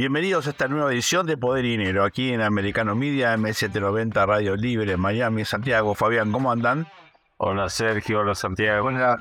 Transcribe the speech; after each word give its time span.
Bienvenidos 0.00 0.46
a 0.46 0.50
esta 0.50 0.66
nueva 0.66 0.90
edición 0.94 1.26
de 1.26 1.36
Poder 1.36 1.62
y 1.66 1.72
Dinero, 1.72 2.04
aquí 2.04 2.32
en 2.32 2.40
Americano 2.40 2.94
Media, 2.96 3.36
M790 3.36 4.26
Radio 4.26 4.56
Libre, 4.56 4.96
Miami, 4.96 5.44
Santiago. 5.44 5.94
Fabián, 5.94 6.32
¿cómo 6.32 6.50
andan? 6.50 6.88
Hola 7.36 7.68
Sergio, 7.68 8.20
hola 8.20 8.34
Santiago. 8.34 8.88
Hola, 8.88 9.18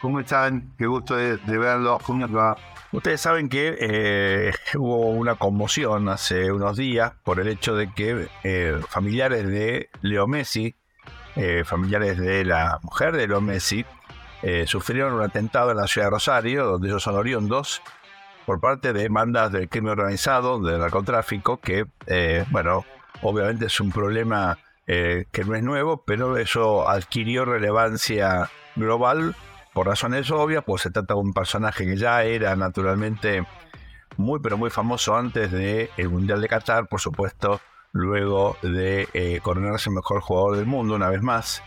¿cómo 0.00 0.20
están? 0.20 0.72
Qué 0.78 0.86
gusto 0.86 1.16
de, 1.16 1.36
verlos. 1.46 2.02
¿Cómo 2.04 2.26
va? 2.32 2.56
Ustedes 2.92 3.20
saben 3.20 3.50
que 3.50 3.76
eh, 3.78 4.54
hubo 4.78 5.10
una 5.10 5.34
conmoción 5.34 6.08
hace 6.08 6.50
unos 6.50 6.78
días 6.78 7.12
por 7.24 7.38
el 7.38 7.48
hecho 7.48 7.76
de 7.76 7.92
que 7.92 8.26
eh, 8.42 8.80
familiares 8.88 9.46
de 9.46 9.90
Leo 10.00 10.26
Messi, 10.26 10.74
eh, 11.36 11.62
familiares 11.66 12.16
de 12.16 12.46
la 12.46 12.78
mujer 12.82 13.14
de 13.14 13.28
Leo 13.28 13.42
Messi, 13.42 13.84
sufrieron 14.64 15.12
un 15.12 15.22
atentado 15.22 15.72
en 15.72 15.76
la 15.76 15.86
ciudad 15.86 16.06
de 16.06 16.12
Rosario, 16.12 16.64
donde 16.64 16.88
ellos 16.88 17.02
son 17.02 17.16
oriundos, 17.16 17.82
por 18.46 18.60
parte 18.60 18.92
de 18.92 19.08
bandas 19.08 19.52
del 19.52 19.68
crimen 19.68 19.92
organizado, 19.92 20.60
del 20.60 20.80
narcotráfico, 20.80 21.58
que, 21.58 21.86
eh, 22.06 22.44
bueno, 22.50 22.84
obviamente 23.22 23.66
es 23.66 23.80
un 23.80 23.92
problema 23.92 24.58
eh, 24.86 25.26
que 25.30 25.44
no 25.44 25.54
es 25.54 25.62
nuevo, 25.62 26.04
pero 26.04 26.36
eso 26.36 26.88
adquirió 26.88 27.44
relevancia 27.44 28.50
global 28.76 29.34
por 29.72 29.86
razones 29.86 30.30
obvias, 30.30 30.64
pues 30.64 30.82
se 30.82 30.90
trata 30.90 31.14
de 31.14 31.20
un 31.20 31.32
personaje 31.32 31.86
que 31.86 31.96
ya 31.96 32.24
era 32.24 32.54
naturalmente 32.56 33.46
muy, 34.16 34.40
pero 34.40 34.58
muy 34.58 34.70
famoso 34.70 35.16
antes 35.16 35.50
del 35.50 36.08
Mundial 36.10 36.40
de 36.42 36.48
Qatar, 36.48 36.88
por 36.88 37.00
supuesto, 37.00 37.60
luego 37.92 38.56
de 38.62 39.08
eh, 39.14 39.40
coronarse 39.42 39.88
el 39.88 39.96
mejor 39.96 40.20
jugador 40.20 40.56
del 40.56 40.66
mundo 40.66 40.94
una 40.94 41.08
vez 41.08 41.22
más. 41.22 41.62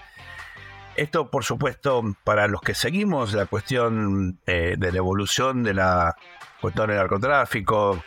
Esto, 0.96 1.30
por 1.30 1.44
supuesto, 1.44 2.02
para 2.24 2.48
los 2.48 2.62
que 2.62 2.74
seguimos 2.74 3.34
la 3.34 3.48
cuestión 3.48 4.40
de 4.46 4.78
la 4.78 4.98
evolución 4.98 5.64
de 5.64 5.74
la 5.74 6.16
cuestión 6.62 6.88
del 6.88 6.98
narcotráfico, 6.98 8.02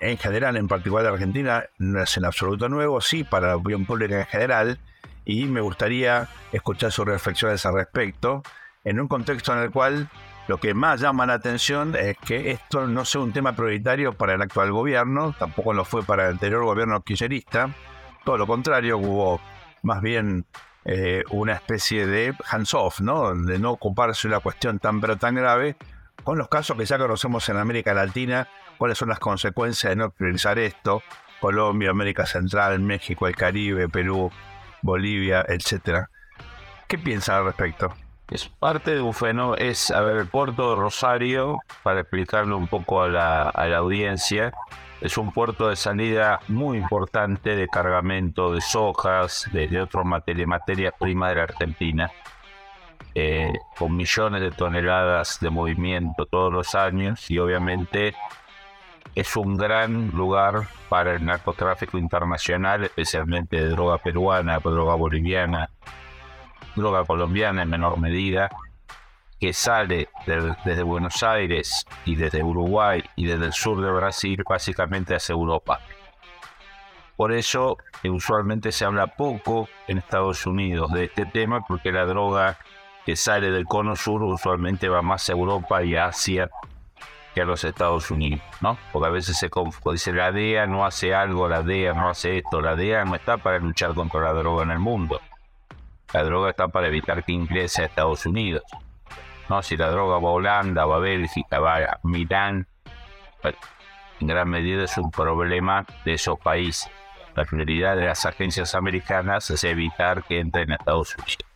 en 0.00 0.16
general, 0.16 0.56
en 0.56 0.66
particular 0.66 1.04
de 1.04 1.10
Argentina, 1.10 1.64
no 1.78 2.02
es 2.02 2.16
en 2.16 2.24
absoluto 2.24 2.70
nuevo, 2.70 3.02
sí 3.02 3.24
para 3.24 3.48
la 3.48 3.56
opinión 3.56 3.84
pública 3.84 4.20
en 4.20 4.26
general, 4.26 4.80
y 5.26 5.44
me 5.44 5.60
gustaría 5.60 6.28
escuchar 6.50 6.90
sus 6.90 7.04
reflexiones 7.04 7.66
al 7.66 7.74
respecto, 7.74 8.42
en 8.84 8.98
un 8.98 9.08
contexto 9.08 9.52
en 9.52 9.58
el 9.58 9.70
cual 9.70 10.08
lo 10.48 10.58
que 10.58 10.72
más 10.72 11.00
llama 11.00 11.26
la 11.26 11.34
atención 11.34 11.94
es 11.94 12.16
que 12.16 12.52
esto 12.52 12.86
no 12.86 13.04
sea 13.04 13.20
un 13.20 13.32
tema 13.34 13.54
prioritario 13.54 14.14
para 14.14 14.34
el 14.34 14.40
actual 14.40 14.72
gobierno, 14.72 15.34
tampoco 15.38 15.74
lo 15.74 15.84
fue 15.84 16.02
para 16.02 16.24
el 16.24 16.32
anterior 16.32 16.64
gobierno 16.64 17.02
kirchnerista, 17.02 17.74
todo 18.24 18.38
lo 18.38 18.46
contrario, 18.46 18.96
hubo 18.96 19.40
más 19.82 20.00
bien 20.00 20.46
eh, 20.84 21.22
una 21.30 21.54
especie 21.54 22.06
de 22.06 22.34
hands-off, 22.48 23.00
¿no? 23.00 23.34
de 23.34 23.58
no 23.58 23.72
ocuparse 23.72 24.28
de 24.28 24.34
una 24.34 24.40
cuestión 24.40 24.78
tan 24.78 25.00
pero 25.00 25.16
tan 25.16 25.34
grave, 25.34 25.76
con 26.24 26.38
los 26.38 26.48
casos 26.48 26.76
que 26.76 26.84
ya 26.84 26.98
conocemos 26.98 27.48
en 27.48 27.56
América 27.56 27.94
Latina, 27.94 28.48
cuáles 28.78 28.98
son 28.98 29.08
las 29.08 29.18
consecuencias 29.18 29.90
de 29.90 29.96
no 29.96 30.10
priorizar 30.10 30.58
esto, 30.58 31.02
Colombia, 31.40 31.90
América 31.90 32.26
Central, 32.26 32.80
México, 32.80 33.26
el 33.26 33.36
Caribe, 33.36 33.88
Perú, 33.88 34.30
Bolivia, 34.82 35.44
etcétera. 35.48 36.10
¿Qué 36.86 36.98
piensa 36.98 37.38
al 37.38 37.44
respecto? 37.46 37.94
Es 38.30 38.48
parte 38.48 38.94
de 38.94 39.00
un 39.00 39.12
es, 39.58 39.90
a 39.90 40.00
ver, 40.02 40.16
el 40.18 40.28
puerto 40.28 40.70
de 40.70 40.76
Rosario, 40.76 41.58
para 41.82 42.00
explicarlo 42.00 42.56
un 42.56 42.68
poco 42.68 43.02
a 43.02 43.08
la, 43.08 43.76
audiencia, 43.76 44.52
es 45.00 45.18
un 45.18 45.32
puerto 45.32 45.68
de 45.68 45.74
salida 45.74 46.38
muy 46.46 46.78
importante 46.78 47.56
de 47.56 47.66
cargamento 47.66 48.52
de 48.54 48.60
sojas, 48.60 49.48
de, 49.52 49.66
de 49.66 49.86
materias, 50.04 50.46
materias 50.46 50.94
primas 50.98 51.30
de 51.30 51.36
la 51.36 51.42
Argentina. 51.42 52.10
Eh, 53.16 53.52
con 53.76 53.96
millones 53.96 54.40
de 54.40 54.52
toneladas 54.52 55.40
de 55.40 55.50
movimiento 55.50 56.26
todos 56.26 56.52
los 56.52 56.76
años 56.76 57.28
y 57.28 57.40
obviamente 57.40 58.14
es 59.16 59.36
un 59.36 59.56
gran 59.56 60.12
lugar 60.12 60.68
para 60.88 61.14
el 61.16 61.24
narcotráfico 61.24 61.98
internacional, 61.98 62.84
especialmente 62.84 63.56
de 63.56 63.68
droga 63.70 63.98
peruana, 63.98 64.60
droga 64.60 64.94
boliviana, 64.94 65.70
droga 66.76 67.04
colombiana 67.04 67.62
en 67.62 67.70
menor 67.70 67.98
medida, 67.98 68.50
que 69.38 69.52
sale 69.52 70.08
desde 70.26 70.82
Buenos 70.82 71.22
Aires 71.22 71.86
y 72.04 72.14
desde 72.14 72.42
Uruguay 72.42 73.02
y 73.16 73.26
desde 73.26 73.46
el 73.46 73.52
sur 73.52 73.80
de 73.80 73.90
Brasil 73.90 74.42
básicamente 74.48 75.14
hacia 75.14 75.32
Europa. 75.32 75.80
Por 77.16 77.32
eso 77.32 77.78
usualmente 78.04 78.72
se 78.72 78.84
habla 78.84 79.06
poco 79.08 79.68
en 79.88 79.98
Estados 79.98 80.46
Unidos 80.46 80.92
de 80.92 81.04
este 81.04 81.26
tema 81.26 81.62
porque 81.66 81.92
la 81.92 82.04
droga 82.04 82.58
que 83.04 83.16
sale 83.16 83.50
del 83.50 83.64
cono 83.64 83.96
sur 83.96 84.22
usualmente 84.22 84.88
va 84.88 85.02
más 85.02 85.28
a 85.28 85.32
Europa 85.32 85.82
y 85.82 85.96
Asia 85.96 86.50
que 87.34 87.42
a 87.42 87.44
los 87.44 87.64
Estados 87.64 88.10
Unidos, 88.10 88.42
¿no? 88.60 88.76
Porque 88.92 89.08
a 89.08 89.10
veces 89.10 89.38
se 89.38 89.50
dice 89.92 90.12
la 90.12 90.32
DEA 90.32 90.66
no 90.66 90.84
hace 90.84 91.14
algo, 91.14 91.48
la 91.48 91.62
DEA 91.62 91.94
no 91.94 92.08
hace 92.08 92.38
esto, 92.38 92.60
la 92.60 92.74
DEA 92.74 93.04
no 93.04 93.14
está 93.14 93.36
para 93.38 93.58
luchar 93.58 93.94
contra 93.94 94.20
la 94.20 94.32
droga 94.32 94.64
en 94.64 94.72
el 94.72 94.78
mundo. 94.78 95.20
La 96.12 96.24
droga 96.24 96.50
está 96.50 96.68
para 96.68 96.88
evitar 96.88 97.24
que 97.24 97.32
ingrese 97.32 97.82
a 97.82 97.86
Estados 97.86 98.26
Unidos. 98.26 98.62
¿no? 99.48 99.62
Si 99.62 99.76
la 99.76 99.90
droga 99.90 100.18
va 100.18 100.28
a 100.28 100.32
Holanda, 100.32 100.84
va 100.84 100.96
a 100.96 101.00
Bélgica, 101.00 101.58
va 101.58 101.76
a 101.76 102.00
Milán, 102.02 102.66
en 104.20 104.26
gran 104.26 104.48
medida 104.48 104.84
es 104.84 104.98
un 104.98 105.10
problema 105.10 105.86
de 106.04 106.14
esos 106.14 106.38
países. 106.38 106.90
La 107.34 107.44
prioridad 107.44 107.96
de 107.96 108.06
las 108.06 108.26
agencias 108.26 108.74
americanas 108.74 109.50
es 109.50 109.64
evitar 109.64 110.24
que 110.24 110.40
entren 110.40 110.72
a 110.72 110.74
Estados 110.74 111.16
Unidos 111.16 111.50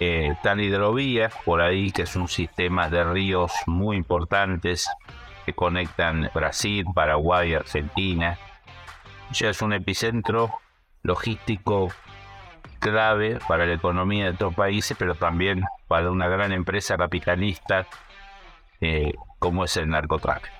eh, 0.00 0.34
tal 0.42 0.62
hidrovía 0.62 1.30
por 1.44 1.60
ahí, 1.60 1.92
que 1.92 2.02
es 2.02 2.16
un 2.16 2.26
sistema 2.26 2.88
de 2.88 3.04
ríos 3.04 3.52
muy 3.66 3.98
importantes 3.98 4.88
que 5.44 5.52
conectan 5.52 6.30
Brasil, 6.34 6.86
Paraguay, 6.94 7.54
Argentina. 7.54 8.38
Ya 9.32 9.50
es 9.50 9.60
un 9.60 9.74
epicentro 9.74 10.58
logístico 11.02 11.90
clave 12.80 13.38
para 13.46 13.66
la 13.66 13.74
economía 13.74 14.24
de 14.24 14.30
estos 14.32 14.54
países, 14.54 14.96
pero 14.98 15.14
también 15.14 15.62
para 15.86 16.10
una 16.10 16.28
gran 16.28 16.52
empresa 16.52 16.96
capitalista 16.96 17.86
eh, 18.80 19.12
como 19.38 19.64
es 19.64 19.76
el 19.76 19.88
narcotráfico. 19.88 20.54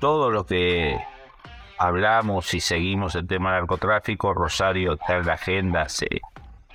Todo 0.00 0.30
lo 0.30 0.44
que 0.44 0.98
hablamos 1.78 2.52
y 2.54 2.60
seguimos 2.60 3.14
el 3.14 3.26
tema 3.26 3.52
del 3.52 3.60
narcotráfico, 3.60 4.34
Rosario 4.34 4.94
está 4.94 5.16
en 5.16 5.26
la 5.26 5.34
agenda 5.34 5.82
hace 5.82 6.08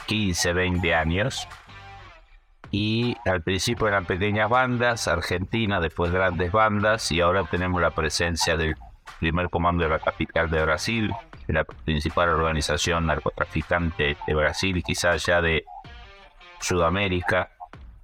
15, 0.05 0.53
20 0.53 0.95
años. 0.95 1.47
Y 2.71 3.17
al 3.25 3.41
principio 3.41 3.87
eran 3.87 4.05
pequeñas 4.05 4.49
bandas, 4.49 5.07
Argentina, 5.07 5.79
después 5.79 6.11
grandes 6.11 6.51
bandas, 6.51 7.11
y 7.11 7.19
ahora 7.19 7.43
tenemos 7.45 7.81
la 7.81 7.91
presencia 7.91 8.55
del 8.57 8.75
primer 9.19 9.49
comando 9.49 9.83
de 9.83 9.89
la 9.89 9.99
capital 9.99 10.51
de 10.51 10.63
Brasil, 10.63 11.11
de 11.49 11.55
la 11.55 11.63
principal 11.63 12.29
organización 12.29 13.07
narcotraficante 13.07 14.15
de 14.27 14.35
Brasil 14.35 14.77
y 14.77 14.83
quizás 14.83 15.25
ya 15.25 15.41
de 15.41 15.65
Sudamérica. 16.61 17.49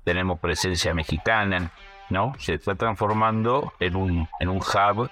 Tenemos 0.04 0.40
presencia 0.40 0.96
mexicana, 0.96 1.72
¿no? 2.10 2.34
Se 2.40 2.56
está 2.56 2.74
transformando 2.74 3.74
en 3.80 3.96
un, 3.96 4.28
en 4.40 4.50
un 4.50 4.58
hub 4.58 5.12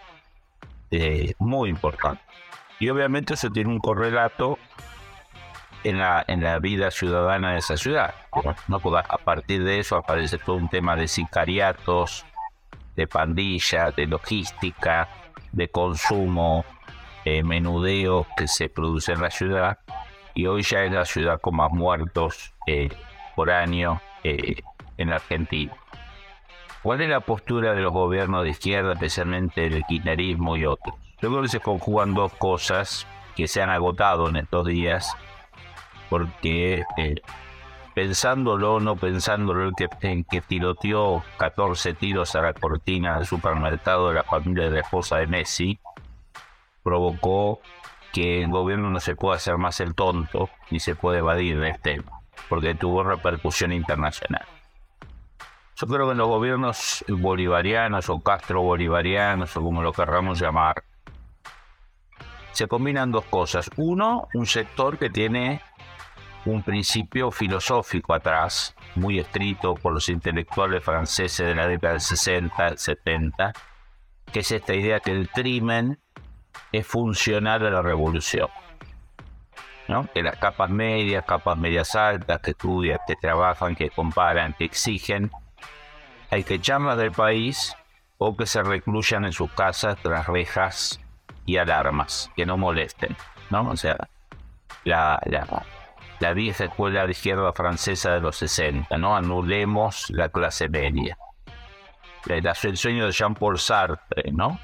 eh, 0.90 1.36
muy 1.38 1.70
importante. 1.70 2.24
Y 2.80 2.90
obviamente 2.90 3.36
eso 3.36 3.52
tiene 3.52 3.70
un 3.70 3.80
correlato 3.80 4.58
en 5.84 6.00
la, 6.00 6.26
en 6.28 6.42
la 6.42 6.58
vida 6.58 6.90
ciudadana 6.90 7.52
de 7.52 7.60
esa 7.60 7.78
ciudad. 7.78 8.16
¿no? 8.68 8.82
A 8.98 9.18
partir 9.20 9.64
de 9.64 9.78
eso 9.78 9.96
aparece 9.96 10.40
todo 10.40 10.56
un 10.56 10.70
tema 10.70 10.96
de 10.96 11.08
sicariatos, 11.08 12.26
de 12.96 13.06
pandilla, 13.06 13.92
de 13.92 14.08
logística, 14.08 15.08
de 15.52 15.68
consumo, 15.70 16.66
eh, 17.26 17.44
menudeo 17.44 18.28
que 18.38 18.48
se 18.48 18.70
produce 18.70 19.14
en 19.14 19.22
la 19.22 19.32
ciudad. 19.32 19.80
Y 20.34 20.48
hoy 20.48 20.64
ya 20.64 20.84
es 20.84 20.92
la 20.92 21.06
ciudad 21.06 21.40
con 21.40 21.56
más 21.56 21.72
muertos 21.72 22.54
eh, 22.66 22.90
por 23.36 23.52
año 23.52 24.02
eh, 24.24 24.56
en 24.98 25.14
Argentina. 25.14 25.74
¿Cuál 26.82 27.02
es 27.02 27.10
la 27.10 27.22
postura 27.22 27.74
de 27.74 27.82
los 27.82 27.94
gobiernos 27.94 28.44
de 28.44 28.50
izquierda, 28.50 28.94
especialmente 28.94 29.66
el 29.66 29.84
kirchnerismo 29.86 30.58
y 30.58 30.66
otros? 30.66 30.96
Yo 31.22 31.30
creo 31.30 31.42
que 31.42 31.48
se 31.48 31.60
conjugan 31.62 32.14
dos 32.14 32.34
cosas 32.34 33.08
que 33.36 33.48
se 33.48 33.62
han 33.62 33.70
agotado 33.70 34.28
en 34.28 34.36
estos 34.36 34.68
días 34.68 35.16
porque 36.10 36.84
eh, 36.98 37.16
pensándolo 37.96 38.76
o 38.76 38.80
no 38.80 38.96
pensándolo, 38.96 39.70
el 39.70 39.76
que, 39.76 39.88
en 40.02 40.24
que 40.26 40.42
tiroteó 40.42 41.24
14 41.38 41.94
tiros 41.94 42.36
a 42.36 42.42
la 42.42 42.54
cortina 42.54 43.18
del 43.18 43.26
supermercado 43.26 44.10
de 44.10 44.16
la 44.16 44.24
familia 44.24 44.66
de 44.66 44.72
la 44.72 44.80
esposa 44.82 45.18
de 45.18 45.28
Messi, 45.28 45.80
provocó 46.84 47.62
que 48.12 48.44
el 48.44 48.50
gobierno 48.50 48.90
no 48.90 49.00
se 49.00 49.16
pueda 49.16 49.38
hacer 49.38 49.58
más 49.58 49.80
el 49.80 49.96
tonto 49.96 50.50
ni 50.70 50.80
se 50.80 50.96
puede 50.96 51.20
evadir 51.20 51.60
de 51.60 51.70
este 51.70 52.02
porque 52.50 52.76
tuvo 52.76 53.04
repercusión 53.04 53.72
internacional. 53.72 54.46
Yo 55.76 55.88
creo 55.88 56.06
que 56.06 56.12
en 56.12 56.18
los 56.20 56.28
gobiernos 56.28 57.04
bolivarianos 57.08 58.10
o 58.10 58.20
castro 58.20 58.62
bolivarianos 58.62 59.56
o 59.58 59.62
como 59.62 59.82
lo 59.82 59.92
querramos 59.92 60.40
llamar, 60.40 60.84
se 62.52 62.68
combinan 62.68 63.12
dos 63.12 63.26
cosas. 63.26 63.70
Uno, 63.78 64.28
un 64.36 64.46
sector 64.46 65.00
que 65.00 65.10
tiene 65.10 65.62
un 66.46 66.62
principio 66.62 67.32
filosófico 67.32 68.14
atrás, 68.14 68.76
muy 68.96 69.18
estricto 69.20 69.74
por 69.76 69.94
los 69.94 70.10
intelectuales 70.10 70.84
franceses 70.84 71.48
de 71.48 71.56
la 71.56 71.68
década 71.68 71.94
del 71.94 72.02
60, 72.02 72.78
70, 72.78 73.54
que 74.32 74.40
es 74.40 74.52
esta 74.52 74.76
idea 74.76 75.00
que 75.00 75.12
el 75.12 75.30
crimen 75.30 76.00
es 76.72 76.86
funcional 76.86 77.66
a 77.66 77.70
la 77.70 77.82
revolución. 77.82 78.50
¿no? 79.88 80.08
Que 80.14 80.24
las 80.24 80.38
capas 80.38 80.70
medias, 80.70 81.26
capas 81.26 81.58
medias 81.58 81.96
altas, 81.96 82.40
que 82.40 82.52
estudian, 82.52 83.00
que 83.06 83.16
trabajan, 83.16 83.76
que 83.76 83.90
comparan, 83.90 84.54
que 84.54 84.66
exigen, 84.66 85.32
hay 86.32 86.44
que 86.44 86.56
echarlas 86.56 86.98
del 86.98 87.12
país 87.12 87.76
o 88.18 88.36
que 88.36 88.46
se 88.46 88.64
recluyan 88.64 89.26
en 89.26 89.34
sus 89.34 89.52
casas 89.52 89.98
tras 90.02 90.28
rejas 90.28 91.00
y 91.46 91.58
alarmas, 91.58 92.32
que 92.36 92.46
no 92.46 92.58
molesten, 92.58 93.16
¿no? 93.50 93.70
O 93.70 93.76
sea, 93.76 93.98
la, 94.86 95.22
la, 95.26 95.66
la 96.20 96.34
vieja 96.34 96.66
escuela 96.66 97.06
de 97.06 97.12
izquierda 97.12 97.52
francesa 97.54 98.14
de 98.14 98.22
los 98.22 98.38
60, 98.38 98.98
¿no? 98.98 99.16
Anulemos 99.16 100.10
la 100.10 100.30
clase 100.30 100.70
media. 100.70 101.18
El 102.26 102.78
sueño 102.78 103.06
de 103.06 103.12
Jean-Paul 103.12 103.60
Sartre, 103.60 104.32
¿no? 104.32 104.58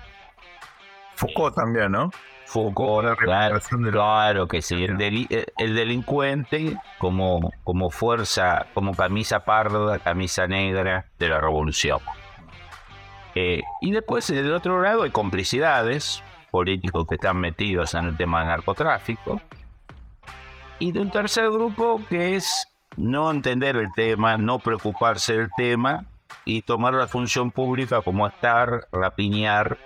Foucault 1.19 1.53
también, 1.53 1.91
¿no? 1.91 2.11
Foucault, 2.45 3.17
claro, 3.19 3.59
claro, 3.91 4.47
que 4.47 4.61
sí, 4.61 4.85
eh, 4.85 5.45
el, 5.57 5.75
delincuente 5.75 6.77
como, 6.97 7.51
como 7.65 7.89
fuerza, 7.89 8.67
como 8.73 8.95
camisa 8.95 9.41
parda, 9.41 9.99
camisa 9.99 10.47
negra 10.47 11.07
de 11.19 11.27
la 11.27 11.41
revolución. 11.41 11.99
Eh, 13.35 13.61
y 13.81 13.91
después 13.91 14.27
del 14.27 14.53
otro 14.53 14.81
lado 14.81 15.03
hay 15.03 15.11
complicidades, 15.11 16.23
políticos 16.51 17.05
que 17.05 17.15
están 17.15 17.37
metidos 17.37 17.93
en 17.95 18.05
el 18.05 18.17
tema 18.17 18.39
del 18.39 18.47
narcotráfico. 18.47 19.41
Y 20.79 20.93
de 20.93 21.01
un 21.01 21.11
tercer 21.11 21.51
grupo 21.51 22.01
que 22.09 22.37
es 22.37 22.65
no 22.95 23.29
entender 23.29 23.75
el 23.75 23.91
tema, 23.93 24.37
no 24.37 24.59
preocuparse 24.59 25.35
del 25.35 25.49
tema 25.57 26.05
y 26.45 26.61
tomar 26.61 26.93
la 26.93 27.07
función 27.07 27.51
pública 27.51 28.01
como 28.01 28.25
estar, 28.25 28.87
rapiñar 28.93 29.77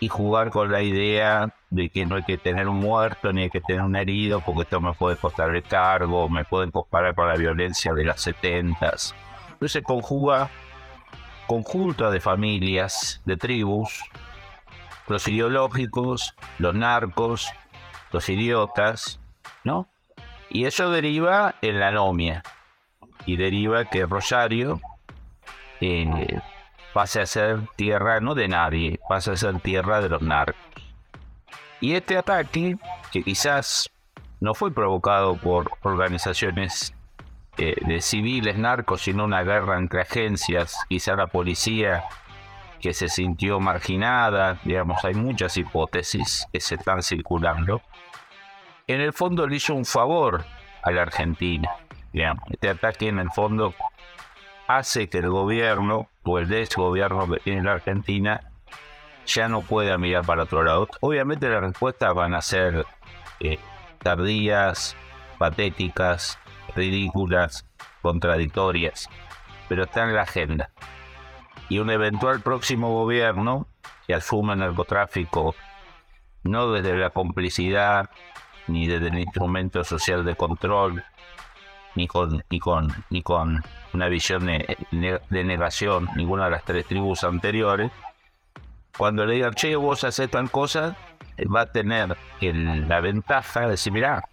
y 0.00 0.08
jugar 0.08 0.50
con 0.50 0.70
la 0.72 0.82
idea 0.82 1.54
de 1.70 1.88
que 1.88 2.06
no 2.06 2.16
hay 2.16 2.24
que 2.24 2.38
tener 2.38 2.68
un 2.68 2.78
muerto 2.78 3.32
ni 3.32 3.42
hay 3.42 3.50
que 3.50 3.60
tener 3.60 3.82
un 3.82 3.96
herido 3.96 4.40
porque 4.40 4.62
esto 4.62 4.80
me 4.80 4.92
puede 4.92 5.16
costar 5.16 5.54
el 5.54 5.62
cargo, 5.62 6.28
me 6.28 6.44
pueden 6.44 6.70
comparar 6.70 7.14
con 7.14 7.28
la 7.28 7.36
violencia 7.36 7.94
de 7.94 8.04
las 8.04 8.20
setentas. 8.20 9.14
Entonces 9.52 9.82
conjuga 9.82 10.50
conjunto 11.46 12.10
de 12.10 12.20
familias, 12.20 13.22
de 13.24 13.36
tribus, 13.36 14.02
los 15.08 15.26
ideológicos, 15.28 16.34
los 16.58 16.74
narcos, 16.74 17.50
los 18.12 18.28
idiotas, 18.28 19.20
¿no? 19.62 19.88
Y 20.50 20.66
eso 20.66 20.90
deriva 20.90 21.56
en 21.62 21.80
la 21.80 21.88
anomia. 21.88 22.42
Y 23.26 23.36
deriva 23.36 23.86
que 23.86 24.06
Rosario 24.06 24.80
eh, 25.80 26.40
pase 26.94 27.20
a 27.20 27.26
ser 27.26 27.58
tierra 27.76 28.20
no 28.20 28.34
de 28.34 28.46
nadie, 28.46 29.00
pase 29.08 29.32
a 29.32 29.36
ser 29.36 29.60
tierra 29.60 30.00
de 30.00 30.08
los 30.08 30.22
narcos. 30.22 30.62
Y 31.80 31.94
este 31.94 32.16
ataque, 32.16 32.78
que 33.12 33.22
quizás 33.22 33.90
no 34.40 34.54
fue 34.54 34.72
provocado 34.72 35.36
por 35.36 35.72
organizaciones 35.82 36.94
eh, 37.58 37.74
de 37.84 38.00
civiles 38.00 38.56
narcos, 38.56 39.02
sino 39.02 39.24
una 39.24 39.42
guerra 39.42 39.76
entre 39.76 40.02
agencias, 40.02 40.78
quizá 40.88 41.16
la 41.16 41.26
policía 41.26 42.04
que 42.80 42.94
se 42.94 43.08
sintió 43.08 43.58
marginada, 43.60 44.60
digamos, 44.62 45.04
hay 45.04 45.14
muchas 45.14 45.56
hipótesis 45.56 46.46
que 46.52 46.60
se 46.60 46.76
están 46.76 47.02
circulando. 47.02 47.82
En 48.86 49.00
el 49.00 49.12
fondo 49.12 49.46
le 49.46 49.56
hizo 49.56 49.74
un 49.74 49.84
favor 49.84 50.44
a 50.82 50.90
la 50.92 51.02
Argentina. 51.02 51.70
Digamos. 52.12 52.44
Este 52.50 52.68
ataque 52.68 53.08
en 53.08 53.18
el 53.18 53.30
fondo 53.30 53.74
hace 54.68 55.08
que 55.08 55.18
el 55.18 55.30
gobierno 55.30 56.08
o 56.24 56.38
el 56.38 56.48
desgobierno 56.48 57.28
que 57.30 57.40
tiene 57.40 57.62
la 57.62 57.72
Argentina 57.72 58.40
ya 59.26 59.48
no 59.48 59.62
pueda 59.62 59.98
mirar 59.98 60.24
para 60.24 60.42
otro 60.42 60.62
lado. 60.62 60.88
Obviamente 61.00 61.48
las 61.48 61.60
respuestas 61.60 62.14
van 62.14 62.34
a 62.34 62.42
ser 62.42 62.84
eh, 63.40 63.58
tardías, 63.98 64.96
patéticas, 65.38 66.38
ridículas, 66.74 67.66
contradictorias, 68.02 69.08
pero 69.68 69.84
está 69.84 70.04
en 70.04 70.14
la 70.14 70.22
agenda. 70.22 70.70
Y 71.68 71.78
un 71.78 71.90
eventual 71.90 72.40
próximo 72.40 72.92
gobierno 72.92 73.66
que 74.06 74.14
asuma 74.14 74.52
el 74.52 74.58
narcotráfico 74.60 75.54
no 76.42 76.72
desde 76.72 76.96
la 76.96 77.10
complicidad 77.10 78.10
ni 78.66 78.86
desde 78.86 79.08
el 79.08 79.18
instrumento 79.18 79.82
social 79.84 80.24
de 80.24 80.36
control, 80.36 81.02
ni 81.94 82.06
con, 82.06 82.44
ni 82.50 82.58
con, 82.58 82.88
ni 83.10 83.22
con 83.22 83.62
una 83.94 84.08
visión 84.08 84.46
de, 84.46 84.76
negación, 85.30 86.08
ninguna 86.16 86.46
de 86.46 86.50
las 86.50 86.64
tres 86.64 86.86
tribus 86.86 87.24
anteriores, 87.24 87.90
cuando 88.96 89.24
le 89.24 89.34
digan, 89.34 89.54
che, 89.54 89.74
vos 89.76 90.04
haces 90.04 90.30
tal 90.30 90.50
cosa, 90.50 90.96
va 91.54 91.62
a 91.62 91.72
tener 91.72 92.16
la 92.40 93.00
ventaja 93.00 93.60
de 93.60 93.70
decir, 93.70 93.92
mirá, 93.92 94.28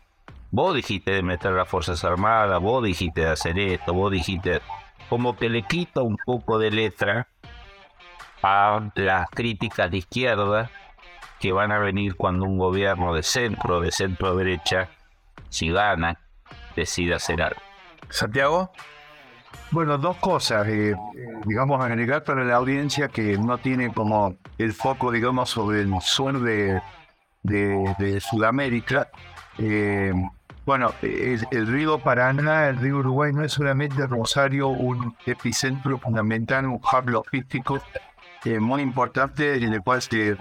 vos 0.52 0.76
dijiste 0.76 1.12
de 1.12 1.24
meter 1.24 1.52
las 1.52 1.68
Fuerzas 1.68 2.04
Armadas, 2.04 2.60
vos 2.60 2.84
dijiste 2.84 3.22
de 3.22 3.30
hacer 3.30 3.58
esto, 3.60 3.94
vos 3.94 4.12
dijiste... 4.12 4.62
Como 5.10 5.36
que 5.36 5.50
le 5.50 5.64
quita 5.64 6.04
un 6.04 6.16
poco 6.26 6.58
de 6.58 6.72
letra 6.72 7.28
a 8.42 8.80
las 8.96 9.30
críticas 9.30 9.92
de 9.92 9.98
izquierda 9.98 10.70
que 11.42 11.52
van 11.52 11.74
a 11.74 11.80
venir 11.80 12.16
cuando 12.16 12.46
un 12.46 12.58
gobierno 12.58 13.14
de 13.14 13.22
centro, 13.22 13.82
de 13.82 13.92
centro 13.92 14.38
derecha, 14.38 14.88
si 15.50 15.70
gana, 15.70 16.18
decida 16.78 17.18
hacer 17.18 17.42
algo. 17.42 17.60
Santiago. 18.10 18.72
Bueno, 19.72 19.98
dos 19.98 20.18
cosas, 20.18 20.68
eh, 20.68 20.94
digamos, 21.46 21.82
agregar 21.82 22.26
para 22.26 22.44
la 22.44 22.56
audiencia 22.56 23.08
que 23.08 23.38
no 23.38 23.58
tiene 23.58 23.94
como 23.94 24.36
el 24.58 24.74
foco, 24.74 25.12
digamos, 25.12 25.50
sobre 25.50 25.80
el 25.80 25.94
sur 26.02 26.42
de, 26.42 26.82
de, 27.42 28.20
Sudamérica. 28.20 29.10
Eh, 29.58 30.14
bueno, 30.66 30.92
el, 31.02 31.68
río 31.68 32.00
Paraná, 32.00 32.68
el 32.68 32.80
río 32.80 32.98
Uruguay, 32.98 33.32
no 33.32 33.46
es 33.46 33.54
solamente 33.54 34.06
Rosario 34.08 34.68
un 34.68 35.16
epicentro 35.26 35.98
fundamental, 36.00 36.66
un 36.66 36.74
hub 36.74 37.10
logístico 37.10 37.80
eh, 38.44 38.60
muy 38.60 38.82
importante 38.82 39.56
en 39.56 39.72
el 39.72 39.82
cual 39.82 40.02
se, 40.02 40.36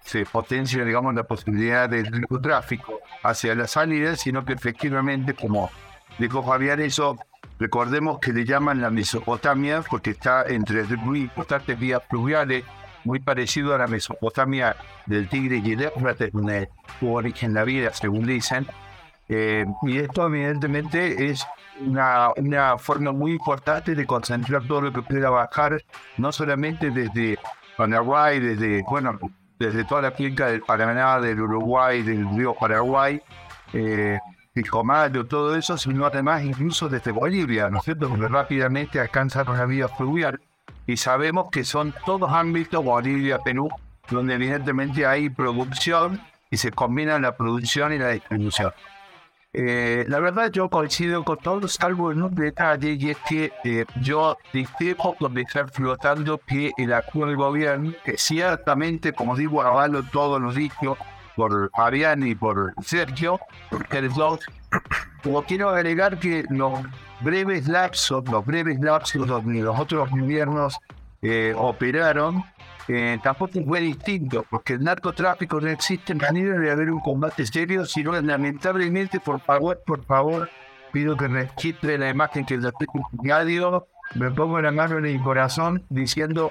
se 0.00 0.26
potencia, 0.26 0.84
digamos, 0.84 1.14
la 1.14 1.24
posibilidad 1.24 1.88
del 1.88 2.26
tráfico 2.42 3.00
hacia 3.22 3.54
la 3.54 3.66
salida, 3.66 4.14
sino 4.16 4.44
que 4.44 4.52
efectivamente, 4.52 5.32
como 5.32 5.70
dijo 6.18 6.42
Javier, 6.42 6.80
eso 6.80 7.16
recordemos 7.58 8.18
que 8.18 8.32
le 8.32 8.44
llaman 8.44 8.80
la 8.80 8.90
Mesopotamia 8.90 9.82
porque 9.88 10.10
está 10.10 10.44
entre 10.46 10.84
muy 10.98 11.20
importantes 11.20 11.78
vías 11.78 12.02
fluviales, 12.08 12.64
muy 13.04 13.20
parecido 13.20 13.74
a 13.74 13.78
la 13.78 13.86
Mesopotamia 13.86 14.76
del 15.06 15.28
Tigre 15.28 15.60
y 15.64 15.72
el 15.72 15.82
Éufrates, 15.82 16.32
donde 16.32 16.68
tuvo 17.00 17.14
origen 17.14 17.54
la 17.54 17.64
vida, 17.64 17.92
según 17.92 18.26
dicen. 18.26 18.66
Eh, 19.28 19.64
y 19.82 19.98
esto 19.98 20.26
evidentemente 20.26 21.30
es 21.30 21.46
una, 21.80 22.30
una, 22.36 22.76
forma 22.76 23.12
muy 23.12 23.32
importante 23.32 23.94
de 23.94 24.06
concentrar 24.06 24.66
todo 24.66 24.82
lo 24.82 24.92
que 24.92 25.02
pueda 25.02 25.30
bajar, 25.30 25.82
no 26.18 26.32
solamente 26.32 26.90
desde 26.90 27.38
Paraguay, 27.76 28.40
desde, 28.40 28.82
bueno, 28.82 29.18
desde 29.58 29.84
toda 29.84 30.02
la 30.02 30.10
finca 30.10 30.46
del 30.48 30.60
Paraná, 30.62 31.20
del 31.20 31.40
Uruguay, 31.40 32.02
del 32.02 32.28
río 32.36 32.54
Paraguay, 32.54 33.22
eh, 33.72 34.18
el 34.54 34.68
Comaldo, 34.68 35.24
todo 35.26 35.56
eso, 35.56 35.78
sino 35.78 36.06
además 36.06 36.44
incluso 36.44 36.88
desde 36.88 37.10
Bolivia, 37.10 37.70
¿no 37.70 37.78
es 37.78 37.84
cierto? 37.84 38.08
Porque 38.08 38.28
rápidamente 38.28 39.00
alcanzan 39.00 39.46
la 39.46 39.64
vía 39.64 39.88
fluvial 39.88 40.40
y 40.86 40.96
sabemos 40.96 41.48
que 41.50 41.64
son 41.64 41.94
todos 42.04 42.30
ámbitos, 42.30 42.84
Bolivia, 42.84 43.38
Perú, 43.38 43.70
donde 44.10 44.34
evidentemente 44.34 45.06
hay 45.06 45.30
producción 45.30 46.20
y 46.50 46.56
se 46.58 46.70
combina 46.70 47.18
la 47.18 47.36
producción 47.36 47.92
y 47.92 47.98
la 47.98 48.10
distribución. 48.10 48.72
Eh, 49.54 50.06
la 50.08 50.18
verdad 50.18 50.50
yo 50.50 50.70
coincido 50.70 51.24
con 51.24 51.36
todos, 51.36 51.74
salvo 51.74 52.10
en 52.10 52.22
un 52.22 52.34
detalle, 52.34 52.96
y 52.98 53.10
es 53.10 53.18
que 53.28 53.52
eh, 53.64 53.84
yo 54.00 54.38
discrepo 54.52 55.14
con 55.14 55.34
flotando 55.70 56.38
que 56.38 56.72
el 56.78 56.92
actual 56.92 57.36
gobierno, 57.36 57.92
que 58.04 58.16
ciertamente, 58.16 59.12
como 59.12 59.36
digo, 59.36 59.60
avalo 59.62 60.02
todos 60.04 60.40
los 60.40 60.54
dichos 60.54 60.96
por 61.36 61.70
Fabián 61.70 62.26
y 62.26 62.34
por 62.34 62.74
Sergio, 62.82 63.40
dos, 64.14 64.40
como 65.22 65.42
quiero 65.42 65.70
agregar 65.70 66.18
que 66.18 66.44
los 66.50 66.80
breves 67.20 67.68
lapsos, 67.68 68.28
los 68.28 68.44
breves 68.44 68.80
lapsos 68.80 69.26
donde 69.26 69.60
los 69.60 69.78
otros 69.78 70.10
gobiernos 70.10 70.78
eh, 71.22 71.54
operaron, 71.56 72.44
eh, 72.88 73.18
tampoco 73.22 73.62
fue 73.64 73.80
distinto, 73.80 74.44
porque 74.50 74.74
el 74.74 74.82
narcotráfico 74.82 75.60
no 75.60 75.68
existe 75.68 76.14
manera 76.14 76.58
de 76.58 76.70
haber 76.70 76.90
un 76.90 77.00
combate 77.00 77.46
serio, 77.46 77.84
sino 77.86 78.12
lamentablemente, 78.20 79.20
por 79.20 79.40
favor, 79.40 79.80
por 79.86 80.04
favor, 80.04 80.50
pido 80.92 81.16
que 81.16 81.28
registre 81.28 81.96
la 81.96 82.10
imagen 82.10 82.44
que 82.44 82.58
la 82.58 82.72
radio, 83.22 83.86
me 84.14 84.30
pongo 84.30 84.60
la 84.60 84.72
mano 84.72 84.98
en 84.98 85.06
el 85.06 85.22
corazón 85.22 85.84
diciendo 85.88 86.50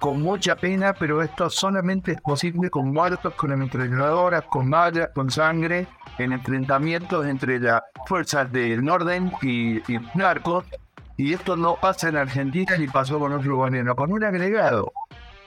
con 0.00 0.20
mucha 0.22 0.56
pena, 0.56 0.94
pero 0.94 1.22
esto 1.22 1.48
solamente 1.50 2.12
es 2.12 2.20
posible 2.20 2.70
con 2.70 2.92
muertos, 2.92 3.34
con 3.34 3.52
ametralladoras, 3.52 4.44
con 4.44 4.68
mallas, 4.68 5.10
con 5.14 5.30
sangre, 5.30 5.86
en 6.18 6.32
enfrentamientos 6.32 7.26
entre 7.26 7.60
las 7.60 7.82
fuerzas 8.06 8.50
del 8.50 8.84
Norden 8.84 9.30
y, 9.42 9.78
y 9.92 10.00
narcos. 10.14 10.64
Y 11.16 11.34
esto 11.34 11.54
no 11.54 11.76
pasa 11.76 12.08
en 12.08 12.16
Argentina 12.16 12.76
ni 12.78 12.88
pasó 12.88 13.18
con 13.18 13.32
otro 13.32 13.56
gobierno, 13.56 13.94
con 13.94 14.10
un 14.12 14.24
agregado 14.24 14.92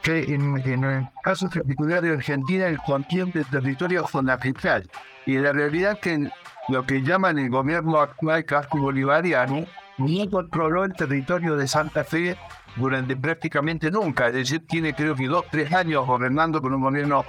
que 0.04 0.20
en, 0.36 0.58
el 0.58 1.10
caso 1.24 1.50
particular 1.50 2.02
de 2.02 2.12
Argentina 2.12 2.68
el 2.68 2.78
control 2.78 3.32
del 3.32 3.46
territorio 3.46 4.06
fundamental. 4.06 4.88
Y 5.26 5.38
la 5.38 5.54
realidad 5.54 5.98
que 6.00 6.30
lo 6.68 6.86
que 6.86 7.02
llaman 7.02 7.40
el 7.40 7.50
gobierno 7.50 8.00
actual 8.00 8.44
casco 8.46 8.78
bolivariano 8.78 9.66
no 9.98 10.30
controló 10.30 10.84
el 10.84 10.94
territorio 10.94 11.56
de 11.56 11.68
Santa 11.68 12.04
Fe 12.04 12.38
durante 12.76 13.16
prácticamente 13.16 13.92
nunca. 13.92 14.28
Es 14.28 14.34
decir, 14.34 14.66
tiene 14.68 14.94
creo 14.94 15.16
que 15.16 15.28
dos, 15.28 15.46
tres 15.52 15.72
años 15.74 16.06
gobernando 16.08 16.62
con 16.62 16.74
un 16.74 16.82
gobierno, 16.82 17.26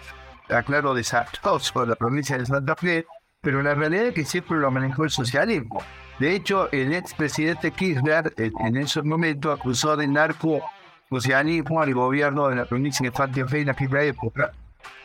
aclaro, 0.48 0.94
desastroso 0.94 1.82
en 1.82 1.90
la 1.90 1.96
provincia 1.96 2.38
de 2.38 2.46
Santa 2.46 2.76
Fe, 2.76 3.06
pero 3.40 3.62
la 3.62 3.74
realidad 3.74 4.06
es 4.06 4.14
que 4.14 4.24
siempre 4.24 4.58
lo 4.58 4.70
manejó 4.70 5.04
el 5.04 5.10
socialismo. 5.10 5.82
De 6.18 6.34
hecho, 6.34 6.70
el 6.72 6.94
expresidente 6.94 7.72
Kirchner 7.72 8.32
en, 8.36 8.76
esos 8.76 9.04
momentos 9.04 9.58
acusó 9.58 9.96
de 9.96 10.06
narco 10.06 10.60
socialismo 11.10 11.80
al 11.82 11.92
gobierno 11.92 12.48
de 12.48 12.56
la 12.56 12.64
provincia 12.64 13.08
de 13.08 13.16
Santa 13.16 13.46
Fe 13.46 13.60
en 13.60 13.70
aquella 13.70 14.02
época. 14.02 14.52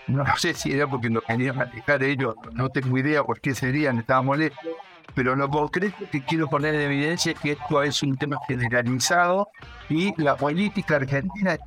No 0.08 0.26
sé 0.38 0.54
si 0.54 0.72
era 0.72 0.88
porque 0.88 1.10
no 1.10 1.22
querían 1.22 1.58
manejar 1.58 2.02
ellos, 2.04 2.36
no 2.54 2.70
tengo 2.70 2.98
idea 2.98 3.24
por 3.24 3.42
qué 3.42 3.54
serían, 3.54 4.00
estaba 4.00 4.22
molesto. 4.22 4.70
Pero 5.16 5.36
lo 5.36 5.50
concreto 5.50 5.98
que 6.12 6.24
quiero 6.24 6.48
poner 6.48 6.76
en 6.76 6.82
evidencia 6.82 7.32
es 7.34 7.40
que 7.40 7.52
esto 7.54 7.84
es 7.84 8.02
un 8.04 8.18
tema 8.18 8.38
generalizado 8.48 9.50
y 9.90 10.20
la 10.22 10.36
política 10.38 10.98
argentina 10.98 11.58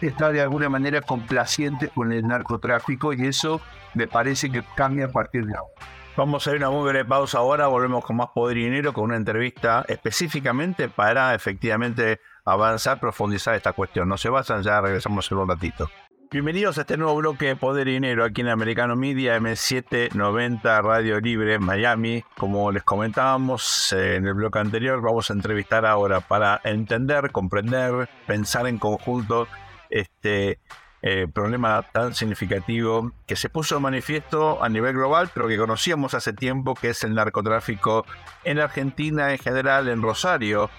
está 0.00 0.30
de 0.30 0.40
alguna 0.40 0.68
manera 0.68 1.00
complaciente 1.00 1.88
con 1.88 2.12
el 2.12 2.26
narcotráfico 2.26 3.12
y 3.12 3.26
eso 3.26 3.60
me 3.94 4.06
parece 4.06 4.50
que 4.50 4.62
cambia 4.74 5.06
a 5.06 5.10
partir 5.10 5.46
de 5.46 5.56
ahora. 5.56 5.72
Vamos 6.16 6.46
a 6.46 6.56
ir 6.56 6.64
a 6.64 6.70
una 6.70 6.78
muy 6.78 6.88
breve 6.88 7.04
pausa 7.04 7.38
ahora, 7.38 7.66
volvemos 7.66 8.02
con 8.02 8.16
más 8.16 8.28
poder 8.28 8.56
y 8.56 8.64
dinero, 8.64 8.94
con 8.94 9.04
una 9.04 9.16
entrevista 9.16 9.84
específicamente 9.86 10.88
para 10.88 11.34
efectivamente 11.34 12.20
avanzar, 12.46 12.98
profundizar 12.98 13.54
esta 13.54 13.74
cuestión. 13.74 14.08
No 14.08 14.16
se 14.16 14.30
basan, 14.30 14.62
ya 14.62 14.80
regresamos 14.80 15.30
en 15.30 15.38
un 15.38 15.48
ratito. 15.48 15.90
Bienvenidos 16.28 16.76
a 16.76 16.80
este 16.80 16.96
nuevo 16.96 17.14
bloque 17.14 17.46
de 17.46 17.56
Poder 17.56 17.86
y 17.86 17.92
Dinero 17.92 18.24
aquí 18.24 18.40
en 18.40 18.48
Americano 18.48 18.96
Media 18.96 19.38
M790 19.38 20.82
Radio 20.82 21.20
Libre 21.20 21.60
Miami. 21.60 22.24
Como 22.36 22.72
les 22.72 22.82
comentábamos 22.82 23.92
eh, 23.92 24.16
en 24.16 24.26
el 24.26 24.34
bloque 24.34 24.58
anterior, 24.58 25.00
vamos 25.00 25.30
a 25.30 25.34
entrevistar 25.34 25.86
ahora 25.86 26.20
para 26.20 26.60
entender, 26.64 27.30
comprender, 27.30 28.08
pensar 28.26 28.66
en 28.66 28.78
conjunto 28.78 29.46
este 29.88 30.58
eh, 31.00 31.28
problema 31.32 31.82
tan 31.82 32.12
significativo 32.12 33.12
que 33.24 33.36
se 33.36 33.48
puso 33.48 33.76
en 33.76 33.82
manifiesto 33.82 34.62
a 34.64 34.68
nivel 34.68 34.94
global, 34.94 35.30
pero 35.32 35.46
que 35.46 35.56
conocíamos 35.56 36.14
hace 36.14 36.32
tiempo, 36.32 36.74
que 36.74 36.90
es 36.90 37.04
el 37.04 37.14
narcotráfico 37.14 38.04
en 38.42 38.58
Argentina 38.58 39.30
en 39.30 39.38
general, 39.38 39.88
en 39.88 40.02
Rosario 40.02 40.70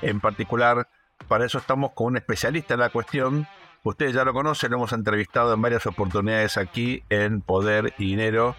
en 0.00 0.20
particular. 0.20 0.88
Para 1.28 1.44
eso 1.44 1.58
estamos 1.58 1.92
con 1.92 2.06
un 2.08 2.16
especialista 2.16 2.72
en 2.72 2.80
la 2.80 2.88
cuestión. 2.88 3.46
Ustedes 3.84 4.14
ya 4.14 4.24
lo 4.24 4.32
conocen, 4.32 4.70
lo 4.70 4.78
hemos 4.78 4.94
entrevistado 4.94 5.52
en 5.52 5.60
varias 5.60 5.86
oportunidades 5.86 6.56
aquí 6.56 7.02
en 7.10 7.42
Poder 7.42 7.92
y 7.98 8.06
Dinero. 8.06 8.56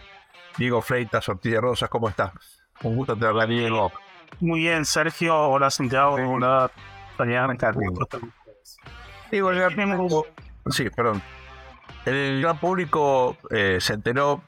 Diego 0.58 0.84
Freitas, 0.84 1.28
Ortiz 1.28 1.52
de 1.52 1.60
Rosas, 1.60 1.90
¿cómo 1.90 2.10
estás? 2.10 2.32
Un 2.84 2.96
gusto 2.96 3.16
tenerla, 3.16 3.48
Diego. 3.48 3.92
Muy 4.40 4.60
bien, 4.62 4.86
Sergio. 4.86 5.36
Hola, 5.36 5.72
Santiago. 5.72 6.14
Hola, 6.14 6.72
Diego, 9.32 10.26
Sí, 10.70 10.90
perdón. 10.92 11.24
El 12.06 12.42
gran 12.42 12.60
público 12.60 13.36
eh, 13.50 13.80
se 13.82 13.94
enteró 13.94 14.44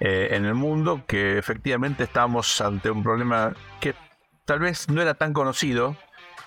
eh, 0.00 0.28
en 0.30 0.46
el 0.46 0.54
mundo 0.54 1.02
que 1.06 1.36
efectivamente 1.36 2.04
estábamos 2.04 2.62
ante 2.62 2.90
un 2.90 3.02
problema 3.02 3.52
que 3.78 3.94
tal 4.46 4.60
vez 4.60 4.88
no 4.88 5.02
era 5.02 5.14
tan 5.14 5.34
conocido, 5.34 5.96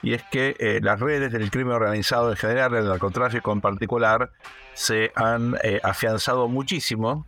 y 0.06 0.14
es 0.14 0.24
que 0.32 0.56
eh, 0.60 0.80
las 0.82 1.02
redes 1.02 1.34
del 1.34 1.52
crimen 1.52 1.74
organizado 1.74 2.30
en 2.30 2.38
general, 2.38 2.72
del 2.72 2.88
narcotráfico 2.88 3.52
en 3.52 3.60
particular, 3.60 4.32
se 4.74 5.12
han 5.16 5.56
afianzado 5.84 6.48
muchísimo 6.48 7.26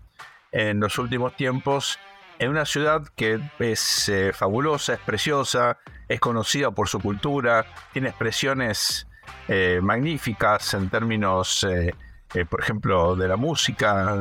en 0.52 0.80
los 0.80 0.98
últimos 0.98 1.36
tiempos 1.36 2.00
en 2.40 2.50
una 2.50 2.66
ciudad 2.66 3.04
que 3.16 3.40
es 3.60 4.12
fabulosa, 4.34 4.94
es 4.94 5.00
preciosa, 5.00 5.78
es 6.08 6.20
conocida 6.20 6.72
por 6.72 6.88
su 6.88 7.00
cultura, 7.00 7.66
tiene 7.94 8.10
expresiones 8.10 9.08
eh, 9.48 9.80
magníficas 9.82 10.74
en 10.74 10.90
términos, 10.90 11.64
eh, 11.64 11.94
eh, 12.34 12.46
por 12.46 12.62
ejemplo, 12.62 13.16
de 13.16 13.28
la 13.28 13.36
música, 13.36 14.16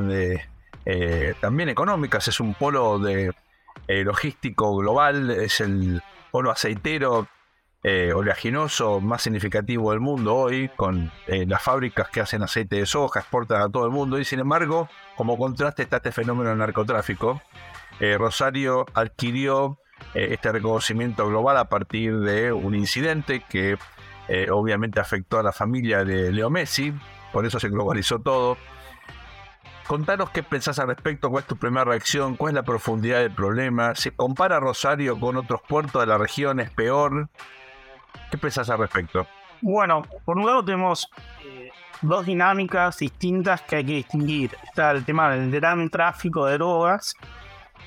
también 1.41 1.69
económicas. 1.69 2.29
Es 2.29 2.41
un 2.41 2.55
polo 2.55 2.99
de 2.99 3.33
logístico 3.89 4.77
global, 4.77 5.31
es 5.31 5.61
el 5.61 6.03
polo 6.31 6.51
aceitero 6.51 7.27
oleaginoso 8.15 9.01
más 9.01 9.23
significativo 9.23 9.93
del 9.93 10.01
mundo 10.01 10.35
hoy, 10.35 10.69
con 10.75 11.13
las 11.27 11.63
fábricas 11.63 12.09
que 12.09 12.21
hacen 12.21 12.43
aceite 12.43 12.77
de 12.77 12.87
soja, 12.87 13.21
exportan 13.21 13.63
a 13.63 13.69
todo 13.69 13.85
el 13.85 13.93
mundo. 13.93 14.19
Y 14.19 14.25
sin 14.25 14.41
embargo, 14.41 14.89
como 15.17 15.39
contraste 15.39 15.83
está 15.83 15.99
este 15.99 16.11
fenómeno 16.13 16.51
del 16.51 16.59
narcotráfico. 16.59 17.41
Rosario 18.19 18.87
adquirió 18.95 19.79
este 20.15 20.53
reconocimiento 20.53 21.29
global 21.29 21.57
a 21.59 21.69
partir 21.69 22.19
de 22.19 22.53
un 22.53 22.75
incidente 22.75 23.45
que 23.49 23.79
eh, 24.29 24.49
obviamente 24.51 24.99
afectó 24.99 25.39
a 25.39 25.43
la 25.43 25.53
familia 25.53 26.05
de 26.05 26.33
Leo 26.33 26.51
Messi, 26.51 26.93
por 27.33 27.47
eso 27.47 27.61
se 27.61 27.69
globalizó 27.69 28.19
todo. 28.19 28.57
Contanos 29.87 30.31
qué 30.31 30.43
pensás 30.43 30.81
al 30.81 30.89
respecto, 30.89 31.31
cuál 31.31 31.43
es 31.43 31.49
tu 31.49 31.57
primera 31.57 31.85
reacción, 31.85 32.37
cuál 32.37 32.51
es 32.51 32.55
la 32.57 32.65
profundidad 32.65 33.21
del 33.21 33.33
problema, 33.33 33.95
se 33.95 34.11
compara 34.11 34.59
Rosario 34.59 35.21
con 35.21 35.37
otros 35.37 35.61
puertos 35.69 36.03
de 36.03 36.07
la 36.07 36.19
región, 36.19 36.59
es 36.59 36.71
peor. 36.71 37.29
¿Qué 38.31 38.39
pensás 38.39 38.69
al 38.71 38.79
respecto? 38.79 39.27
Bueno, 39.61 40.03
por 40.25 40.39
un 40.39 40.47
lado 40.47 40.65
tenemos 40.65 41.09
eh, 41.45 41.71
dos 42.03 42.27
dinámicas 42.27 42.99
distintas 42.99 43.63
que 43.63 43.77
hay 43.77 43.85
que 43.85 43.93
distinguir. 43.93 44.57
Está 44.65 44.91
el 44.91 45.05
tema 45.05 45.31
del 45.31 45.51
gran 45.51 45.89
tráfico 45.89 46.47
de 46.47 46.55
drogas, 46.55 47.15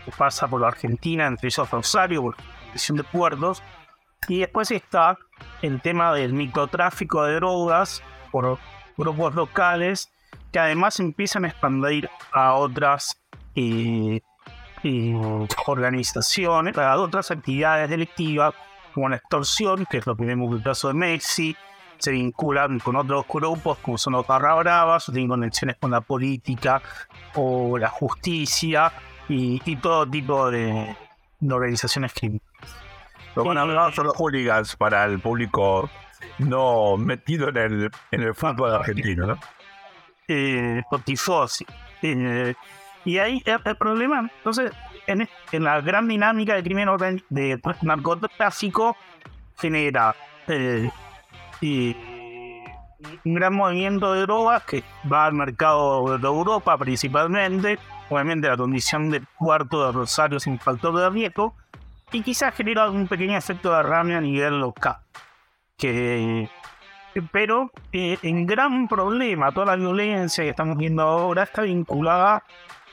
que 0.06 0.12
pasa 0.12 0.48
por 0.48 0.62
la 0.62 0.68
Argentina, 0.68 1.28
entre 1.28 1.50
esos 1.50 1.70
Rosario, 1.70 2.22
por 2.24 2.38
la 2.38 2.44
condición 2.66 2.98
de 2.98 3.04
puertos, 3.04 3.64
y 4.28 4.40
después 4.40 4.72
está 4.72 5.18
el 5.62 5.82
tema 5.82 6.14
del 6.14 6.34
microtráfico 6.34 7.24
de 7.24 7.36
drogas 7.36 8.04
por 8.32 8.58
grupos 8.98 9.36
locales 9.36 10.12
que 10.52 10.60
además 10.60 11.00
empiezan 11.00 11.46
a 11.46 11.50
expandir 11.50 12.10
a 12.32 12.54
otras 12.54 13.22
eh, 13.56 14.22
eh, 14.84 15.44
organizaciones, 15.68 16.78
a 16.78 16.98
otras 16.98 17.32
actividades 17.32 17.90
delictivas, 17.90 18.54
como 18.94 19.10
la 19.10 19.18
extorsión, 19.18 19.86
que 19.90 19.98
es 19.98 20.08
lo 20.08 20.16
que 20.16 20.26
vemos 20.26 20.50
en 20.52 20.58
el 20.58 20.64
caso 20.64 20.90
de 20.90 20.94
Messi, 20.94 21.56
se 21.98 22.12
vinculan 22.12 22.80
con 22.80 22.96
otros 22.96 23.26
grupos 23.28 23.78
como 23.80 23.98
son 23.98 24.14
los 24.14 24.26
barra 24.26 24.56
bravas, 24.56 25.10
o 25.10 25.12
tienen 25.12 25.30
conexiones 25.30 25.78
con 25.78 25.92
la 25.92 26.02
política 26.02 26.82
o 27.36 27.78
la 27.78 27.90
justicia 27.90 28.92
y, 29.28 29.76
todo 29.78 30.10
tipo 30.10 30.50
de 30.50 30.96
organizaciones 31.48 32.14
criminales. 32.14 32.50
Lo 33.36 33.44
bueno, 33.44 33.66
no 33.66 33.92
son 33.92 34.08
los 34.08 34.16
hooligans 34.16 34.76
para 34.76 35.06
el 35.06 35.20
público 35.20 35.90
no 36.40 36.98
metido 36.98 37.50
en 37.50 37.58
el, 37.58 37.92
en 38.12 38.22
el 38.22 38.34
fútbol 38.34 38.74
argentino, 38.74 39.28
¿no? 39.28 39.40
Eh, 40.28 40.84
eh, 42.02 42.56
y 43.06 43.18
ahí 43.18 43.44
el, 43.46 43.76
problema, 43.78 44.30
entonces, 44.38 44.72
en, 45.10 45.28
la 45.64 45.82
gran 45.82 46.08
dinámica 46.08 46.56
de 46.56 46.64
crimen 46.64 46.88
de 47.30 47.60
narcotráfico 47.82 48.96
genera 49.58 50.16
eh, 50.48 50.90
un 51.62 53.34
gran 53.34 53.54
movimiento 53.54 54.14
de 54.14 54.22
drogas 54.22 54.64
que 54.64 54.84
va 55.12 55.26
al 55.26 55.34
mercado 55.34 56.18
de 56.18 56.28
Europa 56.28 56.78
principalmente. 56.78 57.80
Obviamente 58.10 58.48
la 58.48 58.58
condición 58.58 59.10
de 59.10 59.22
puerto 59.38 59.86
de 59.86 59.92
Rosario 59.92 60.38
es 60.38 60.48
un 60.48 60.60
factor 60.60 60.96
de 60.96 61.10
riesgo 61.10 61.56
y 62.12 62.22
quizás 62.22 62.56
genera 62.56 62.90
un 62.90 63.08
pequeño 63.08 63.38
efecto 63.38 63.72
de 63.74 63.84
rame 63.84 64.16
a 64.16 64.22
nivel 64.22 64.60
local. 64.60 64.98
Que, 65.78 66.50
pero 67.32 67.72
eh, 67.94 68.18
en 68.22 68.46
gran 68.46 68.88
problema, 68.88 69.52
toda 69.52 69.68
la 69.68 69.76
violencia 69.76 70.44
que 70.44 70.50
estamos 70.50 70.78
viendo 70.78 71.04
ahora 71.04 71.44
está 71.44 71.62
vinculada 71.62 72.44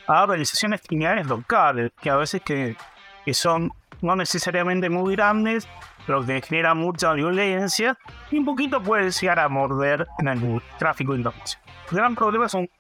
a 0.06 0.22
organizaciones 0.22 0.80
criminales 0.86 1.26
locales, 1.26 1.92
que 2.00 2.10
a 2.10 2.16
veces 2.16 2.42
que, 2.42 2.76
que 3.25 3.34
son 3.34 3.72
no 4.02 4.16
necesariamente 4.16 4.88
muy 4.90 5.16
grandes, 5.16 5.68
pero 6.06 6.25
que 6.25 6.40
generan 6.42 6.78
mucha 6.78 7.12
violencia 7.12 7.98
y 8.30 8.38
un 8.38 8.44
poquito 8.44 8.82
puede 8.82 9.10
llegar 9.10 9.40
a 9.40 9.48
morder 9.48 10.06
en 10.18 10.28
el 10.28 10.62
tráfico 10.78 11.12
de 11.12 11.18
información. 11.18 11.60
El 11.90 11.96
gran 11.96 12.14
problema 12.14 12.46
es 12.46 12.54
un 12.54 12.70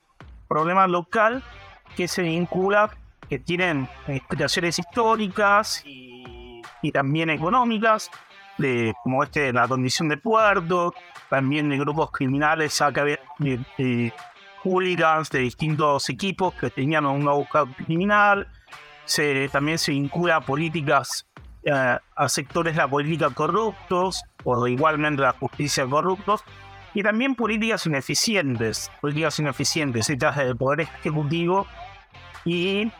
problema 0.48 0.86
local 0.86 1.42
que 1.96 2.06
se 2.06 2.22
vincula, 2.22 2.90
que 3.28 3.38
tienen 3.38 3.88
explicaciones 4.06 4.78
históricas 4.78 5.82
y 5.84 6.16
y 6.82 6.92
también 6.92 7.30
económicas, 7.30 8.10
de, 8.58 8.94
como 9.02 9.22
este, 9.22 9.52
la 9.52 9.68
condición 9.68 10.08
de 10.08 10.16
puerto, 10.16 10.94
también 11.28 11.68
de 11.68 11.78
grupos 11.78 12.10
criminales, 12.10 12.80
acá 12.80 13.04
de, 13.04 13.18
de, 13.38 14.12
hooligans 14.62 15.30
de 15.30 15.40
distintos 15.40 16.08
equipos 16.08 16.54
que 16.54 16.70
tenían 16.70 17.06
un 17.06 17.24
buscado 17.24 17.68
criminal, 17.74 18.48
se, 19.04 19.48
también 19.48 19.78
se 19.78 19.92
vincula 19.92 20.36
a 20.36 20.40
políticas, 20.40 21.26
eh, 21.64 21.98
a 22.16 22.28
sectores 22.28 22.74
de 22.74 22.82
la 22.82 22.88
política 22.88 23.30
corruptos, 23.30 24.22
o 24.44 24.66
igualmente 24.66 25.22
la 25.22 25.32
justicia 25.32 25.86
corruptos, 25.86 26.44
y 26.94 27.02
también 27.02 27.34
políticas 27.34 27.86
ineficientes, 27.86 28.90
políticas 29.00 29.38
ineficientes 29.38 30.08
hechas 30.08 30.36
del 30.36 30.56
Poder 30.56 30.80
Ejecutivo. 30.80 31.66
Y, 32.44 32.90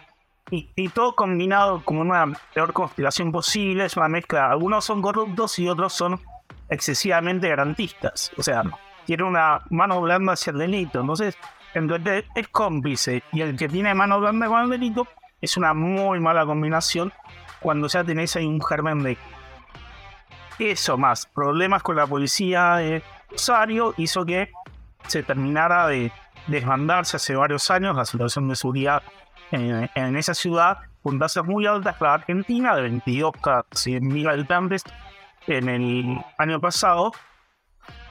y, 0.51 0.89
todo 0.89 1.15
combinado 1.15 1.83
como 1.85 2.01
una 2.01 2.27
peor 2.53 2.73
conspiración 2.73 3.33
posible, 3.33 3.85
es 3.85 3.97
una 3.97 4.09
mezcla, 4.09 4.51
algunos 4.51 4.85
son 4.85 5.01
corruptos 5.01 5.59
y 5.59 5.69
otros 5.69 5.93
son 5.93 6.21
excesivamente 6.69 7.49
garantistas, 7.49 8.33
o 8.37 8.43
sea, 8.43 8.65
tiene 9.07 9.23
una 9.23 9.61
mano 9.71 10.01
blanda 10.01 10.35
hacia 10.35 10.51
el 10.51 10.59
delito, 10.59 11.01
entonces 11.01 11.39
entonces 11.75 12.25
es 12.35 12.49
cómplice. 12.49 13.23
Y 13.33 13.43
el 13.43 13.57
que 13.57 13.69
tiene 13.69 13.95
mano 13.95 14.19
blanda 14.19 14.47
con 14.47 14.63
el 14.63 14.71
delito 14.71 15.07
es 15.41 15.57
una 15.57 15.75
muy 15.75 16.21
mala 16.21 16.47
combinación 16.47 17.13
cuando 17.61 17.87
ya 17.89 18.03
tenés 18.03 18.35
ahí 18.37 18.47
un 18.47 18.63
germen 18.63 19.03
de 19.03 19.19
eso 20.59 20.97
más. 20.97 21.27
Problemas 21.27 21.83
con 21.83 21.97
la 21.97 22.07
policía 22.07 22.77
de 22.77 23.03
Rosario 23.31 23.95
hizo 23.99 24.25
que 24.25 24.51
se 25.07 25.23
terminara 25.23 25.87
de 25.87 26.11
desbandarse 26.47 27.17
hace 27.17 27.37
varios 27.37 27.71
años 27.71 27.97
la 27.97 28.05
situación 28.05 28.49
de 28.49 28.57
seguridad 28.57 29.03
en, 29.51 30.17
esa 30.17 30.35
ciudad 30.35 30.79
con 31.03 31.19
tasas 31.19 31.45
muy 31.45 31.67
altas. 31.67 32.01
La 32.01 32.15
Argentina 32.15 32.75
de 32.75 32.83
22 32.83 33.33
casi 33.43 34.01
mil 34.01 34.29
habitantes 34.29 34.83
en 35.47 35.69
el 35.69 36.25
año 36.39 36.61
pasado 36.61 37.13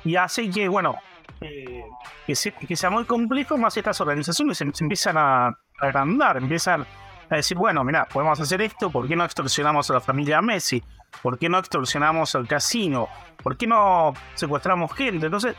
y 0.06 0.16
hace 0.16 0.50
que 0.50 0.70
bueno 0.70 0.96
eh, 1.42 1.84
que, 2.26 2.76
sea 2.76 2.90
muy 2.90 3.04
complejo 3.04 3.58
más 3.58 3.76
estas 3.76 4.00
organizaciones 4.00 4.58
se, 4.58 4.64
empiezan 4.64 5.18
a 5.18 5.58
agrandar 5.80 6.38
empiezan 6.38 6.86
a 7.30 7.36
decir, 7.38 7.58
bueno, 7.58 7.84
mira, 7.84 8.06
podemos 8.06 8.40
hacer 8.40 8.62
esto, 8.62 8.90
¿por 8.90 9.08
qué 9.08 9.16
no 9.16 9.26
extorsionamos 9.26 9.90
a 9.90 9.94
la 9.94 10.02
familia 10.02 10.42
Messi? 10.42 10.84
¿Por 11.22 11.38
qué 11.38 11.50
no 11.50 11.58
extorsionamos 11.58 12.36
al 12.36 12.48
casino? 12.48 13.08
¿Por 13.42 13.58
qué 13.58 13.68
no 13.68 14.14
secuestramos 14.36 14.94
gente? 14.94 15.26
Entonces, 15.26 15.56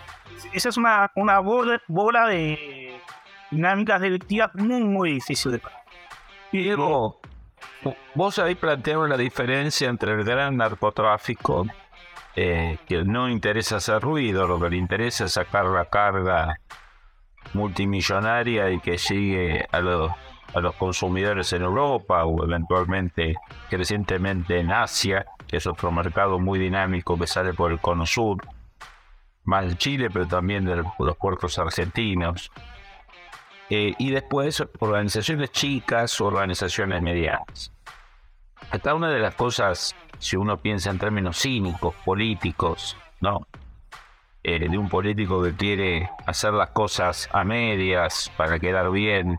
esa 0.52 0.68
es 0.68 0.76
una, 0.76 1.10
una 1.16 1.40
bola, 1.40 2.26
de 2.28 3.00
dinámicas 3.50 4.00
delictivas 4.00 4.54
muy, 4.54 4.84
muy 4.84 5.12
difícil 5.14 5.52
de 5.52 5.58
parar. 5.58 5.80
Diego, 6.52 7.20
vos 8.14 8.38
ahí 8.38 8.54
planteado 8.54 9.06
la 9.06 9.16
diferencia 9.16 9.88
entre 9.88 10.12
el 10.12 10.24
gran 10.24 10.56
narcotráfico, 10.56 11.66
eh, 12.36 12.78
que 12.86 13.02
no 13.04 13.28
interesa 13.28 13.76
hacer 13.76 14.00
ruido, 14.00 14.46
lo 14.46 14.60
que 14.60 14.70
le 14.70 14.76
interesa 14.76 15.24
es 15.24 15.32
sacar 15.32 15.66
la 15.66 15.86
carga 15.86 16.60
multimillonaria 17.54 18.70
y 18.70 18.80
que 18.80 18.98
sigue 18.98 19.66
a 19.72 19.80
los 19.80 20.12
a 20.54 20.60
los 20.60 20.74
consumidores 20.76 21.52
en 21.52 21.62
Europa 21.62 22.24
o 22.24 22.42
eventualmente 22.42 23.34
crecientemente 23.68 24.58
en 24.58 24.72
Asia, 24.72 25.26
que 25.46 25.58
es 25.58 25.66
otro 25.66 25.92
mercado 25.92 26.38
muy 26.38 26.58
dinámico 26.58 27.18
que 27.18 27.26
sale 27.26 27.52
por 27.52 27.72
el 27.72 27.78
cono 27.78 28.06
sur, 28.06 28.38
más 29.44 29.68
de 29.68 29.76
Chile, 29.76 30.08
pero 30.10 30.26
también 30.26 30.64
de 30.64 30.76
los 30.76 31.16
puertos 31.18 31.58
argentinos. 31.58 32.50
Eh, 33.68 33.94
y 33.98 34.10
después 34.10 34.64
organizaciones 34.78 35.50
chicas, 35.50 36.20
organizaciones 36.22 37.02
medianas. 37.02 37.72
Esta 38.72 38.94
una 38.94 39.10
de 39.10 39.20
las 39.20 39.34
cosas, 39.34 39.94
si 40.18 40.36
uno 40.36 40.56
piensa 40.56 40.90
en 40.90 40.98
términos 40.98 41.40
cínicos, 41.40 41.94
políticos, 42.04 42.96
¿no? 43.20 43.46
Eh, 44.42 44.68
de 44.68 44.78
un 44.78 44.88
político 44.88 45.42
que 45.42 45.54
quiere 45.54 46.10
hacer 46.26 46.52
las 46.52 46.70
cosas 46.70 47.28
a 47.32 47.42
medias 47.42 48.30
para 48.36 48.58
quedar 48.58 48.90
bien 48.90 49.38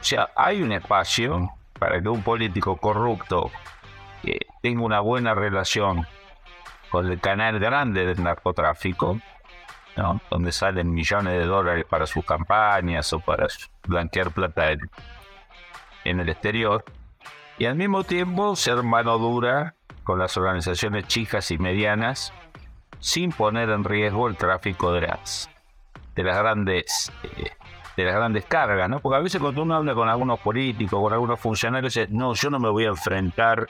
o 0.00 0.04
sea, 0.04 0.30
hay 0.34 0.62
un 0.62 0.72
espacio 0.72 1.50
para 1.78 2.00
que 2.00 2.08
un 2.08 2.22
político 2.22 2.78
corrupto 2.78 3.50
tenga 4.62 4.82
una 4.82 5.00
buena 5.00 5.34
relación 5.34 6.06
con 6.90 7.06
el 7.06 7.20
canal 7.20 7.58
grande 7.58 8.06
del 8.06 8.22
narcotráfico, 8.22 9.20
donde 10.30 10.52
salen 10.52 10.90
millones 10.90 11.34
de 11.34 11.44
dólares 11.44 11.84
para 11.88 12.06
sus 12.06 12.24
campañas 12.24 13.12
o 13.12 13.20
para 13.20 13.46
blanquear 13.86 14.30
plata 14.30 14.70
en 16.04 16.20
el 16.20 16.28
exterior, 16.30 16.82
y 17.60 17.66
al 17.66 17.76
mismo 17.76 18.04
tiempo 18.04 18.56
ser 18.56 18.82
mano 18.82 19.18
dura 19.18 19.74
con 20.02 20.18
las 20.18 20.34
organizaciones 20.38 21.06
chicas 21.08 21.50
y 21.50 21.58
medianas 21.58 22.32
sin 23.00 23.32
poner 23.32 23.68
en 23.68 23.84
riesgo 23.84 24.28
el 24.28 24.36
tráfico 24.36 24.94
de 24.94 25.02
las, 25.02 25.50
de 26.16 26.24
las 26.24 26.38
grandes 26.38 27.12
eh, 27.22 27.50
de 27.98 28.04
las 28.04 28.14
grandes 28.14 28.46
cargas, 28.46 28.88
¿no? 28.88 29.00
Porque 29.00 29.18
a 29.18 29.20
veces 29.20 29.42
cuando 29.42 29.62
uno 29.62 29.74
habla 29.74 29.94
con 29.94 30.08
algunos 30.08 30.40
políticos, 30.40 31.02
con 31.02 31.12
algunos 31.12 31.38
funcionarios, 31.38 31.92
dice, 31.92 32.08
no, 32.10 32.32
yo 32.32 32.48
no 32.48 32.58
me 32.58 32.70
voy 32.70 32.86
a 32.86 32.88
enfrentar 32.88 33.68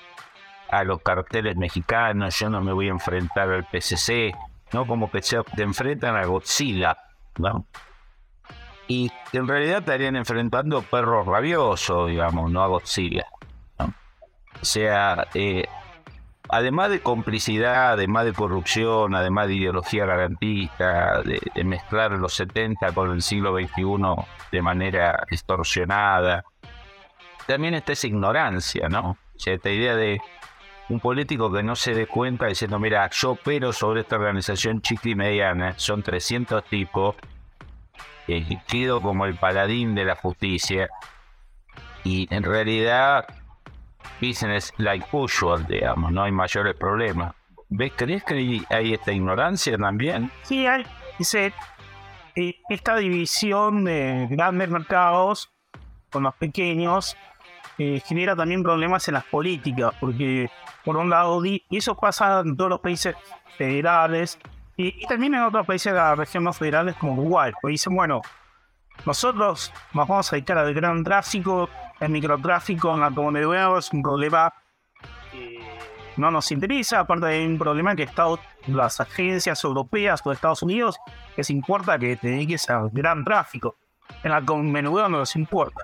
a 0.68 0.85
los 0.85 1.03
carteles 1.03 1.57
mexicanos, 1.57 2.38
yo 2.38 2.48
no 2.48 2.61
me 2.61 2.72
voy 2.72 2.87
a 2.87 2.92
enfrentar 2.92 3.50
al 3.50 3.64
PCC, 3.64 4.33
¿no? 4.72 4.87
Como 4.87 5.11
que 5.11 5.20
se 5.20 5.42
te 5.57 5.64
enfrentan 5.64 6.14
a 6.14 6.26
Godzilla, 6.26 6.96
¿no? 7.38 7.66
Y 8.87 9.11
en 9.33 9.48
realidad 9.48 9.79
estarían 9.79 10.14
enfrentando 10.14 10.81
perros 10.83 11.26
rabiosos, 11.26 12.09
digamos, 12.09 12.53
no 12.53 12.62
a 12.62 12.68
Godzilla. 12.68 13.26
Sea, 14.64 15.27
eh, 15.35 15.66
además 16.49 16.90
de 16.90 17.01
complicidad, 17.01 17.92
además 17.92 18.25
de 18.25 18.33
corrupción, 18.33 19.14
además 19.14 19.49
de 19.49 19.55
ideología 19.55 20.05
garantista, 20.05 21.23
de, 21.23 21.64
mezclar 21.64 22.12
los 22.12 22.35
70 22.35 22.92
con 22.92 23.12
el 23.12 23.23
siglo 23.23 23.57
XXI 23.57 24.25
de 24.51 24.62
manera 24.62 25.25
distorsionada, 25.31 26.44
también 27.46 27.75
está 27.75 27.92
esa 27.92 28.07
ignorancia, 28.07 28.88
¿no? 28.88 29.11
O 29.11 29.38
sea, 29.38 29.55
esta 29.55 29.70
idea 29.70 29.94
de 29.94 30.20
un 30.88 31.01
político 31.01 31.53
que 31.53 31.62
no 31.62 31.77
se 31.77 31.94
dé 31.94 32.07
cuenta 32.07 32.46
diciendo, 32.46 32.79
mira, 32.79 33.09
yo 33.11 33.33
opero 33.33 33.73
sobre 33.73 34.01
esta 34.01 34.16
organización 34.16 34.83
chica 34.83 35.09
y 35.09 35.14
mediana, 35.14 35.75
son 35.77 36.03
300 36.03 36.64
tipos, 36.64 37.16
y 38.27 38.57
quedo 38.59 39.01
como 39.01 39.27
el 39.27 39.37
paladín 39.37 39.94
de 39.94 40.05
la 40.05 40.16
justicia, 40.16 40.88
y 42.05 42.33
en 42.35 42.42
realidad 42.42 43.27
business 44.21 44.73
like 44.79 45.07
usual, 45.13 45.67
digamos, 45.67 46.13
no 46.13 46.23
hay 46.23 46.33
mayores 46.33 46.75
problemas. 46.77 47.35
¿Ves? 47.69 47.93
¿Crees 47.97 48.25
que 48.25 48.63
hay 48.69 48.95
esta 48.95 49.13
ignorancia 49.13 49.79
también? 49.79 50.31
Sí, 50.43 50.67
hay. 50.67 50.85
Dice, 51.19 51.53
eh, 52.35 52.57
esta 52.69 52.97
división 52.97 53.85
de 53.85 54.27
grandes 54.31 54.69
mercados 54.69 55.51
con 56.11 56.25
los 56.25 56.35
pequeños 56.35 57.17
eh, 57.79 58.03
genera 58.05 58.35
también 58.35 58.63
problemas 58.63 59.07
en 59.09 59.15
las 59.15 59.25
políticas, 59.25 59.95
porque 60.01 60.51
por 60.85 60.97
un 60.97 61.11
lado, 61.11 61.45
y 61.45 61.65
eso 61.71 61.97
pasa 61.97 62.41
en 62.41 62.57
todos 62.57 62.71
los 62.71 62.81
países 62.81 63.15
federales 63.57 64.39
y, 64.77 65.07
también 65.07 65.35
en 65.35 65.43
otros 65.43 65.67
países 65.67 65.93
de 65.93 65.99
la 65.99 66.15
región 66.15 66.45
no 66.45 66.53
federales 66.53 66.97
como 66.97 67.13
Uruguay, 67.15 67.53
pues 67.61 67.73
dicen, 67.73 67.95
bueno, 67.95 68.23
nosotros 69.05 69.73
nos 69.93 70.09
vamos 70.09 70.33
a 70.33 70.37
dedicar 70.37 70.59
al 70.59 70.73
gran 70.73 71.05
tráfico, 71.05 71.69
el 72.01 72.09
microtráfico 72.11 72.95
en 72.95 73.01
la 73.01 73.11
comunidad 73.11 73.79
es 73.79 73.93
un 73.93 74.03
problema 74.03 74.53
que 75.31 75.61
no 76.17 76.31
nos 76.31 76.51
interesa, 76.51 77.01
aparte 77.01 77.27
de 77.27 77.47
un 77.47 77.59
problema 77.59 77.95
que 77.95 78.05
Estado, 78.05 78.41
las 78.67 79.01
agencias 79.01 79.63
europeas 79.65 80.21
o 80.25 80.33
Estados 80.33 80.63
Unidos 80.63 80.99
les 81.37 81.51
importa 81.51 81.99
que 81.99 82.17
te 82.17 82.29
dediques 82.29 82.69
al 82.71 82.91
gran 82.91 83.25
tráfico. 83.25 83.77
En 84.23 84.33
la 84.33 84.43
comunidad 84.43 85.09
no 85.09 85.19
nos 85.19 85.37
importa. 85.37 85.83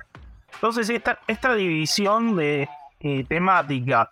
Entonces 0.54 0.88
esta, 0.88 1.18
esta 1.26 1.54
división 1.54 2.34
de 2.34 2.68
eh, 3.00 3.24
temática 3.24 4.10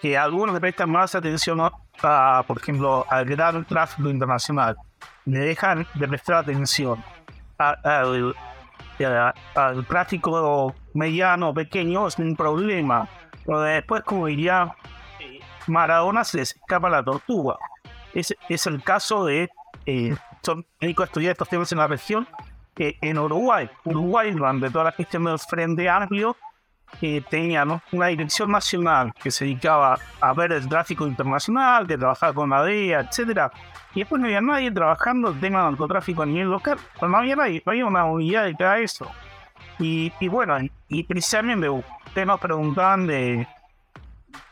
que 0.00 0.16
algunos 0.16 0.54
le 0.54 0.60
prestan 0.60 0.90
más 0.90 1.14
atención 1.14 1.58
a, 2.02 2.44
por 2.46 2.58
ejemplo, 2.58 3.06
al 3.08 3.24
gran 3.24 3.64
tráfico 3.64 4.10
internacional, 4.10 4.76
le 5.24 5.38
dejan 5.38 5.86
de 5.94 6.06
prestar 6.06 6.36
atención 6.36 7.02
al, 7.58 8.34
al 9.04 9.86
tráfico 9.86 10.74
mediano, 10.94 11.52
pequeño, 11.52 12.06
es 12.06 12.18
un 12.18 12.36
problema. 12.36 13.08
Pero 13.44 13.60
después, 13.60 14.02
como 14.02 14.26
diría 14.26 14.74
eh, 15.20 15.40
Maradona, 15.66 16.24
se 16.24 16.38
les 16.38 16.56
escapa 16.56 16.88
la 16.88 17.04
tortuga. 17.04 17.56
Es, 18.14 18.34
es 18.48 18.66
el 18.66 18.82
caso 18.82 19.24
de, 19.24 19.50
eh, 19.84 20.16
son 20.42 20.66
médicos 20.80 21.06
estudiar 21.06 21.32
estos 21.32 21.48
temas 21.48 21.70
en 21.72 21.78
la 21.78 21.86
región, 21.86 22.26
que 22.74 22.98
en 23.00 23.18
Uruguay, 23.18 23.70
Uruguay 23.84 24.32
durante 24.32 24.70
toda 24.70 24.84
la 24.84 24.92
gestión 24.92 25.24
del 25.24 25.38
Frente 25.38 25.88
Amplio, 25.88 26.36
eh, 27.02 27.22
tenía 27.28 27.64
una 27.92 28.06
dirección 28.06 28.50
nacional 28.50 29.12
que 29.22 29.30
se 29.30 29.44
dedicaba 29.44 29.98
a 30.20 30.32
ver 30.32 30.52
el 30.52 30.68
tráfico 30.68 31.06
internacional, 31.06 31.86
que 31.86 31.98
trabajaba 31.98 32.32
con 32.32 32.50
la 32.50 32.62
DEA, 32.62 33.00
etcétera, 33.00 33.50
y 33.94 34.00
después 34.00 34.20
no 34.20 34.26
había 34.26 34.40
nadie 34.40 34.70
trabajando 34.70 35.30
el 35.30 35.40
tema 35.40 35.62
del 35.62 35.70
narcotráfico 35.72 36.22
a 36.22 36.26
nivel 36.26 36.48
local, 36.48 36.78
no 37.00 37.16
había 37.16 37.36
nadie, 37.36 37.62
no 37.64 37.72
había 37.72 37.86
una 37.86 38.04
unidad 38.04 38.44
de 38.44 38.54
cada 38.54 38.78
eso. 38.78 39.10
Y, 39.78 40.10
bueno, 40.28 40.56
y 40.88 41.02
precisamente 41.04 41.68
ustedes 41.68 42.26
nos 42.26 42.40
preguntaban 42.40 43.06
de, 43.06 43.46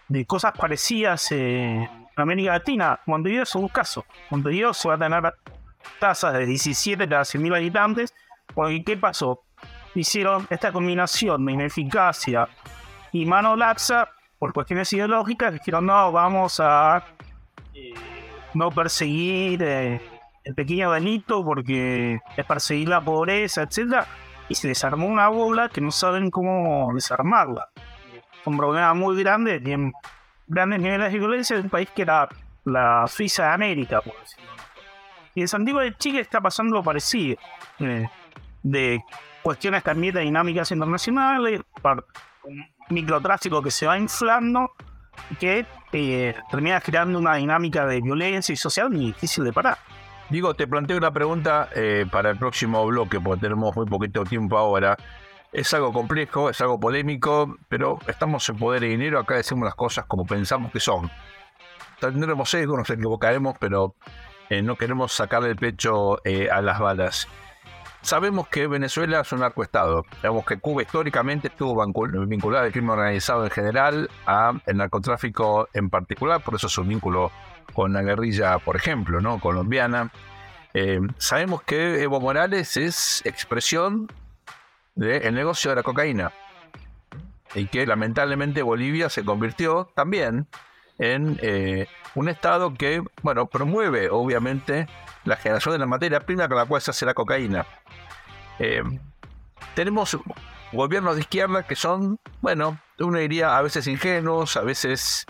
de 0.08 0.26
cosas 0.26 0.52
parecidas 0.52 1.32
en 1.32 1.88
América 2.16 2.52
Latina. 2.52 3.00
Montevideo 3.06 3.44
es 3.44 3.54
un 3.54 3.68
caso. 3.68 4.04
Montevideo 4.30 4.74
se 4.74 4.88
va 4.88 4.94
a 4.94 4.98
tener 4.98 5.34
tasas 5.98 6.34
de 6.34 6.46
17 6.46 7.08
cada 7.08 7.22
100.000 7.22 7.56
habitantes. 7.56 8.14
Porque, 8.54 8.84
¿qué 8.84 8.96
pasó? 8.96 9.42
Hicieron 9.94 10.46
esta 10.50 10.72
combinación 10.72 11.46
de 11.46 11.52
ineficacia 11.52 12.48
y 13.12 13.26
mano 13.26 13.54
laxa 13.54 14.08
por 14.38 14.52
cuestiones 14.52 14.92
ideológicas. 14.92 15.52
Dijeron, 15.52 15.86
no, 15.86 16.10
vamos 16.10 16.60
a 16.60 17.04
eh, 17.74 17.94
no 18.54 18.70
perseguir 18.70 19.62
eh, 19.62 20.00
el 20.44 20.54
pequeño 20.54 20.90
delito 20.92 21.44
porque 21.44 22.20
es 22.36 22.46
perseguir 22.46 22.88
la 22.88 23.00
pobreza, 23.00 23.62
etcétera, 23.62 24.06
y 24.48 24.54
se 24.54 24.68
desarmó 24.68 25.06
una 25.06 25.28
bola 25.28 25.68
que 25.68 25.80
no 25.80 25.90
saben 25.90 26.30
cómo 26.30 26.90
desarmarla. 26.94 27.68
Un 28.44 28.56
problema 28.56 28.92
muy 28.94 29.22
grande, 29.22 29.60
tienen 29.60 29.92
grandes 30.46 30.80
niveles 30.80 31.12
de 31.12 31.18
violencia 31.18 31.56
de 31.56 31.62
un 31.62 31.70
país 31.70 31.88
que 31.94 32.02
era 32.02 32.28
la 32.64 33.06
Suiza 33.06 33.44
de 33.44 33.52
América, 33.54 34.00
por 34.00 34.18
decirlo. 34.20 34.50
Y 35.34 35.40
en 35.40 35.48
Santiago 35.48 35.80
de 35.80 35.96
Chile 35.96 36.20
está 36.20 36.40
pasando 36.40 36.76
lo 36.76 36.82
parecido, 36.82 37.36
eh, 37.80 38.06
de 38.62 39.02
cuestiones 39.44 39.82
también 39.82 40.14
de 40.14 40.22
dinámicas 40.22 40.72
internacionales, 40.72 41.60
un 42.44 42.66
microtráfico 42.88 43.62
que 43.62 43.70
se 43.70 43.86
va 43.86 43.98
inflando, 43.98 44.72
que 45.38 45.66
eh, 45.92 46.34
termina 46.50 46.80
creando 46.80 47.18
una 47.18 47.34
dinámica 47.34 47.84
de 47.86 48.00
violencia 48.00 48.54
y 48.54 48.56
social 48.56 48.88
muy 48.88 49.06
difícil 49.06 49.44
de 49.44 49.52
parar. 49.52 49.76
Digo, 50.30 50.54
te 50.54 50.66
planteo 50.66 50.96
una 50.96 51.12
pregunta 51.12 51.68
eh, 51.74 52.06
para 52.10 52.30
el 52.30 52.38
próximo 52.38 52.86
bloque, 52.86 53.20
porque 53.20 53.42
tenemos 53.42 53.76
muy 53.76 53.84
poquito 53.84 54.24
tiempo 54.24 54.56
ahora. 54.56 54.96
Es 55.52 55.74
algo 55.74 55.92
complejo, 55.92 56.48
es 56.48 56.58
algo 56.62 56.80
polémico, 56.80 57.58
pero 57.68 57.98
estamos 58.08 58.48
en 58.48 58.56
poder 58.56 58.82
y 58.84 58.88
dinero, 58.88 59.20
acá 59.20 59.34
decimos 59.34 59.66
las 59.66 59.74
cosas 59.74 60.06
como 60.06 60.24
pensamos 60.24 60.72
que 60.72 60.80
son. 60.80 61.10
Tendremos 62.00 62.48
sesgo, 62.48 62.78
nos 62.78 62.88
equivocaremos, 62.88 63.56
pero 63.60 63.94
eh, 64.48 64.62
no 64.62 64.76
queremos 64.76 65.12
sacarle 65.12 65.50
el 65.50 65.56
pecho 65.56 66.18
a 66.50 66.62
las 66.62 66.78
balas. 66.78 67.28
Sabemos 68.04 68.48
que 68.48 68.66
Venezuela 68.66 69.20
es 69.20 69.32
un 69.32 69.40
narcoestado. 69.40 70.04
Sabemos 70.20 70.44
que 70.44 70.58
Cuba 70.58 70.82
históricamente 70.82 71.48
estuvo 71.48 71.82
vinculada 72.26 72.66
al 72.66 72.70
crimen 72.70 72.90
organizado 72.90 73.44
en 73.44 73.50
general, 73.50 74.10
al 74.26 74.60
narcotráfico 74.74 75.70
en 75.72 75.88
particular, 75.88 76.42
por 76.42 76.54
eso 76.54 76.66
es 76.66 76.76
un 76.76 76.86
vínculo 76.86 77.32
con 77.72 77.94
la 77.94 78.02
guerrilla, 78.02 78.58
por 78.58 78.76
ejemplo, 78.76 79.22
¿no? 79.22 79.40
colombiana. 79.40 80.12
Eh, 80.74 81.00
sabemos 81.16 81.62
que 81.62 82.02
Evo 82.02 82.20
Morales 82.20 82.76
es 82.76 83.22
expresión 83.24 84.12
del 84.94 85.34
negocio 85.34 85.70
de 85.70 85.76
la 85.76 85.82
cocaína 85.82 86.30
y 87.54 87.68
que 87.68 87.86
lamentablemente 87.86 88.60
Bolivia 88.60 89.08
se 89.08 89.24
convirtió 89.24 89.88
también 89.94 90.46
en 90.98 91.38
eh, 91.40 91.86
un 92.14 92.28
estado 92.28 92.74
que, 92.74 93.02
bueno, 93.22 93.46
promueve 93.46 94.10
obviamente 94.10 94.88
la 95.24 95.36
generación 95.36 95.72
de 95.72 95.78
la 95.78 95.86
materia 95.86 96.20
prima 96.20 96.48
con 96.48 96.58
la 96.58 96.66
cual 96.66 96.82
se 96.82 96.90
hace 96.90 97.06
la 97.06 97.14
cocaína. 97.14 97.66
Eh, 98.58 98.82
tenemos 99.74 100.16
gobiernos 100.72 101.14
de 101.14 101.22
izquierda 101.22 101.62
que 101.64 101.76
son, 101.76 102.18
bueno, 102.40 102.78
uno 102.98 103.18
diría 103.18 103.56
a 103.56 103.62
veces 103.62 103.86
ingenuos, 103.86 104.56
a 104.56 104.62
veces, 104.62 105.26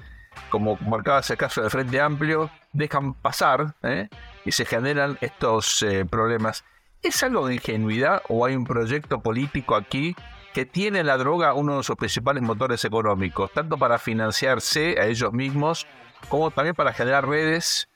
como 0.51 0.77
marcaba 0.77 1.21
ese 1.21 1.37
caso 1.37 1.61
del 1.61 1.71
Frente 1.71 2.01
Amplio, 2.01 2.51
dejan 2.73 3.15
pasar 3.15 3.75
¿eh? 3.83 4.09
y 4.45 4.53
se 4.53 4.65
generan 4.65 5.19
estos 5.21 5.83
eh, 5.83 6.05
problemas. 6.05 6.65
¿Es 7.03 7.23
algo 7.23 7.47
de 7.47 7.55
ingenuidad 7.55 8.23
o 8.29 8.47
hay 8.47 8.57
un 8.57 8.65
proyecto 8.65 9.21
político 9.21 9.77
aquí 9.77 10.17
que 10.55 10.65
tiene 10.65 11.03
la 11.05 11.17
droga 11.17 11.53
uno 11.53 11.79
de 11.79 11.83
sus 11.83 11.97
principales 11.97 12.43
motores 12.43 12.85
económicos, 12.85 13.53
tanto 13.53 13.77
para 13.77 13.99
financiarse 13.99 14.99
a 15.01 15.07
ellos 15.07 15.33
mismos 15.33 15.87
como 16.29 16.51
también 16.51 16.75
para 16.75 16.93
generar 16.93 17.29
redes 17.29 17.89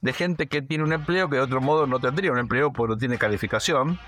de 0.00 0.12
gente 0.12 0.46
que 0.46 0.62
tiene 0.62 0.84
un 0.84 0.92
empleo 0.92 1.28
que 1.28 1.36
de 1.36 1.42
otro 1.42 1.60
modo 1.60 1.86
no 1.86 1.98
tendría 1.98 2.30
un 2.30 2.38
empleo 2.38 2.72
porque 2.72 2.92
no 2.94 2.98
tiene 2.98 3.18
calificación 3.18 3.98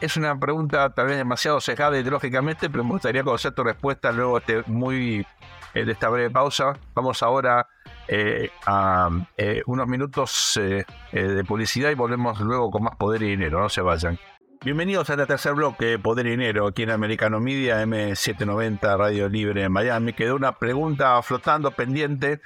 es 0.00 0.16
una 0.16 0.38
pregunta 0.38 0.90
tal 0.90 1.06
vez 1.06 1.16
demasiado 1.16 1.60
cejada 1.60 1.98
ideológicamente, 1.98 2.68
pero 2.68 2.84
me 2.84 2.90
gustaría 2.90 3.22
conocer 3.22 3.52
tu 3.52 3.64
respuesta 3.64 4.12
luego 4.12 4.40
de, 4.40 4.62
muy, 4.66 5.26
eh, 5.74 5.84
de 5.84 5.92
esta 5.92 6.08
breve 6.08 6.30
pausa. 6.30 6.74
Vamos 6.94 7.22
ahora 7.22 7.66
eh, 8.08 8.50
a 8.66 9.08
eh, 9.36 9.62
unos 9.66 9.86
minutos 9.88 10.60
de 11.12 11.44
publicidad 11.44 11.90
y 11.90 11.94
volvemos 11.94 12.38
luego 12.40 12.70
con 12.70 12.84
más 12.84 12.96
poder 12.96 13.22
y 13.22 13.30
dinero. 13.30 13.60
No 13.60 13.68
se 13.68 13.80
vayan. 13.80 14.18
Bienvenidos 14.64 15.08
a 15.10 15.12
este 15.12 15.26
tercer 15.26 15.54
bloque, 15.54 15.98
Poder 15.98 16.26
y 16.26 16.30
Dinero, 16.30 16.66
aquí 16.66 16.82
en 16.82 16.90
Americano 16.90 17.38
Media, 17.40 17.84
M790 17.84 18.98
Radio 18.98 19.28
Libre 19.28 19.62
en 19.62 19.70
Miami. 19.70 20.12
Quedó 20.12 20.34
una 20.34 20.52
pregunta 20.52 21.20
flotando 21.22 21.70
pendiente 21.70 22.40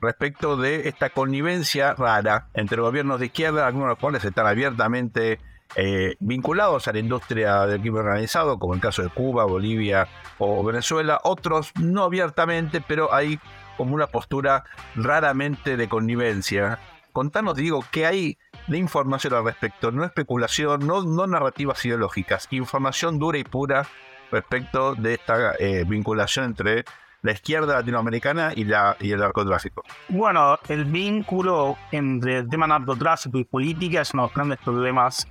respecto 0.00 0.56
de 0.56 0.88
esta 0.88 1.10
connivencia 1.10 1.94
rara 1.94 2.48
entre 2.54 2.80
gobiernos 2.80 3.20
de 3.20 3.26
izquierda, 3.26 3.66
algunos 3.66 3.86
de 3.86 3.90
los 3.90 3.98
cuales 3.98 4.24
están 4.24 4.46
abiertamente 4.46 5.40
eh, 5.74 6.16
vinculados 6.20 6.88
a 6.88 6.92
la 6.92 6.98
industria 6.98 7.66
del 7.66 7.80
crimen 7.80 8.00
organizado, 8.00 8.58
como 8.58 8.74
el 8.74 8.80
caso 8.80 9.02
de 9.02 9.08
Cuba, 9.08 9.44
Bolivia 9.44 10.08
o 10.38 10.62
Venezuela, 10.64 11.20
otros 11.24 11.72
no 11.80 12.04
abiertamente, 12.04 12.80
pero 12.80 13.12
hay 13.12 13.38
como 13.76 13.94
una 13.94 14.06
postura 14.06 14.64
raramente 14.94 15.76
de 15.76 15.88
connivencia. 15.88 16.78
Contanos, 17.12 17.56
digo, 17.56 17.84
qué 17.90 18.06
hay 18.06 18.38
de 18.68 18.78
información 18.78 19.34
al 19.34 19.44
respecto, 19.44 19.90
no 19.90 20.04
especulación, 20.04 20.86
no, 20.86 21.26
narrativas 21.26 21.84
ideológicas, 21.84 22.46
información 22.50 23.18
dura 23.18 23.38
y 23.38 23.44
pura 23.44 23.86
respecto 24.30 24.94
de 24.94 25.14
esta 25.14 25.54
eh, 25.58 25.84
vinculación 25.86 26.46
entre 26.46 26.84
la 27.22 27.32
izquierda 27.32 27.74
latinoamericana 27.74 28.52
y, 28.54 28.64
la, 28.64 28.96
y 29.00 29.10
el 29.10 29.20
narcotráfico? 29.20 29.82
Bueno, 30.08 30.58
el 30.68 30.84
vínculo 30.84 31.76
entre 31.90 32.38
el 32.38 32.48
tema 32.48 32.66
narcotráfico 32.66 33.38
y 33.38 33.44
política 33.44 34.02
es 34.02 34.14
uno 34.14 34.24
de 34.24 34.28
los 34.28 34.34
grandes 34.34 34.58
problemas 34.58 35.26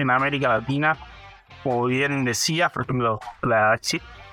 en 0.00 0.10
América 0.10 0.48
Latina, 0.48 0.96
como 1.62 1.86
bien 1.86 2.24
decía, 2.24 2.68
por 2.70 2.84
ejemplo, 2.84 3.20
la, 3.42 3.78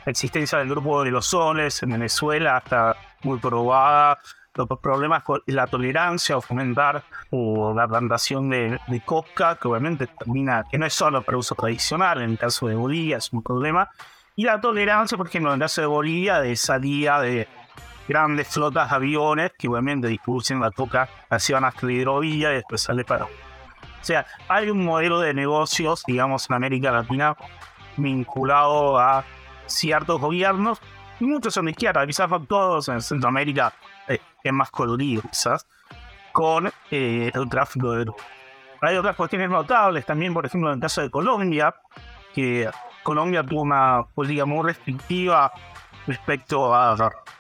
existencia 0.06 0.60
del 0.60 0.69
grupo 0.69 1.03
de 1.03 1.12
los 1.12 1.25
soles 1.25 1.84
en 1.84 1.89
Venezuela 1.89 2.62
está 2.63 2.95
muy 3.23 3.39
probada, 3.39 4.17
los 4.56 4.67
problemas 4.80 5.21
con 5.23 5.41
la 5.45 5.67
tolerancia 5.67 6.38
o 6.38 6.41
fomentar 6.41 7.03
o 7.30 7.73
la 7.75 7.88
plantación 7.88 8.49
de, 8.49 8.80
de, 8.88 9.01
coca, 9.01 9.56
que 9.56 9.67
obviamente 9.67 10.08
termina, 10.08 10.63
que 10.71 10.77
no 10.77 10.86
es 10.86 10.93
solo 10.93 11.21
para 11.21 11.38
uso 11.38 11.53
tradicional, 11.53 12.21
en 12.21 12.32
el 12.32 12.38
caso 12.38 12.67
de 12.67 12.75
Bolivia 12.75 13.17
es 13.17 13.32
un 13.34 13.43
problema, 13.43 13.89
y 14.36 14.43
la 14.43 14.62
tolerancia, 14.62 15.17
por 15.17 15.27
ejemplo, 15.27 15.51
en 15.51 15.56
el 15.56 15.62
caso 15.62 15.82
de 15.82 15.88
Bolivia, 15.88 16.39
de 16.39 16.56
salida 16.56 17.19
de 17.21 17.47
grandes 18.08 18.47
flotas 18.47 18.89
de 18.89 18.95
aviones 18.95 19.51
que 19.58 19.67
obviamente 19.67 20.08
distribuyen 20.08 20.62
la 20.62 20.71
coca 20.71 21.10
hacia 21.30 21.58
una 21.58 21.73
hidrovía 21.82 22.51
y 22.51 22.56
después 22.56 22.82
sale 22.82 23.03
para 23.03 23.27
sea, 24.07 24.25
hay 24.47 24.69
un 24.69 24.83
modelo 24.83 25.19
de 25.19 25.33
negocios, 25.33 26.03
digamos, 26.07 26.49
en 26.49 26.55
América 26.55 26.91
Latina 26.91 27.35
vinculado 27.97 28.97
a 28.97 29.25
ciertos 29.65 30.21
gobiernos, 30.21 30.81
muchos 31.19 31.53
son 31.53 31.65
de 31.65 31.71
izquierda, 31.71 32.05
quizás 32.07 32.29
todos 32.47 32.87
en 32.89 33.01
Centroamérica 33.01 33.73
eh, 34.07 34.19
es 34.43 34.53
más 34.53 34.71
colorido, 34.71 35.23
quizás, 35.23 35.67
con 36.31 36.71
eh, 36.91 37.31
el 37.33 37.49
tráfico 37.49 37.91
de 37.91 38.05
drogas. 38.05 38.25
Hay 38.81 38.95
otras 38.95 39.15
cuestiones 39.15 39.49
notables 39.49 40.05
también, 40.05 40.33
por 40.33 40.45
ejemplo, 40.45 40.69
en 40.69 40.75
el 40.75 40.81
caso 40.81 41.01
de 41.01 41.09
Colombia, 41.09 41.75
que 42.33 42.69
Colombia 43.03 43.43
tuvo 43.43 43.63
una 43.63 44.05
política 44.13 44.45
muy 44.45 44.63
restrictiva 44.67 45.51
respecto 46.05 46.73
a, 46.73 46.95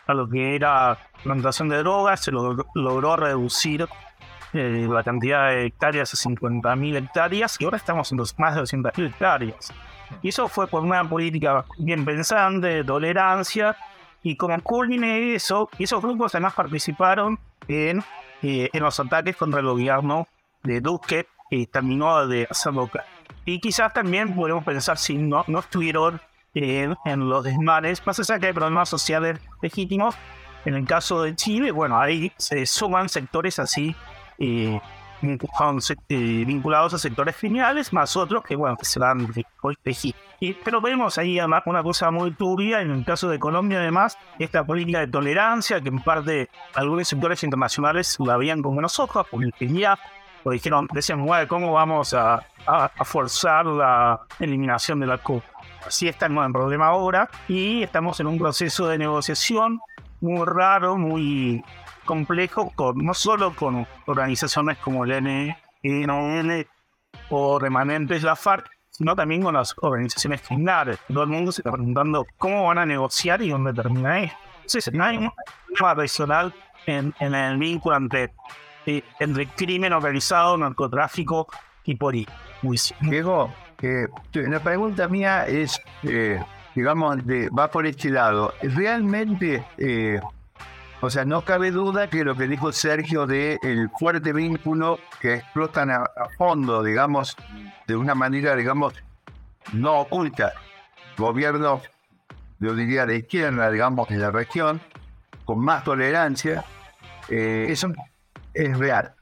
lo 0.07 0.27
que 0.27 0.55
era 0.55 0.97
plantación 1.23 1.69
de 1.69 1.77
drogas, 1.77 2.23
se 2.23 2.31
logró 2.31 3.15
reducir 3.15 3.87
eh, 4.53 4.87
la 4.89 5.03
cantidad 5.03 5.49
de 5.49 5.65
hectáreas 5.65 6.13
a 6.13 6.17
50.000 6.29 6.97
hectáreas 6.97 7.57
y 7.59 7.65
ahora 7.65 7.77
estamos 7.77 8.11
en 8.11 8.17
los 8.17 8.37
más 8.39 8.55
de 8.55 8.61
200.000 8.61 9.07
hectáreas. 9.07 9.73
Y 10.21 10.29
eso 10.29 10.47
fue 10.47 10.67
por 10.67 10.83
una 10.83 11.07
política 11.07 11.65
bien 11.77 12.05
pensante, 12.05 12.67
de 12.67 12.83
tolerancia, 12.83 13.75
y 14.23 14.35
como 14.35 14.59
culmine 14.61 15.35
eso, 15.35 15.69
esos 15.77 16.01
grupos 16.01 16.33
además 16.33 16.53
participaron 16.53 17.39
en, 17.67 18.03
eh, 18.41 18.69
en 18.71 18.83
los 18.83 18.99
ataques 18.99 19.35
contra 19.35 19.59
el 19.59 19.65
gobierno 19.65 20.27
de 20.63 20.81
Duque, 20.81 21.27
que 21.49 21.67
terminó 21.67 22.25
de 22.25 22.47
hacerlo. 22.49 22.89
Y 23.45 23.59
quizás 23.59 23.93
también 23.93 24.35
podemos 24.35 24.63
pensar 24.63 24.97
si 24.97 25.17
no, 25.17 25.43
no 25.47 25.59
estuvieron 25.59 26.21
en, 26.53 26.95
en 27.05 27.29
los 27.29 27.43
desmanes, 27.43 28.05
más 28.05 28.19
allá 28.19 28.39
que 28.39 28.47
hay 28.47 28.53
problemas 28.53 28.89
sociales 28.89 29.39
legítimos, 29.61 30.15
en 30.65 30.73
el 30.73 30.85
caso 30.85 31.21
de 31.21 31.35
Chile, 31.35 31.71
bueno, 31.71 31.97
ahí 31.99 32.31
se 32.37 32.65
suman 32.65 33.07
sectores 33.07 33.59
así 33.59 33.95
eh, 34.39 34.79
vinculados 35.21 36.93
a 36.93 36.97
sectores 36.97 37.35
criminales, 37.35 37.91
más 37.91 38.15
otros 38.15 38.43
que, 38.43 38.55
bueno, 38.55 38.77
que 38.77 38.85
se 38.85 38.99
van 38.99 39.27
y, 40.39 40.53
Pero 40.53 40.81
vemos 40.81 41.17
ahí 41.17 41.39
una 41.39 41.83
cosa 41.83 42.11
muy 42.11 42.31
turbia, 42.31 42.81
en 42.81 42.91
el 42.91 43.03
caso 43.05 43.27
de 43.29 43.39
Colombia 43.39 43.79
además, 43.79 44.17
esta 44.37 44.63
política 44.63 44.99
de 44.99 45.07
tolerancia 45.07 45.81
que 45.81 45.89
en 45.89 45.99
parte 45.99 46.49
algunos 46.75 47.07
sectores 47.07 47.43
internacionales 47.43 48.17
la 48.19 48.37
veían 48.37 48.61
con 48.61 48.73
buenos 48.73 48.99
ojos, 48.99 49.25
porque 49.31 49.67
ya 49.67 49.97
lo 50.45 50.51
dijeron, 50.51 50.87
decían, 50.93 51.25
¿cómo 51.47 51.73
vamos 51.73 52.13
a, 52.13 52.43
a, 52.67 52.89
forzar 53.03 53.65
la 53.65 54.21
eliminación 54.39 54.99
de 54.99 55.07
la 55.07 55.17
COP? 55.17 55.43
Así 55.85 56.07
estamos 56.07 56.45
en 56.45 56.53
problema 56.53 56.87
ahora 56.87 57.29
y 57.47 57.81
estamos 57.81 58.19
en 58.19 58.27
un 58.27 58.37
proceso 58.37 58.87
de 58.87 58.97
negociación 58.97 59.79
muy 60.21 60.45
raro, 60.45 60.97
muy 60.97 61.63
complejo, 62.07 62.71
con, 62.73 62.97
no 62.97 63.13
solo 63.13 63.55
con 63.55 63.85
organizaciones 64.07 64.79
como 64.79 65.05
el 65.05 65.23
NN 65.83 66.65
o 67.29 67.59
remanentes 67.59 68.23
de 68.23 68.25
la 68.25 68.35
FARC, 68.35 68.67
sino 68.89 69.15
también 69.15 69.43
con 69.43 69.53
las 69.53 69.75
organizaciones 69.79 70.41
criminales. 70.41 70.97
Todo 71.07 71.21
el 71.21 71.29
mundo 71.29 71.51
se 71.51 71.61
está 71.61 71.71
preguntando 71.71 72.25
cómo 72.37 72.65
van 72.65 72.79
a 72.79 72.85
negociar 72.87 73.43
y 73.43 73.49
dónde 73.49 73.71
termina 73.71 74.23
esto. 74.23 74.37
Entonces, 74.55 74.91
no 74.91 75.03
hay 75.03 75.17
un 75.17 75.31
tema 75.75 75.91
adicional 75.91 76.51
en, 76.87 77.13
el 77.19 77.57
vínculo 77.57 77.95
entre 77.95 78.33
eh, 78.87 79.03
entre 79.19 79.47
crimen 79.47 79.93
organizado, 79.93 80.57
narcotráfico 80.57 81.47
y 81.83 81.97
ahí. 82.03 82.25
Diego, 83.01 83.53
eh, 83.81 84.07
la 84.33 84.59
pregunta 84.61 85.07
mía 85.07 85.45
es, 85.45 85.79
eh, 86.03 86.41
digamos, 86.73 87.25
de, 87.25 87.49
va 87.49 87.69
por 87.69 87.85
este 87.85 88.09
lado. 88.09 88.53
¿Realmente, 88.61 89.63
o 91.01 91.09
sea, 91.09 91.25
no 91.25 91.43
cabe 91.43 91.71
duda 91.71 92.09
que 92.09 92.23
lo 92.23 92.35
que 92.35 92.47
dijo 92.47 92.71
Sergio 92.71 93.27
de 93.27 93.59
el 93.61 93.89
fuerte 93.99 94.33
vínculo 94.33 94.99
que 95.21 95.35
explotan 95.35 95.91
a, 95.91 96.05
fondo, 96.37 96.81
digamos, 96.83 97.35
de 97.85 97.95
una 97.95 98.15
manera, 98.15 98.55
digamos, 98.55 98.93
no 99.73 99.99
oculta, 99.99 100.53
gobiernos, 101.17 101.81
yo 102.59 102.73
diría 102.73 103.05
de 103.05 103.17
izquierda, 103.17 103.69
digamos, 103.69 104.09
en 104.09 104.21
la 104.21 104.31
región, 104.31 104.81
con 105.45 105.59
más 105.59 105.83
tolerancia, 105.83 106.65
eso 107.29 107.93
es 108.53 108.77
real. 108.77 109.13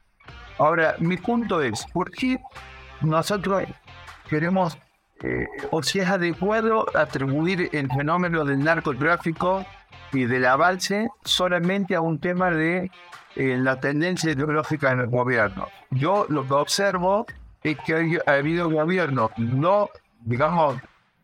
Ahora, 0.58 0.94
mi 0.98 1.18
punto 1.18 1.60
es, 1.60 1.84
¿por 1.92 2.10
qué 2.10 2.40
nosotros 3.02 3.64
queremos, 4.28 4.78
eh, 5.22 5.46
o 5.70 5.82
si 5.82 6.00
es 6.00 6.08
adecuado, 6.08 6.86
atribuir 6.94 7.68
el 7.72 7.90
fenómeno 7.90 8.44
del 8.44 8.64
narcotráfico 8.64 9.66
y 10.12 10.24
del 10.24 10.44
avance 10.44 11.08
solamente 11.24 11.94
a 11.94 12.00
un 12.00 12.18
tema 12.18 12.50
de 12.50 12.90
eh, 13.34 13.56
la 13.58 13.80
tendencia 13.80 14.32
ideológica 14.32 14.92
en 14.92 15.00
el 15.00 15.06
gobierno. 15.08 15.68
Yo 15.90 16.26
lo 16.28 16.46
que 16.46 16.54
observo 16.54 17.26
es 17.62 17.76
que 17.84 18.20
ha 18.26 18.32
habido 18.32 18.70
gobiernos, 18.70 19.30
no, 19.36 19.90
digamos, 20.20 20.76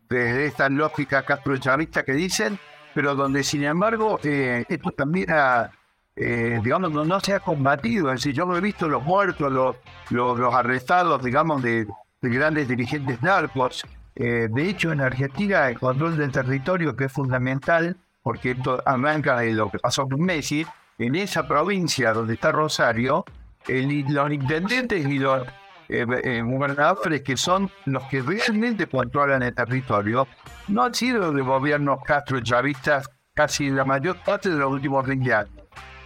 desde 0.09 0.45
esta 0.45 0.69
lógica 0.69 1.23
castrochavista 1.23 2.03
que 2.03 2.13
dicen, 2.13 2.59
pero 2.93 3.15
donde 3.15 3.43
sin 3.43 3.63
embargo 3.63 4.19
eh, 4.23 4.65
esto 4.67 4.91
también 4.91 5.31
ha, 5.31 5.71
digamos, 6.15 6.91
no, 6.91 7.19
se 7.19 7.33
ha 7.33 7.39
combatido. 7.39 8.09
Es 8.09 8.19
decir, 8.19 8.33
yo 8.33 8.45
no 8.45 8.55
he 8.55 8.61
visto 8.61 8.87
los 8.87 9.03
muertos, 9.03 9.51
los, 9.51 9.75
los, 10.09 10.37
los 10.37 10.53
arrestados, 10.53 11.23
digamos, 11.23 11.63
de, 11.63 11.87
de 12.23 12.29
grandes 12.29 12.67
dirigentes 12.67 13.21
narcos. 13.21 13.83
Eh, 14.15 14.47
de 14.49 14.69
hecho, 14.69 14.91
en 14.91 15.01
Argentina 15.01 15.69
el 15.69 15.77
control 15.77 16.17
del 16.17 16.31
territorio, 16.31 16.95
que 16.95 17.05
es 17.05 17.11
fundamental, 17.11 17.97
porque 18.23 18.51
esto 18.51 18.81
arranca 18.85 19.39
de 19.39 19.53
lo 19.53 19.69
que 19.69 19.79
pasó 19.79 20.07
con 20.07 20.21
Messi, 20.21 20.65
en 20.97 21.15
esa 21.15 21.47
provincia 21.47 22.13
donde 22.13 22.35
está 22.35 22.51
Rosario, 22.51 23.25
los 23.67 24.31
intendentes 24.31 25.05
y 25.05 25.19
los 25.19 25.45
eh, 25.89 26.05
eh, 26.23 27.21
que 27.23 27.37
son 27.37 27.69
los 27.85 28.03
que 28.03 28.21
realmente 28.21 28.87
controlan 28.87 29.43
el 29.43 29.53
territorio, 29.53 30.27
no 30.69 30.83
han 30.83 30.93
sido 30.93 31.31
de 31.31 31.41
gobiernos 31.41 31.99
castro 32.03 32.39
chavistas 32.39 33.09
casi 33.33 33.69
la 33.69 33.83
mayor 33.83 34.17
parte 34.23 34.49
de 34.49 34.55
los 34.55 34.71
últimos 34.71 35.05
20 35.05 35.33
años. 35.33 35.51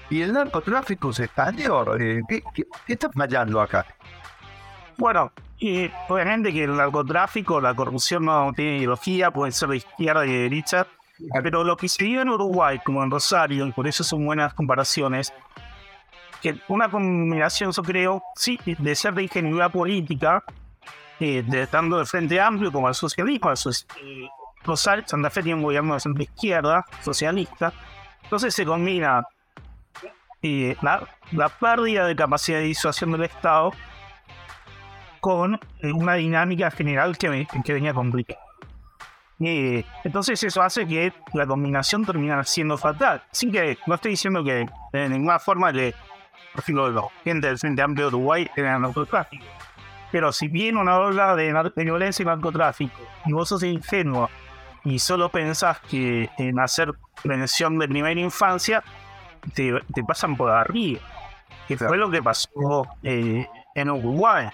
Y 0.10 0.22
el 0.22 0.34
narcotráfico 0.34 1.12
se 1.14 1.26
expandió. 1.26 1.86
¿Qué, 1.98 2.22
qué, 2.28 2.42
qué 2.86 2.94
está 2.94 3.12
fallando 3.12 3.62
acá? 3.62 3.86
Bueno, 4.98 5.32
obviamente 6.08 6.52
que 6.52 6.64
el 6.64 6.76
narcotráfico, 6.76 7.62
la 7.62 7.76
corrupción 7.76 8.26
no 8.26 8.52
tiene 8.56 8.78
ideología, 8.78 9.32
puede 9.32 9.52
ser 9.52 9.70
de 9.70 9.78
izquierda 9.78 10.26
y 10.26 10.32
de 10.32 10.38
derecha, 10.40 10.88
pero 11.44 11.64
lo 11.64 11.78
que 11.78 11.88
se 11.90 12.04
vive 12.04 12.22
en 12.22 12.30
Uruguay, 12.30 12.80
como 12.84 13.04
en 13.04 13.12
Rosario, 13.12 13.66
y 13.66 13.72
por 13.72 13.88
eso 13.88 14.04
son 14.04 14.26
buenas 14.26 14.54
comparaciones, 14.54 15.34
que 16.42 16.60
una 16.68 16.90
combinación, 16.90 17.72
yo 17.72 17.82
creo, 17.84 18.24
sí, 18.36 18.60
de 18.66 18.96
ser 18.96 19.14
de 19.14 19.24
ingenuidad 19.24 19.72
política, 19.72 20.44
eh, 21.20 21.44
de 21.46 21.66
tanto 21.68 21.98
del 21.98 22.06
Frente 22.06 22.40
Amplio 22.40 22.72
como 22.72 22.88
el 22.88 22.94
socialismo, 22.94 23.52
eh, 23.52 24.28
Rosario, 24.64 25.04
Santa 25.08 25.30
Fe 25.30 25.44
tiene 25.44 25.56
un 25.56 25.64
gobierno 25.64 25.94
de 25.96 26.00
centro 26.00 26.22
izquierda, 26.22 26.86
socialista, 27.02 27.74
entonces 28.24 28.54
se 28.54 28.66
combina 28.66 29.24
eh, 30.42 30.76
la, 30.82 31.08
la 31.32 31.50
pérdida 31.50 32.06
de 32.06 32.16
capacidad 32.16 32.60
de 32.60 32.66
disuasión 32.66 33.12
del 33.12 33.24
Estado 33.24 33.72
con 35.20 35.56
eh, 35.56 35.92
una 35.92 36.14
dinámica 36.14 36.70
general 36.72 37.18
que, 37.18 37.48
que 37.64 37.74
venía 37.74 37.94
complicada. 37.94 38.47
Y 39.40 39.86
entonces 40.04 40.42
eso 40.44 40.62
hace 40.62 40.88
que 40.88 41.14
la 41.34 41.46
combinación 41.46 42.06
termine 42.06 42.44
siendo 42.44 42.78
fatal. 42.78 43.22
Sin 43.32 43.52
que, 43.52 43.78
no 43.86 43.96
estoy 43.96 44.12
diciendo 44.12 44.44
que 44.44 44.68
de 44.94 45.10
ninguna 45.10 45.40
forma 45.40 45.72
que, 45.72 45.94
por 46.54 46.64
ejemplo, 46.64 46.90
la 46.90 47.04
gente 47.24 47.48
del 47.48 47.58
Frente 47.58 47.82
Amplio 47.82 48.10
de 48.10 48.16
Uruguay 48.16 48.50
era 48.56 48.80
narcotráfico. 48.80 49.46
Pero 50.12 50.32
si 50.32 50.48
viene 50.48 50.80
una 50.80 50.98
ola 50.98 51.36
de, 51.36 51.54
violencia 51.76 52.24
y 52.24 52.26
narcotráfico 52.26 53.00
y 53.26 53.34
vos 53.34 53.50
sos 53.50 53.62
ingenuo 53.64 54.30
y 54.84 55.00
solo 55.00 55.30
pensás 55.30 55.80
que 55.82 56.30
en 56.38 56.60
hacer 56.60 56.94
prevención 57.22 57.78
de 57.78 57.88
primera 57.88 58.20
infancia, 58.20 58.84
te, 59.54 59.74
pasan 60.08 60.36
por 60.36 60.50
arriba. 60.50 61.02
Que 61.68 61.78
fue 61.78 61.98
lo 61.98 62.10
que 62.10 62.24
pasó 62.24 62.88
eh, 63.04 63.46
en 63.76 63.90
Uruguay 63.90 64.50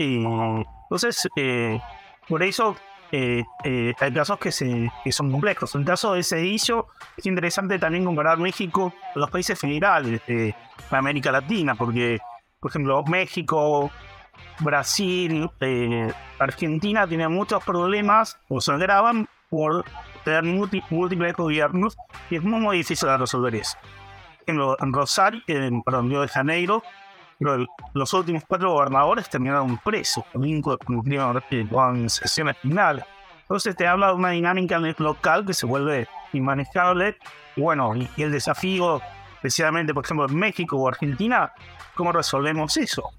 entonces, 0.00 1.28
eh, 1.36 1.80
por 2.28 2.42
eso 2.42 2.76
eh, 3.12 3.44
eh, 3.64 3.94
hay 3.98 4.12
casos 4.12 4.38
que, 4.38 4.52
se, 4.52 4.90
que 5.04 5.12
son 5.12 5.30
complejos. 5.30 5.74
El 5.74 5.84
caso 5.84 6.14
de 6.14 6.22
Cedillo, 6.22 6.86
es 7.16 7.26
interesante 7.26 7.78
también 7.78 8.04
comparar 8.04 8.38
México 8.38 8.92
con 9.12 9.20
los 9.20 9.30
países 9.30 9.58
federales 9.58 10.20
de 10.26 10.54
América 10.90 11.32
Latina, 11.32 11.74
porque, 11.74 12.18
por 12.60 12.70
ejemplo, 12.70 13.02
México, 13.04 13.90
Brasil, 14.60 15.50
Argentina 16.38 17.06
tienen 17.06 17.32
muchos 17.32 17.62
problemas 17.64 18.38
o 18.48 18.60
se 18.60 18.72
agravan 18.72 19.28
por 19.48 19.84
tener 20.24 20.44
múltiples 20.44 21.34
gobiernos 21.34 21.96
y 22.30 22.36
es 22.36 22.42
muy, 22.42 22.60
muy 22.60 22.76
difícil 22.78 23.08
de 23.08 23.18
resolver 23.18 23.54
eso. 23.54 23.76
En, 24.46 24.92
Rosario, 24.92 25.42
en, 25.46 25.82
perdón, 25.82 26.08
Río 26.08 26.22
de 26.22 26.28
Janeiro, 26.28 26.82
los 27.94 28.14
últimos 28.14 28.44
cuatro 28.46 28.72
gobernadores 28.72 29.28
terminaron 29.28 29.78
presos, 29.78 30.24
también 30.32 30.62
con 30.62 32.10
sesiones 32.10 32.56
finales. 32.58 33.04
Entonces 33.50 33.74
te 33.74 33.84
habla 33.84 34.08
de 34.08 34.14
una 34.14 34.30
dinámica 34.30 34.78
local 34.98 35.44
que 35.44 35.54
se 35.54 35.66
vuelve 35.66 36.06
inmanejable. 36.32 37.16
Y 37.56 37.60
bueno, 37.60 37.96
y, 37.96 38.08
el 38.22 38.30
desafío, 38.30 39.02
especialmente 39.34 39.92
por 39.92 40.04
ejemplo 40.04 40.26
en 40.28 40.36
México 40.36 40.76
o 40.76 40.86
Argentina, 40.86 41.52
¿cómo 41.96 42.12
resolvemos 42.12 42.76
eso? 42.76 43.10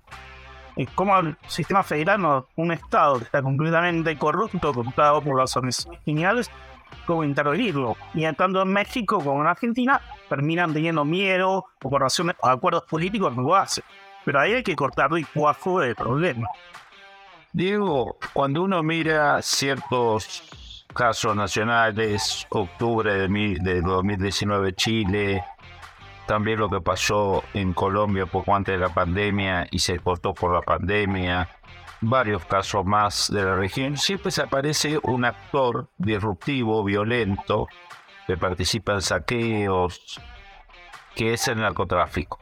¿Cómo 0.96 1.20
el 1.20 1.36
sistema 1.48 1.84
federal, 1.84 2.46
un 2.56 2.72
Estado 2.72 3.18
que 3.18 3.26
está 3.26 3.42
completamente 3.42 4.18
corrupto, 4.18 4.74
controlado 4.74 5.22
por 5.22 5.34
organizaciones 5.34 5.86
criminales, 6.06 6.50
cómo 7.06 7.26
intervenirlo? 7.26 7.98
Y 8.14 8.24
tanto 8.34 8.62
en 8.62 8.72
México 8.72 9.20
como 9.22 9.42
en 9.42 9.48
Argentina 9.48 10.00
terminan 10.30 10.74
teniendo 10.74 11.04
miedo 11.04 11.66
o 11.84 11.90
por 11.90 12.02
razones, 12.02 12.38
acuerdos 12.42 12.84
políticos 12.84 13.36
no 13.36 13.42
lo 13.42 13.56
hacen. 13.56 13.84
Pero 14.26 14.40
ahí 14.40 14.54
hay 14.54 14.64
que 14.64 14.76
cortar 14.76 15.12
el 15.14 15.28
cuajo 15.28 15.80
de 15.80 15.96
problema. 15.96 16.48
Diego, 17.54 18.18
cuando 18.34 18.64
uno 18.64 18.82
mira 18.82 19.42
ciertos 19.42 20.86
casos 20.94 21.36
nacionales, 21.36 22.46
octubre 22.50 23.14
de, 23.14 23.82
2019 23.82 24.74
Chile, 24.74 25.44
también 26.28 26.60
lo 26.60 26.70
que 26.70 26.80
pasó 26.80 27.44
en 27.54 27.74
Colombia 27.74 28.26
poco 28.26 28.56
antes 28.56 28.76
de 28.76 28.80
la 28.80 28.94
pandemia 28.94 29.68
y 29.70 29.80
se 29.80 30.00
cortó 30.00 30.34
por 30.34 30.54
la 30.54 30.62
pandemia, 30.62 31.50
varios 32.02 32.46
casos 32.46 32.86
más 32.86 33.30
de 33.32 33.44
la 33.44 33.56
región, 33.56 33.98
siempre 33.98 34.32
se 34.32 34.42
aparece 34.44 35.00
un 35.04 35.26
actor 35.26 35.90
disruptivo, 35.98 36.84
violento, 36.84 37.68
que 38.28 38.38
participa 38.38 38.94
en 38.94 39.02
saqueos, 39.02 40.20
que 41.16 41.34
es 41.34 41.48
el 41.48 41.60
narcotráfico. 41.60 42.40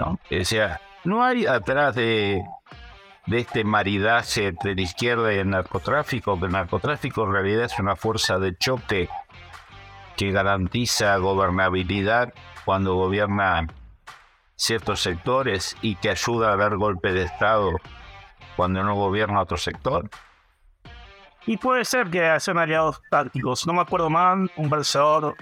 ¿No? 0.00 0.18
O 0.30 0.44
sea, 0.44 0.80
no 1.04 1.24
hay 1.24 1.46
atrás 1.46 1.94
de, 1.94 2.42
de 3.26 3.38
este 3.38 3.64
maridaje 3.64 4.48
entre 4.48 4.74
la 4.74 4.82
izquierda 4.82 5.32
y 5.32 5.38
el 5.38 5.50
narcotráfico, 5.50 6.38
que 6.38 6.46
el 6.46 6.52
narcotráfico 6.52 7.24
en 7.24 7.32
realidad 7.32 7.64
es 7.64 7.78
una 7.78 7.96
fuerza 7.96 8.38
de 8.38 8.56
choque 8.56 9.08
que 10.16 10.32
garantiza 10.32 11.16
gobernabilidad 11.16 12.32
cuando 12.64 12.94
gobiernan 12.94 13.72
ciertos 14.56 15.00
sectores 15.00 15.76
y 15.80 15.96
que 15.96 16.10
ayuda 16.10 16.52
a 16.52 16.56
dar 16.56 16.76
golpe 16.76 17.12
de 17.12 17.22
Estado 17.22 17.72
cuando 18.56 18.82
no 18.82 18.94
gobierna 18.94 19.40
otro 19.40 19.56
sector. 19.56 20.10
Y 21.46 21.56
puede 21.56 21.86
ser 21.86 22.10
que 22.10 22.38
sean 22.38 22.58
aliados 22.58 23.00
tácticos. 23.10 23.66
No 23.66 23.72
me 23.72 23.80
acuerdo 23.80 24.10
mal, 24.10 24.50
un 24.56 24.68
versador 24.68 25.34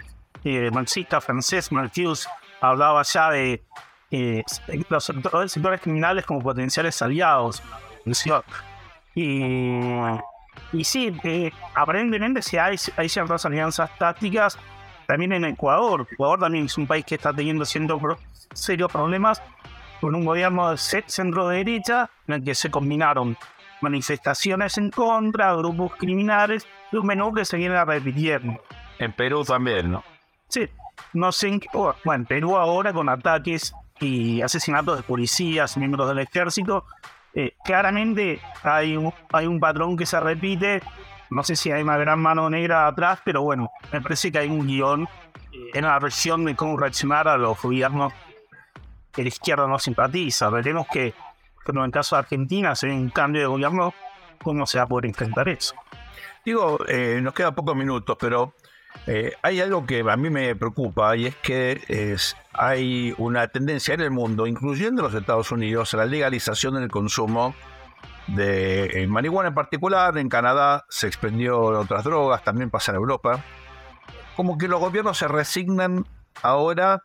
eh, 0.44 0.70
marxista 0.70 1.20
francés, 1.20 1.72
Marcuse, 1.72 2.28
hablaba 2.60 3.02
ya 3.02 3.30
de 3.30 3.64
eh, 4.10 4.42
los 4.88 5.04
sectores, 5.04 5.58
criminales 5.80 6.24
como 6.24 6.40
potenciales 6.40 7.00
aliados. 7.02 7.62
Y, 9.14 9.80
y 10.72 10.84
sí, 10.84 11.14
eh, 11.24 11.50
aparentemente 11.74 12.42
sí 12.42 12.56
hay, 12.56 12.76
hay 12.96 13.08
ciertas 13.08 13.44
alianzas 13.44 13.90
tácticas 13.98 14.58
también 15.06 15.32
en 15.32 15.44
Ecuador. 15.46 16.06
Ecuador 16.10 16.40
también 16.40 16.66
es 16.66 16.76
un 16.76 16.86
país 16.86 17.04
que 17.04 17.14
está 17.14 17.32
teniendo 17.32 17.64
serios 17.64 18.92
problemas 18.92 19.42
con 20.00 20.14
un 20.14 20.24
gobierno 20.24 20.70
de 20.70 20.76
centro 20.76 21.48
derecha 21.48 22.10
en 22.26 22.34
el 22.34 22.44
que 22.44 22.54
se 22.54 22.70
combinaron 22.70 23.36
manifestaciones 23.80 24.76
en 24.78 24.90
contra, 24.90 25.54
grupos 25.54 25.96
criminales, 25.96 26.66
un 26.92 27.06
menú 27.06 27.32
que 27.32 27.44
se 27.44 27.56
viene 27.56 27.82
repitiendo. 27.84 28.60
En 28.98 29.12
Perú 29.12 29.44
también, 29.44 29.92
¿no? 29.92 30.04
Sí, 30.48 30.68
no 31.12 31.32
sé 31.32 31.48
en 31.48 31.60
qué. 31.60 31.68
Bueno, 32.04 32.24
Perú 32.26 32.56
ahora 32.56 32.92
con 32.92 33.08
ataques 33.08 33.72
y 34.00 34.42
asesinatos 34.42 34.96
de 34.96 35.02
policías, 35.02 35.76
miembros 35.76 36.08
del 36.08 36.18
ejército, 36.20 36.84
eh, 37.34 37.54
claramente 37.64 38.40
hay 38.62 38.96
un, 38.96 39.12
hay 39.32 39.46
un 39.46 39.60
patrón 39.60 39.96
que 39.96 40.06
se 40.06 40.18
repite. 40.18 40.82
No 41.30 41.42
sé 41.42 41.56
si 41.56 41.70
hay 41.70 41.82
una 41.82 41.96
gran 41.96 42.20
mano 42.20 42.48
negra 42.48 42.86
atrás, 42.86 43.20
pero 43.24 43.42
bueno, 43.42 43.70
me 43.92 44.00
parece 44.00 44.32
que 44.32 44.38
hay 44.38 44.48
un 44.48 44.66
guion 44.66 45.02
eh, 45.52 45.70
en 45.74 45.84
la 45.84 45.98
versión 45.98 46.44
de 46.44 46.56
cómo 46.56 46.76
reaccionar 46.76 47.28
a 47.28 47.36
los 47.36 47.60
gobiernos 47.60 48.12
que 49.12 49.22
la 49.22 49.28
izquierda 49.28 49.66
no 49.66 49.78
simpatiza. 49.78 50.48
Veremos 50.48 50.86
que, 50.88 51.14
en 51.66 51.78
el 51.78 51.90
caso 51.90 52.16
de 52.16 52.20
Argentina, 52.20 52.74
si 52.74 52.86
hay 52.86 52.92
un 52.92 53.10
cambio 53.10 53.42
de 53.42 53.46
gobierno, 53.46 53.92
¿cómo 54.42 54.66
se 54.66 54.78
va 54.78 54.84
a 54.84 54.86
poder 54.86 55.06
enfrentar 55.06 55.48
eso? 55.48 55.74
Digo, 56.44 56.78
eh, 56.88 57.20
nos 57.22 57.34
quedan 57.34 57.54
pocos 57.54 57.76
minutos, 57.76 58.16
pero 58.18 58.54
eh, 59.10 59.32
hay 59.40 59.58
algo 59.62 59.86
que 59.86 60.00
a 60.00 60.16
mí 60.18 60.28
me 60.28 60.54
preocupa 60.54 61.16
y 61.16 61.24
es 61.24 61.36
que 61.36 61.80
es, 61.88 62.36
hay 62.52 63.14
una 63.16 63.48
tendencia 63.48 63.94
en 63.94 64.02
el 64.02 64.10
mundo, 64.10 64.46
incluyendo 64.46 65.00
los 65.00 65.14
Estados 65.14 65.50
Unidos, 65.50 65.94
a 65.94 65.96
la 65.96 66.04
legalización 66.04 66.74
del 66.74 66.90
consumo 66.90 67.54
de 68.26 69.06
marihuana 69.08 69.48
en 69.48 69.54
particular. 69.54 70.18
En 70.18 70.28
Canadá 70.28 70.84
se 70.90 71.06
expendió 71.06 71.58
otras 71.58 72.04
drogas, 72.04 72.44
también 72.44 72.68
pasa 72.68 72.92
en 72.92 72.96
Europa. 72.96 73.42
Como 74.36 74.58
que 74.58 74.68
los 74.68 74.78
gobiernos 74.78 75.16
se 75.16 75.26
resignan 75.26 76.04
ahora 76.42 77.02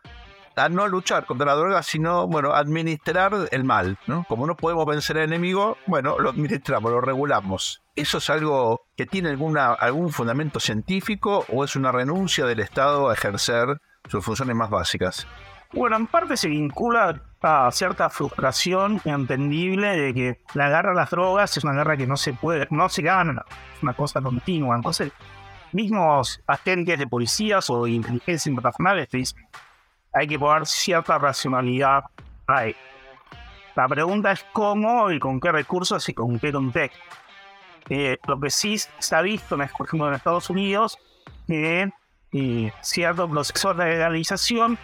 a 0.56 0.68
no 0.68 0.86
luchar 0.88 1.26
contra 1.26 1.46
la 1.46 1.54
droga, 1.54 1.82
sino, 1.82 2.26
bueno, 2.26 2.52
administrar 2.52 3.32
el 3.50 3.64
mal, 3.64 3.98
¿no? 4.06 4.24
Como 4.28 4.46
no 4.46 4.56
podemos 4.56 4.86
vencer 4.86 5.18
al 5.18 5.24
enemigo, 5.24 5.76
bueno, 5.86 6.18
lo 6.18 6.30
administramos, 6.30 6.90
lo 6.90 7.00
regulamos. 7.00 7.82
¿Eso 7.96 8.18
es 8.18 8.30
algo 8.30 8.82
que 8.96 9.06
tiene 9.06 9.30
alguna, 9.30 9.72
algún 9.72 10.10
fundamento 10.10 10.60
científico 10.60 11.44
o 11.48 11.64
es 11.64 11.76
una 11.76 11.92
renuncia 11.92 12.46
del 12.46 12.60
Estado 12.60 13.08
a 13.08 13.14
ejercer 13.14 13.80
sus 14.08 14.24
funciones 14.24 14.56
más 14.56 14.70
básicas? 14.70 15.26
Bueno, 15.72 15.96
en 15.96 16.06
parte 16.06 16.36
se 16.36 16.48
vincula 16.48 17.20
a 17.42 17.70
cierta 17.72 18.08
frustración 18.08 19.00
entendible 19.04 19.96
de 19.96 20.14
que 20.14 20.40
la 20.54 20.68
guerra 20.68 20.92
a 20.92 20.94
las 20.94 21.10
drogas 21.10 21.56
es 21.56 21.64
una 21.64 21.74
guerra 21.74 21.96
que 21.96 22.06
no 22.06 22.16
se 22.16 22.32
puede, 22.32 22.68
no 22.70 22.88
se 22.88 23.02
gana, 23.02 23.44
es 23.76 23.82
una 23.82 23.94
cosa 23.94 24.20
continua. 24.22 24.76
Entonces, 24.76 25.12
mismos 25.72 26.40
agentes 26.46 26.98
de 26.98 27.06
policías 27.08 27.68
o 27.70 27.86
inteligencia 27.88 28.48
internacional 28.48 29.06
dicen, 29.10 29.44
hay 30.14 30.26
que 30.26 30.38
poner 30.38 30.66
cierta 30.66 31.18
racionalidad 31.18 32.04
ahí. 32.46 32.74
La 33.74 33.88
pregunta 33.88 34.32
es 34.32 34.46
cómo 34.52 35.10
y 35.10 35.18
con 35.18 35.40
qué 35.40 35.50
recursos 35.50 36.08
y 36.08 36.14
con 36.14 36.38
qué 36.38 36.52
contexto. 36.52 37.00
Eh, 37.88 38.18
lo 38.26 38.38
que 38.40 38.48
sí 38.48 38.76
se 38.78 39.16
ha 39.16 39.20
visto, 39.20 39.56
por 39.56 39.86
ejemplo, 39.86 40.08
en 40.08 40.14
Estados 40.14 40.48
Unidos, 40.48 40.96
que 41.46 41.90
eh, 42.32 42.72
ciertos 42.80 43.28
procesos 43.28 43.76
de 43.76 43.84
legalización 43.84 44.78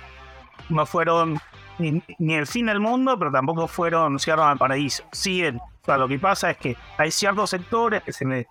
no 0.69 0.85
fueron 0.85 1.39
ni, 1.79 2.03
el 2.35 2.47
fin 2.47 2.67
del 2.67 2.81
mundo, 2.81 3.19
pero 3.19 3.31
tampoco 3.31 3.69
fueron 3.69 4.19
ciertos 4.19 4.45
al 4.45 4.59
paraíso. 4.59 5.05
Sí, 5.13 5.43
lo 5.87 6.09
que 6.09 6.19
pasa 6.19 6.51
es 6.51 6.57
que 6.59 6.77
hay 6.99 7.11
ciertos 7.11 7.51
sectores 7.51 8.03
que 8.03 8.13
se 8.13 8.25
les 8.27 8.47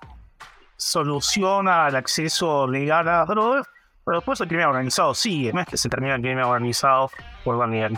soluciona 0.77 1.89
el 1.89 1.95
acceso 1.97 2.65
legal 2.65 3.07
a 3.07 3.19
las 3.19 3.27
drogas 3.27 3.67
pero 4.09 4.21
después 4.21 4.41
el 4.41 4.47
crimen 4.47 4.65
organizado 4.65 5.13
sigue, 5.13 5.53
no 5.53 5.61
es 5.61 5.67
que 5.67 5.77
se 5.77 5.87
termina 5.87 6.15
el 6.15 6.21
crimen 6.21 6.43
organizado 6.43 7.11
por 7.43 7.59
Daniel. 7.59 7.95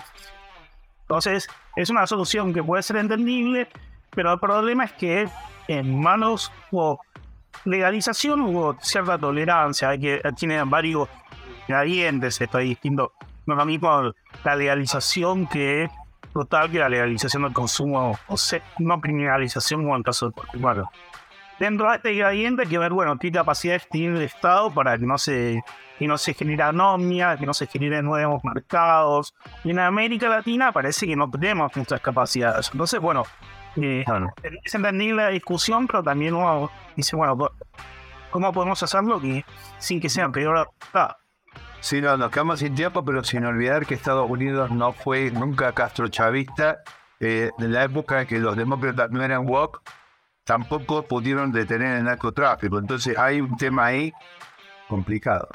Entonces, 1.03 1.47
es 1.77 1.89
una 1.89 2.05
solución 2.05 2.53
que 2.53 2.61
puede 2.61 2.83
ser 2.83 2.97
entendible, 2.97 3.69
pero 4.09 4.33
el 4.33 4.39
problema 4.41 4.83
es 4.83 4.91
que 4.91 5.29
en 5.69 5.97
manos 5.97 6.51
o 6.69 6.99
legalización 7.63 8.41
hubo 8.41 8.75
cierta 8.81 9.17
tolerancia, 9.17 9.87
hay 9.87 10.01
que 10.01 10.21
tiene 10.35 10.61
varios 10.65 11.07
ingredientes, 11.69 12.41
esto 12.41 12.59
es 12.59 12.65
distinto. 12.65 13.13
No 13.45 13.53
es 13.53 13.57
lo 13.59 13.65
mismo 13.65 14.11
la 14.43 14.55
legalización 14.57 15.47
que 15.47 15.89
total 16.33 16.69
que 16.69 16.79
la 16.79 16.89
legalización 16.89 17.43
del 17.43 17.53
consumo, 17.53 18.19
o 18.27 18.35
sea, 18.35 18.61
no 18.79 18.99
criminalización 18.99 19.83
como 19.83 19.95
en 19.95 19.99
el 19.99 20.03
caso 20.03 20.25
de 20.25 20.33
Portugal. 20.33 20.83
Dentro 21.61 21.91
de 21.91 21.97
este 21.97 22.13
ingrediente 22.13 22.63
hay 22.63 22.67
que 22.67 22.79
ver, 22.79 22.91
bueno, 22.91 23.19
qué 23.19 23.31
capacidades 23.31 23.87
tiene 23.87 24.17
el 24.17 24.23
Estado 24.23 24.73
para 24.73 24.97
que 24.97 25.05
no 25.05 25.19
se 25.19 25.63
que 25.99 26.07
no 26.07 26.17
se 26.17 26.33
genera 26.33 26.69
anomia, 26.69 27.37
que 27.37 27.45
no 27.45 27.53
se 27.53 27.67
generen 27.67 28.03
nuevos 28.05 28.43
mercados. 28.43 29.35
Y 29.63 29.69
en 29.69 29.77
América 29.77 30.27
Latina 30.27 30.71
parece 30.71 31.05
que 31.05 31.15
no 31.15 31.29
tenemos 31.29 31.71
nuestras 31.75 32.01
capacidades. 32.01 32.71
Entonces, 32.71 32.99
bueno, 32.99 33.25
eh, 33.75 34.03
es 34.63 34.73
entendible 34.73 35.21
la 35.21 35.29
discusión, 35.29 35.85
pero 35.85 36.01
también 36.01 36.33
uno 36.33 36.71
dice, 36.95 37.15
bueno, 37.15 37.37
¿cómo 38.31 38.51
podemos 38.51 38.81
hacerlo 38.81 39.21
que, 39.21 39.45
sin 39.77 40.01
que 40.01 40.09
sea 40.09 40.29
peor? 40.29 40.67
Sí, 41.79 42.01
no, 42.01 42.17
nos 42.17 42.31
quedamos 42.31 42.57
sin 42.57 42.73
tiempo, 42.73 43.05
pero 43.05 43.23
sin 43.23 43.45
olvidar 43.45 43.85
que 43.85 43.93
Estados 43.93 44.27
Unidos 44.27 44.71
no 44.71 44.93
fue 44.93 45.29
nunca 45.29 45.73
castrochavista. 45.73 46.79
Eh, 47.19 47.51
en 47.59 47.71
la 47.71 47.83
época 47.83 48.21
en 48.21 48.27
que 48.27 48.39
los 48.39 48.57
demócratas 48.57 49.11
no 49.11 49.23
eran 49.23 49.47
woke, 49.47 49.83
tampoco 50.51 51.03
pudieron 51.03 51.53
detener 51.53 51.99
el 51.99 52.03
narcotráfico. 52.03 52.77
Entonces 52.77 53.17
hay 53.17 53.39
un 53.39 53.55
tema 53.55 53.85
ahí 53.85 54.11
complicado. 54.89 55.47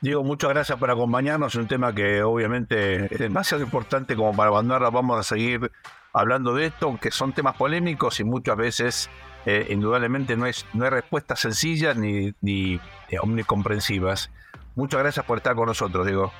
Diego, 0.00 0.22
muchas 0.22 0.50
gracias 0.50 0.78
por 0.78 0.88
acompañarnos. 0.92 1.56
Es 1.56 1.60
un 1.60 1.66
tema 1.66 1.92
que 1.92 2.22
obviamente 2.22 3.12
es 3.12 3.18
demasiado 3.18 3.64
importante 3.64 4.14
como 4.14 4.36
para 4.36 4.50
abandonarlo. 4.50 4.92
Vamos 4.92 5.18
a 5.18 5.24
seguir 5.24 5.72
hablando 6.12 6.54
de 6.54 6.66
esto, 6.66 6.86
aunque 6.86 7.10
son 7.10 7.32
temas 7.32 7.56
polémicos 7.56 8.20
y 8.20 8.24
muchas 8.24 8.56
veces, 8.56 9.10
eh, 9.44 9.66
indudablemente, 9.70 10.36
no, 10.36 10.46
es, 10.46 10.64
no 10.72 10.84
hay 10.84 10.90
respuestas 10.90 11.40
sencillas 11.40 11.96
ni, 11.96 12.32
ni 12.40 12.74
eh, 13.08 13.18
omnicomprensivas. 13.20 14.30
Muchas 14.76 15.00
gracias 15.00 15.26
por 15.26 15.38
estar 15.38 15.56
con 15.56 15.66
nosotros, 15.66 16.06
Diego. 16.06 16.32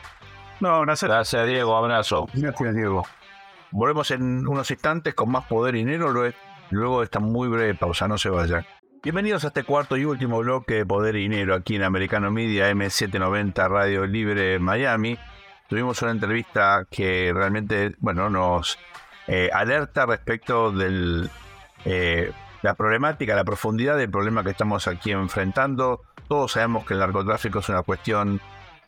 No, 0.61 0.83
gracias. 0.83 1.11
Gracias, 1.11 1.49
Diego. 1.49 1.77
Abrazo. 1.77 2.29
Gracias, 2.33 2.77
Diego. 2.77 3.05
Volvemos 3.73 4.13
en 4.13 4.47
unos 4.47 4.71
instantes 4.71 5.15
con 5.15 5.33
más 5.33 5.47
poder 5.47 5.75
y 5.75 5.79
dinero 5.79 6.13
luego 6.71 7.01
de 7.01 7.05
esta 7.05 7.21
muy 7.21 7.49
breve 7.49 7.75
pausa. 7.75 8.09
No 8.09 8.19
se 8.19 8.31
vayan. 8.31 8.65
Bienvenidos 9.03 9.45
a 9.45 9.49
este 9.49 9.63
cuarto 9.63 9.97
y 9.97 10.05
último 10.05 10.39
bloque 10.41 10.75
de 10.75 10.87
Poder 10.87 11.17
y 11.17 11.23
Dinero 11.23 11.55
aquí 11.55 11.77
en 11.77 11.85
Americano 11.85 12.31
Media 12.31 12.71
M790 12.71 13.69
Radio 13.69 14.07
Libre 14.07 14.59
Miami. 14.59 15.17
Tuvimos 15.69 16.03
una 16.03 16.11
entrevista 16.11 16.87
que 16.91 17.31
realmente, 17.35 17.95
bueno, 18.01 18.29
nos 18.29 18.79
eh, 19.29 19.51
alerta 19.53 20.07
respecto 20.07 20.73
de 20.73 21.29
eh, 21.85 22.33
la 22.63 22.75
problemática, 22.75 23.37
la 23.37 23.45
profundidad 23.45 23.97
del 23.97 24.11
problema 24.11 24.43
que 24.43 24.51
estamos 24.51 24.89
aquí 24.89 25.13
enfrentando. 25.13 26.03
Todos 26.27 26.53
sabemos 26.53 26.85
que 26.85 26.95
el 26.95 27.01
narcotráfico 27.01 27.61
es 27.61 27.69
una 27.69 27.83
cuestión 27.83 28.41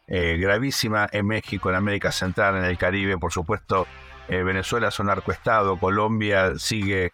eh, 0.09 0.39
gravísima 0.39 1.09
en 1.13 1.27
México, 1.27 1.71
en 1.71 1.77
América 1.77 2.11
Central, 2.11 2.57
en 2.57 2.65
el 2.65 2.79
Caribe, 2.79 3.17
por 3.19 3.33
supuesto. 3.33 3.87
Venezuela 4.29 4.89
es 4.89 5.01
un 5.01 5.07
narcoestado, 5.07 5.77
Colombia 5.77 6.53
sigue 6.57 7.13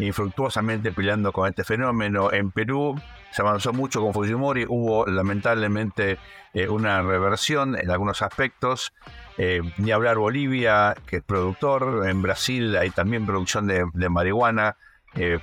infructuosamente 0.00 0.92
peleando 0.92 1.32
con 1.32 1.48
este 1.48 1.64
fenómeno. 1.64 2.32
En 2.32 2.50
Perú 2.50 3.00
se 3.30 3.42
avanzó 3.42 3.72
mucho 3.72 4.00
con 4.00 4.14
Fujimori, 4.14 4.64
hubo 4.68 5.06
lamentablemente 5.06 6.18
eh, 6.54 6.68
una 6.68 7.02
reversión 7.02 7.76
en 7.78 7.90
algunos 7.90 8.22
aspectos. 8.22 8.92
Eh, 9.36 9.60
ni 9.76 9.92
hablar 9.92 10.16
Bolivia, 10.16 10.96
que 11.06 11.16
es 11.16 11.22
productor, 11.22 12.08
en 12.08 12.22
Brasil 12.22 12.76
hay 12.76 12.90
también 12.90 13.26
producción 13.26 13.66
de, 13.66 14.08
marihuana. 14.08 14.76
Eh, 15.14 15.38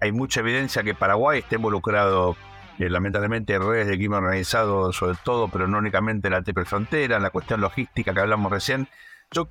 hay 0.00 0.12
mucha 0.12 0.40
evidencia 0.40 0.82
que 0.82 0.94
Paraguay 0.94 1.40
está 1.40 1.56
involucrado 1.56 2.36
lamentablemente 2.78 3.52
en 3.52 3.62
redes 3.62 3.88
de 3.88 3.96
crimen 3.96 4.24
organizado 4.24 4.90
sobre 4.94 5.18
todo, 5.22 5.48
pero 5.48 5.68
no 5.68 5.76
únicamente 5.76 6.28
en 6.28 6.32
la 6.32 6.42
triple 6.42 6.64
frontera, 6.64 7.16
en 7.16 7.22
la 7.22 7.28
cuestión 7.28 7.60
logística 7.60 8.14
que 8.14 8.20
hablamos 8.20 8.50
recién. 8.50 8.88
Yo 9.30 9.50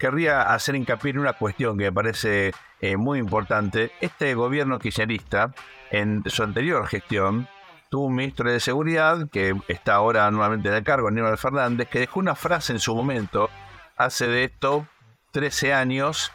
querría 0.00 0.42
hacer 0.42 0.74
hincapié 0.74 1.10
en 1.10 1.18
una 1.18 1.34
cuestión 1.34 1.76
que 1.78 1.84
me 1.84 1.92
parece 1.92 2.52
eh, 2.80 2.96
muy 2.96 3.18
importante. 3.18 3.92
Este 4.00 4.34
gobierno 4.34 4.78
kirchnerista, 4.78 5.54
en 5.90 6.24
su 6.26 6.42
anterior 6.42 6.86
gestión, 6.86 7.46
tuvo 7.90 8.06
un 8.06 8.14
ministro 8.14 8.50
de 8.50 8.60
Seguridad 8.60 9.28
que 9.30 9.54
está 9.68 9.94
ahora 9.94 10.30
nuevamente 10.30 10.70
de 10.70 10.82
cargo, 10.82 11.08
Aníbal 11.08 11.36
Fernández, 11.36 11.88
que 11.88 12.00
dejó 12.00 12.18
una 12.18 12.34
frase 12.34 12.72
en 12.72 12.80
su 12.80 12.96
momento, 12.96 13.50
hace 13.96 14.26
de 14.26 14.44
esto 14.44 14.86
13 15.32 15.74
años, 15.74 16.32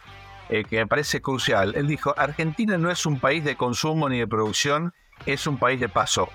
eh, 0.49 0.63
que 0.63 0.77
me 0.77 0.87
parece 0.87 1.21
crucial. 1.21 1.73
Él 1.75 1.87
dijo, 1.87 2.13
Argentina 2.17 2.77
no 2.77 2.91
es 2.91 3.07
un 3.07 3.19
país 3.19 3.43
de 3.43 3.55
consumo 3.55 4.07
ni 4.09 4.19
de 4.19 4.27
producción, 4.27 4.93
es 5.25 5.47
un 5.47 5.57
país 5.57 5.79
de 5.79 5.89
paso. 5.89 6.29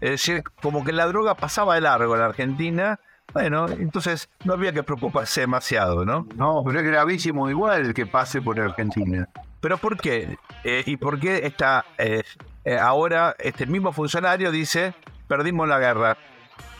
Es 0.00 0.10
decir, 0.10 0.44
como 0.62 0.84
que 0.84 0.92
la 0.92 1.06
droga 1.06 1.34
pasaba 1.34 1.74
de 1.74 1.80
largo 1.80 2.14
en 2.14 2.22
Argentina 2.22 3.00
bueno, 3.32 3.68
entonces 3.68 4.30
no 4.44 4.54
había 4.54 4.72
que 4.72 4.82
preocuparse 4.82 5.42
demasiado, 5.42 6.04
¿no? 6.04 6.26
No, 6.34 6.62
pero 6.64 6.80
es 6.80 6.86
gravísimo 6.86 7.50
igual 7.50 7.92
que 7.92 8.06
pase 8.06 8.40
por 8.40 8.58
Argentina. 8.58 9.28
¿Pero 9.60 9.76
por 9.76 9.96
qué? 9.98 10.38
Eh, 10.64 10.82
¿Y 10.86 10.96
por 10.96 11.18
qué 11.20 11.44
está 11.44 11.84
eh, 11.98 12.22
eh, 12.64 12.78
ahora 12.78 13.34
este 13.38 13.66
mismo 13.66 13.92
funcionario 13.92 14.50
dice, 14.50 14.94
perdimos 15.26 15.68
la 15.68 15.78
guerra? 15.78 16.16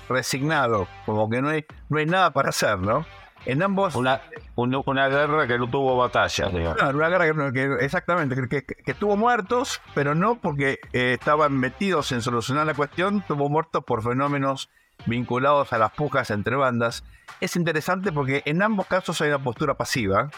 Resignado, 0.09 0.89
como 1.05 1.29
que 1.29 1.43
no 1.43 1.51
hay, 1.51 1.67
no 1.91 1.99
hay 1.99 2.07
nada 2.07 2.33
para 2.33 2.49
hacer, 2.49 2.79
¿no? 2.79 3.05
En 3.45 3.63
ambos... 3.63 3.95
Una, 3.95 4.23
una, 4.57 5.09
guerra 5.09 5.47
que 5.47 5.59
no 5.59 5.69
tuvo 5.69 5.99
batallas, 5.99 6.51
digamos. 6.51 6.81
una 6.95 7.09
guerra 7.11 7.53
que, 7.53 7.77
exactamente, 7.81 8.35
que, 8.49 8.65
que, 8.65 8.95
tuvo 8.95 9.19
muertos, 9.19 9.83
pero 9.95 10.15
no 10.15 10.37
porque 10.37 10.79
estaban 10.93 11.59
metidos 11.59 12.11
en 12.13 12.23
solucionar 12.23 12.67
la 12.67 12.73
cuestión, 12.73 13.23
tuvo 13.29 13.51
muertos 13.51 13.85
por 13.85 14.03
fenómenos 14.03 14.71
vinculados 15.07 15.73
a 15.73 15.79
las 15.79 15.93
pujas 15.93 16.31
entre 16.31 16.57
bandas, 16.57 17.05
es 17.41 17.57
interesante 17.57 18.13
porque 18.13 18.43
en 18.45 18.63
ambos 18.63 18.87
casos 18.87 19.21
hay 19.21 19.29
una 19.29 19.43
postura 19.43 19.75
pasiva. 19.75 20.31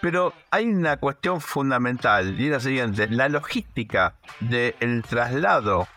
Pero 0.00 0.34
hay 0.50 0.66
una 0.66 0.98
cuestión 0.98 1.40
fundamental 1.40 2.38
y 2.38 2.46
es 2.46 2.50
la 2.50 2.60
siguiente, 2.60 3.08
la 3.08 3.28
logística 3.28 4.14
del 4.40 5.02
traslado 5.08 5.88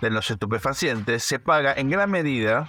de 0.00 0.10
los 0.10 0.30
estupefacientes 0.30 1.24
se 1.24 1.38
paga 1.40 1.72
en 1.76 1.90
gran 1.90 2.10
medida 2.10 2.68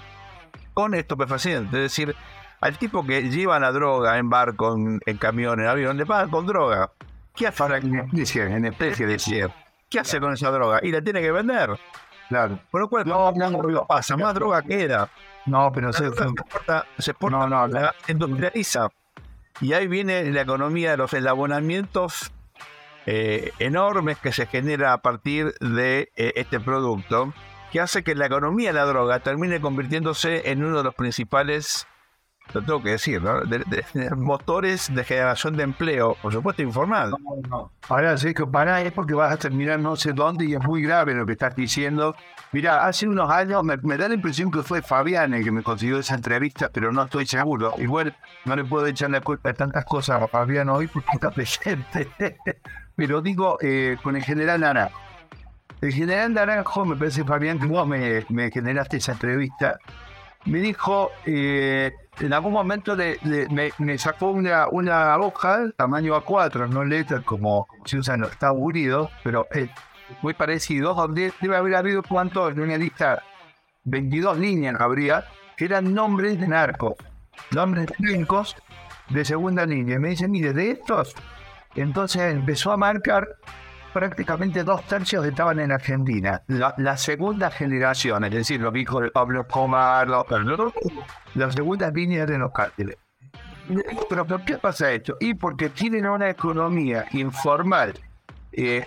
con 0.73 0.95
estupefacientes, 0.95 1.73
es 1.73 1.81
decir, 1.81 2.15
al 2.61 2.77
tipo 2.77 3.05
que 3.05 3.29
lleva 3.29 3.59
la 3.59 3.71
droga 3.71 4.17
en 4.17 4.29
barco, 4.29 4.75
en, 4.75 5.17
camión, 5.17 5.59
en 5.59 5.67
avión, 5.67 5.97
le 5.97 6.05
pagan 6.05 6.29
con 6.29 6.45
droga. 6.45 6.91
¿Qué 7.35 7.47
hace? 7.47 7.63
en 7.65 8.65
especie, 8.65 9.05
de 9.05 9.51
¿Qué 9.89 9.99
hace 9.99 10.19
con 10.19 10.33
esa 10.33 10.49
droga? 10.49 10.79
Y 10.81 10.91
la 10.91 11.01
tiene 11.01 11.21
que 11.21 11.31
vender. 11.31 11.79
Claro. 12.29 12.59
Por 12.69 12.81
lo 12.81 12.89
cual, 12.89 13.07
no, 13.07 13.31
no, 13.31 13.85
pasa, 13.85 14.17
más 14.17 14.33
droga 14.33 14.61
queda. 14.61 15.09
No, 15.45 15.71
pero 15.71 15.93
se, 15.93 16.07
exporta, 16.07 16.85
se 16.97 17.11
exporta, 17.11 17.47
no, 17.47 17.67
no, 17.67 17.91
se 18.05 18.11
industrializa. 18.11 18.89
Y 19.61 19.73
ahí 19.73 19.87
viene 19.87 20.29
la 20.31 20.41
economía 20.41 20.91
de 20.91 20.97
los 20.97 21.13
eslabonamientos 21.13 22.31
eh, 23.05 23.53
enormes 23.59 24.17
que 24.17 24.33
se 24.33 24.45
genera 24.45 24.93
a 24.93 24.97
partir 24.97 25.53
de 25.59 26.11
eh, 26.17 26.33
este 26.35 26.59
producto, 26.59 27.33
que 27.71 27.79
hace 27.79 28.03
que 28.03 28.15
la 28.15 28.25
economía 28.25 28.69
de 28.69 28.73
la 28.73 28.85
droga 28.85 29.19
termine 29.19 29.61
convirtiéndose 29.61 30.51
en 30.51 30.63
uno 30.63 30.79
de 30.79 30.83
los 30.83 30.95
principales 30.95 31.87
lo 32.53 32.61
tengo 32.61 32.81
que 32.81 32.91
decir, 32.91 33.21
¿no? 33.21 33.41
Motores 34.15 34.93
de 34.93 35.03
generación 35.03 35.57
de 35.57 35.63
empleo, 35.63 36.15
por 36.21 36.31
supuesto 36.31 36.61
informal. 36.61 37.13
Ahora 37.89 38.17
sí 38.17 38.33
que 38.33 38.45
para 38.45 38.81
es 38.81 38.91
porque 38.91 39.13
vas 39.13 39.33
a 39.33 39.37
terminar 39.37 39.79
no 39.79 39.95
sé 39.95 40.13
dónde 40.13 40.45
y 40.45 40.53
es 40.53 40.63
muy 40.63 40.81
grave 40.81 41.13
lo 41.13 41.25
que 41.25 41.33
estás 41.33 41.55
diciendo. 41.55 42.15
Mira, 42.51 42.85
hace 42.85 43.07
unos 43.07 43.29
años 43.29 43.63
me, 43.63 43.97
da 43.97 44.07
la 44.07 44.15
impresión 44.15 44.49
que 44.51 44.63
fue 44.63 44.81
Fabián 44.81 45.33
el 45.33 45.43
que 45.43 45.51
me 45.51 45.63
consiguió 45.63 45.99
esa 45.99 46.15
entrevista, 46.15 46.69
pero 46.71 46.91
no 46.91 47.03
estoy 47.03 47.25
seguro. 47.25 47.73
Igual 47.77 48.15
no 48.45 48.55
le 48.55 48.63
puedo 48.63 48.87
echar 48.87 49.09
la 49.09 49.21
culpa 49.21 49.49
de 49.49 49.55
tantas 49.55 49.85
cosas 49.85 50.21
a 50.21 50.27
Fabián 50.27 50.69
hoy 50.69 50.87
porque 50.87 51.09
está 51.13 51.31
presente. 51.31 52.07
pero 52.95 53.21
digo, 53.21 53.57
eh, 53.61 53.97
con 54.01 54.15
el 54.15 54.23
general 54.23 54.61
Naranjo. 54.61 54.97
El 55.81 55.93
general 55.93 56.33
Naranjo, 56.33 56.85
me 56.85 56.95
parece 56.95 57.23
Fabián 57.23 57.59
que 57.59 57.67
vos 57.67 57.87
me 57.87 58.51
generaste 58.51 58.97
esa 58.97 59.11
entrevista, 59.11 59.77
me 60.47 60.59
dijo... 60.59 61.11
Eh, 61.25 61.93
en 62.19 62.33
algún 62.33 62.53
momento 62.53 62.97
me, 63.77 63.97
sacó 63.97 64.31
una, 64.31 64.67
una 64.69 65.17
hoja 65.17 65.69
tamaño 65.75 66.15
A4, 66.15 66.67
no 66.67 66.83
letra 66.83 67.21
como, 67.21 67.67
se 67.85 67.97
usa 67.97 68.15
en 68.15 68.21
los 68.21 68.31
Estados 68.31 68.57
Unidos, 68.59 69.11
pero 69.23 69.47
es 69.51 69.69
muy 70.21 70.33
parecido, 70.33 70.93
donde 70.93 71.31
debe 71.41 71.57
haber 71.57 71.75
habido 71.75 72.01
cuánto 72.03 72.49
en 72.49 72.59
una 72.59 72.77
lista, 72.77 73.21
22 73.83 74.37
líneas 74.39 74.79
habría, 74.79 75.25
que 75.55 75.65
eran 75.65 75.93
nombres 75.93 76.39
de 76.39 76.47
narcos, 76.47 76.95
nombres 77.51 77.87
de 77.87 78.17
narcos 78.17 78.55
de 79.09 79.23
segunda 79.23 79.65
línea. 79.65 79.95
Y 79.95 79.99
me 79.99 80.09
dice, 80.09 80.27
mire, 80.27 80.53
de 80.53 80.71
estos, 80.71 81.13
entonces 81.75 82.33
empezó 82.33 82.71
a 82.71 82.77
marcar 82.77 83.27
prácticamente 83.97 84.63
dos 84.63 84.83
tercios 84.83 85.25
estaban 85.25 85.59
en 85.59 85.71
Argentina. 85.71 86.43
La, 86.45 86.97
segunda 86.97 87.49
generación, 87.49 88.25
es 88.25 88.31
decir, 88.31 88.61
los 88.61 88.75
hijos 88.75 89.01
de 89.01 89.09
Pablo 89.09 89.47
Pomar, 89.47 90.07
los, 90.07 90.23
las 91.33 91.55
segundas 91.55 91.91
líneas 91.93 92.27
de 92.27 92.37
los 92.37 92.51
cárteles. 92.51 92.95
Pero 94.07 94.25
¿por 94.27 94.45
qué 94.45 94.59
pasa 94.59 94.91
esto? 94.91 95.17
Y 95.19 95.33
porque 95.33 95.69
tienen 95.69 96.05
una 96.05 96.29
economía 96.29 97.05
informal. 97.13 97.95
Eh, 98.51 98.85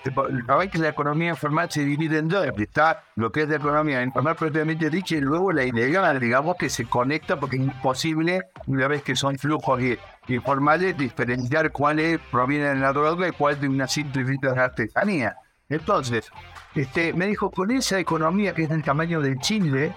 que 0.73 0.79
la 0.79 0.89
economía 0.89 1.31
informal 1.31 1.71
se 1.71 1.85
divide 1.85 2.19
en 2.19 2.29
dos. 2.29 2.47
Está 2.59 3.05
lo 3.17 3.31
que 3.31 3.43
es 3.43 3.49
la 3.49 3.57
economía 3.57 4.03
informal 4.03 4.37
propiamente 4.37 4.91
dicha 4.91 5.17
y 5.17 5.21
luego 5.21 5.53
la 5.53 5.65
ilegal, 5.65 6.19
digamos, 6.19 6.57
que 6.57 6.69
se 6.69 6.87
conecta 6.87 7.39
porque 7.39 7.57
es 7.57 7.63
imposible, 7.63 8.43
una 8.67 8.89
vez 8.89 9.03
que 9.03 9.15
son 9.15 9.39
flujos 9.39 9.81
informales, 10.29 10.97
diferenciar 10.97 11.73
cuáles 11.73 12.19
provienen 12.31 12.75
de 12.75 12.81
la 12.81 12.93
droga 12.93 13.29
y 13.29 13.33
cuáles 13.33 13.61
de 13.61 13.69
una 13.69 13.87
simple 13.87 14.25
de 14.25 14.61
artesanía. 14.61 15.37
Entonces, 15.69 16.31
este, 16.75 17.13
me 17.13 17.27
dijo, 17.27 17.51
con 17.51 17.71
esa 17.71 17.99
economía 17.99 18.55
que 18.55 18.65
es 18.65 18.69
del 18.69 18.83
tamaño 18.83 19.21
del 19.21 19.39
Chile, 19.39 19.95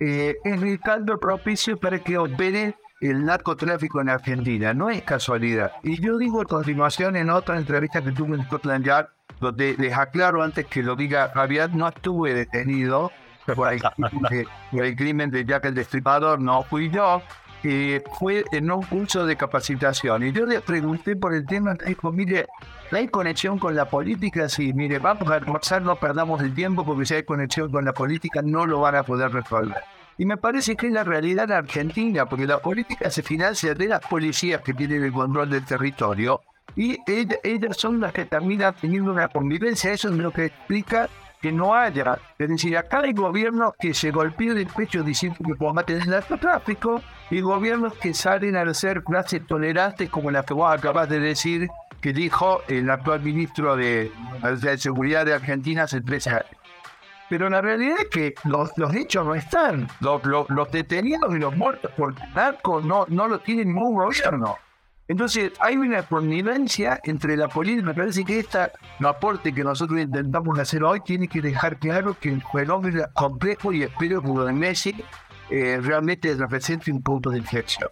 eh, 0.00 0.36
es 0.44 0.62
el 0.62 0.80
caldo 0.80 1.18
propicio 1.18 1.78
para 1.78 1.98
que 2.00 2.18
opere 2.18 2.74
el 3.00 3.24
narcotráfico 3.24 4.00
en 4.00 4.08
Argentina. 4.08 4.72
No 4.74 4.90
es 4.90 5.02
casualidad. 5.02 5.72
Y 5.82 6.00
yo 6.00 6.18
digo 6.18 6.40
a 6.40 6.44
continuación 6.44 7.16
en 7.16 7.30
otra 7.30 7.56
entrevista 7.56 8.02
que 8.02 8.12
tuve 8.12 8.36
en 8.36 8.44
Scotland 8.44 8.84
Yard, 8.84 9.08
donde 9.40 9.74
les 9.78 9.96
aclaro 9.96 10.42
antes 10.42 10.66
que 10.66 10.82
lo 10.82 10.96
diga 10.96 11.30
Javier, 11.34 11.74
no 11.74 11.88
estuve 11.88 12.34
detenido 12.34 13.10
por 13.54 13.72
el, 13.72 14.96
crimen 14.96 15.30
de 15.30 15.44
Jack 15.44 15.66
el 15.66 15.74
Destripador, 15.74 16.40
no 16.40 16.62
fui 16.62 16.90
yo. 16.90 17.22
Eh, 17.66 18.04
fue 18.18 18.44
en 18.52 18.70
un 18.70 18.82
curso 18.82 19.24
de 19.24 19.36
capacitación 19.36 20.22
y 20.22 20.32
yo 20.32 20.44
le 20.44 20.60
pregunté 20.60 21.16
por 21.16 21.32
el 21.32 21.46
tema, 21.46 21.72
dijo, 21.86 22.12
mire, 22.12 22.46
¿hay 22.92 23.08
conexión 23.08 23.58
con 23.58 23.74
la 23.74 23.86
política? 23.86 24.50
Sí, 24.50 24.74
mire, 24.74 24.98
vamos 24.98 25.26
a 25.30 25.36
almorzar, 25.36 25.80
no 25.80 25.96
perdamos 25.96 26.42
el 26.42 26.54
tiempo 26.54 26.84
porque 26.84 27.06
si 27.06 27.14
hay 27.14 27.22
conexión 27.22 27.72
con 27.72 27.86
la 27.86 27.94
política 27.94 28.42
no 28.42 28.66
lo 28.66 28.80
van 28.80 28.96
a 28.96 29.02
poder 29.02 29.32
resolver. 29.32 29.82
Y 30.16 30.26
me 30.26 30.36
parece 30.36 30.76
que 30.76 30.86
es 30.86 30.92
la 30.92 31.04
realidad 31.04 31.50
argentina, 31.50 32.26
porque 32.26 32.46
la 32.46 32.58
política 32.58 33.10
se 33.10 33.22
financia 33.22 33.74
de 33.74 33.88
las 33.88 34.00
policías 34.00 34.60
que 34.60 34.74
tienen 34.74 35.02
el 35.02 35.12
control 35.12 35.50
del 35.50 35.64
territorio 35.64 36.40
y 36.76 36.98
ellas 37.06 37.76
son 37.76 38.00
las 38.00 38.12
que 38.12 38.24
terminan 38.24 38.74
teniendo 38.80 39.12
una 39.12 39.28
convivencia. 39.28 39.92
Eso 39.92 40.08
es 40.08 40.16
lo 40.16 40.32
que 40.32 40.46
explica 40.46 41.08
que 41.40 41.52
no 41.52 41.74
haya. 41.74 42.18
Es 42.38 42.48
decir, 42.48 42.76
acá 42.76 43.00
hay 43.00 43.12
gobiernos 43.12 43.74
que 43.78 43.94
se 43.94 44.10
golpean 44.10 44.58
el 44.58 44.66
pecho 44.66 45.02
diciendo 45.02 45.38
que 45.44 45.54
combaten 45.54 46.00
el 46.00 46.10
narcotráfico 46.10 47.02
y 47.30 47.40
gobiernos 47.40 47.94
que 47.94 48.14
salen 48.14 48.56
a 48.56 48.74
ser 48.74 49.04
clases 49.04 49.46
tolerantes 49.46 50.10
como 50.10 50.30
la 50.30 50.42
que 50.42 50.54
vos 50.54 50.72
acabas 50.72 51.08
de 51.08 51.20
decir 51.20 51.68
que 52.00 52.12
dijo 52.12 52.62
el 52.68 52.90
actual 52.90 53.20
ministro 53.20 53.76
de, 53.76 54.10
Seguridad 54.78 55.24
de 55.26 55.34
Argentina 55.34 55.84
hace 55.84 56.00
tres. 56.00 56.28
Pero 57.34 57.50
la 57.50 57.60
realidad 57.60 57.96
es 57.98 58.08
que 58.10 58.34
los, 58.44 58.70
los 58.78 58.94
hechos 58.94 59.26
no 59.26 59.34
están. 59.34 59.88
Los, 59.98 60.22
los, 60.24 60.70
detenidos 60.70 61.34
y 61.34 61.40
los 61.40 61.56
muertos 61.56 61.90
por 61.96 62.14
narco 62.32 62.80
no, 62.80 63.06
no 63.08 63.26
lo 63.26 63.40
tiene 63.40 63.64
ningún 63.64 63.96
gobierno. 63.96 64.56
Entonces 65.08 65.50
hay 65.58 65.76
una 65.76 66.04
connivencia 66.04 67.00
entre 67.02 67.36
la 67.36 67.48
política. 67.48 67.88
Me 67.88 67.94
parece 67.94 68.24
que 68.24 68.38
este 68.38 68.70
aporte 69.04 69.52
que 69.52 69.64
nosotros 69.64 69.98
intentamos 69.98 70.56
hacer 70.60 70.84
hoy 70.84 71.00
tiene 71.00 71.26
que 71.26 71.40
dejar 71.40 71.76
claro 71.80 72.16
que 72.20 72.28
el 72.28 72.42
fenómeno 72.52 73.02
complejo 73.14 73.72
y 73.72 73.82
espero 73.82 74.22
que 74.22 74.28
lo 74.28 74.44
de 74.44 74.52
Messi 74.52 74.94
eh, 75.50 75.80
realmente 75.82 76.32
represente 76.36 76.92
un 76.92 77.02
punto 77.02 77.30
de 77.30 77.38
inflexión. 77.38 77.90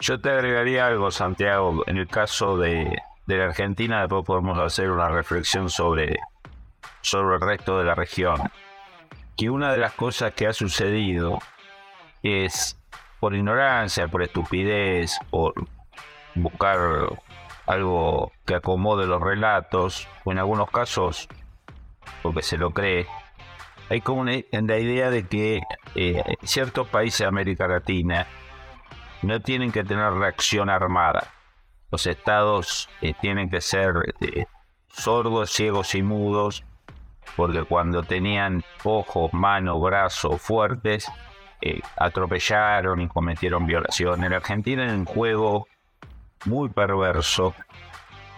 Yo 0.00 0.20
te 0.20 0.30
agregaría 0.30 0.88
algo, 0.88 1.12
Santiago. 1.12 1.84
En 1.86 1.96
el 1.96 2.08
caso 2.08 2.58
de, 2.58 2.92
de 3.28 3.36
la 3.36 3.44
Argentina, 3.44 4.00
después 4.00 4.24
podemos 4.26 4.58
hacer 4.58 4.90
una 4.90 5.08
reflexión 5.10 5.70
sobre 5.70 6.18
sobre 7.02 7.36
el 7.36 7.42
resto 7.42 7.78
de 7.78 7.84
la 7.84 7.94
región. 7.94 8.50
Que 9.36 9.50
una 9.50 9.72
de 9.72 9.78
las 9.78 9.92
cosas 9.92 10.32
que 10.32 10.46
ha 10.46 10.52
sucedido 10.52 11.38
es 12.22 12.78
por 13.20 13.34
ignorancia, 13.34 14.08
por 14.08 14.22
estupidez, 14.22 15.18
por 15.30 15.54
buscar 16.34 16.78
algo 17.66 18.32
que 18.44 18.54
acomode 18.54 19.06
los 19.06 19.20
relatos, 19.20 20.08
o 20.24 20.32
en 20.32 20.38
algunos 20.38 20.70
casos 20.70 21.28
porque 22.22 22.42
se 22.42 22.56
lo 22.56 22.70
cree, 22.70 23.06
hay 23.90 24.00
como 24.00 24.22
una, 24.22 24.32
la 24.50 24.78
idea 24.78 25.10
de 25.10 25.26
que 25.26 25.60
eh, 25.94 26.22
ciertos 26.42 26.88
países 26.88 27.20
de 27.20 27.26
América 27.26 27.68
Latina 27.68 28.26
no 29.22 29.40
tienen 29.40 29.70
que 29.70 29.84
tener 29.84 30.12
reacción 30.14 30.70
armada. 30.70 31.28
Los 31.90 32.06
estados 32.06 32.88
eh, 33.02 33.14
tienen 33.20 33.50
que 33.50 33.60
ser 33.60 34.14
eh, 34.20 34.46
sordos, 34.88 35.50
ciegos 35.50 35.94
y 35.94 36.02
mudos 36.02 36.64
porque 37.36 37.64
cuando 37.64 38.02
tenían 38.02 38.62
ojos, 38.84 39.32
manos, 39.32 39.80
brazos 39.80 40.40
fuertes, 40.40 41.10
eh, 41.60 41.80
atropellaron 41.96 43.00
y 43.00 43.08
cometieron 43.08 43.66
violación. 43.66 44.24
En 44.24 44.32
Argentina 44.32 44.84
en 44.84 45.00
un 45.00 45.04
juego 45.04 45.68
muy 46.44 46.68
perverso 46.68 47.54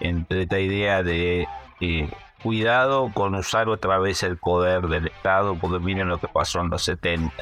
entre 0.01 0.43
esta 0.43 0.59
idea 0.59 1.03
de 1.03 1.49
eh, 1.81 2.11
cuidado 2.43 3.11
con 3.15 3.35
usar 3.35 3.69
otra 3.69 3.99
vez 3.99 4.23
el 4.23 4.37
poder 4.37 4.83
del 4.89 5.07
Estado, 5.07 5.57
porque 5.59 5.79
miren 5.79 6.09
lo 6.09 6.19
que 6.19 6.29
pasó 6.29 6.61
en 6.61 6.69
los 6.69 6.83
70. 6.83 7.33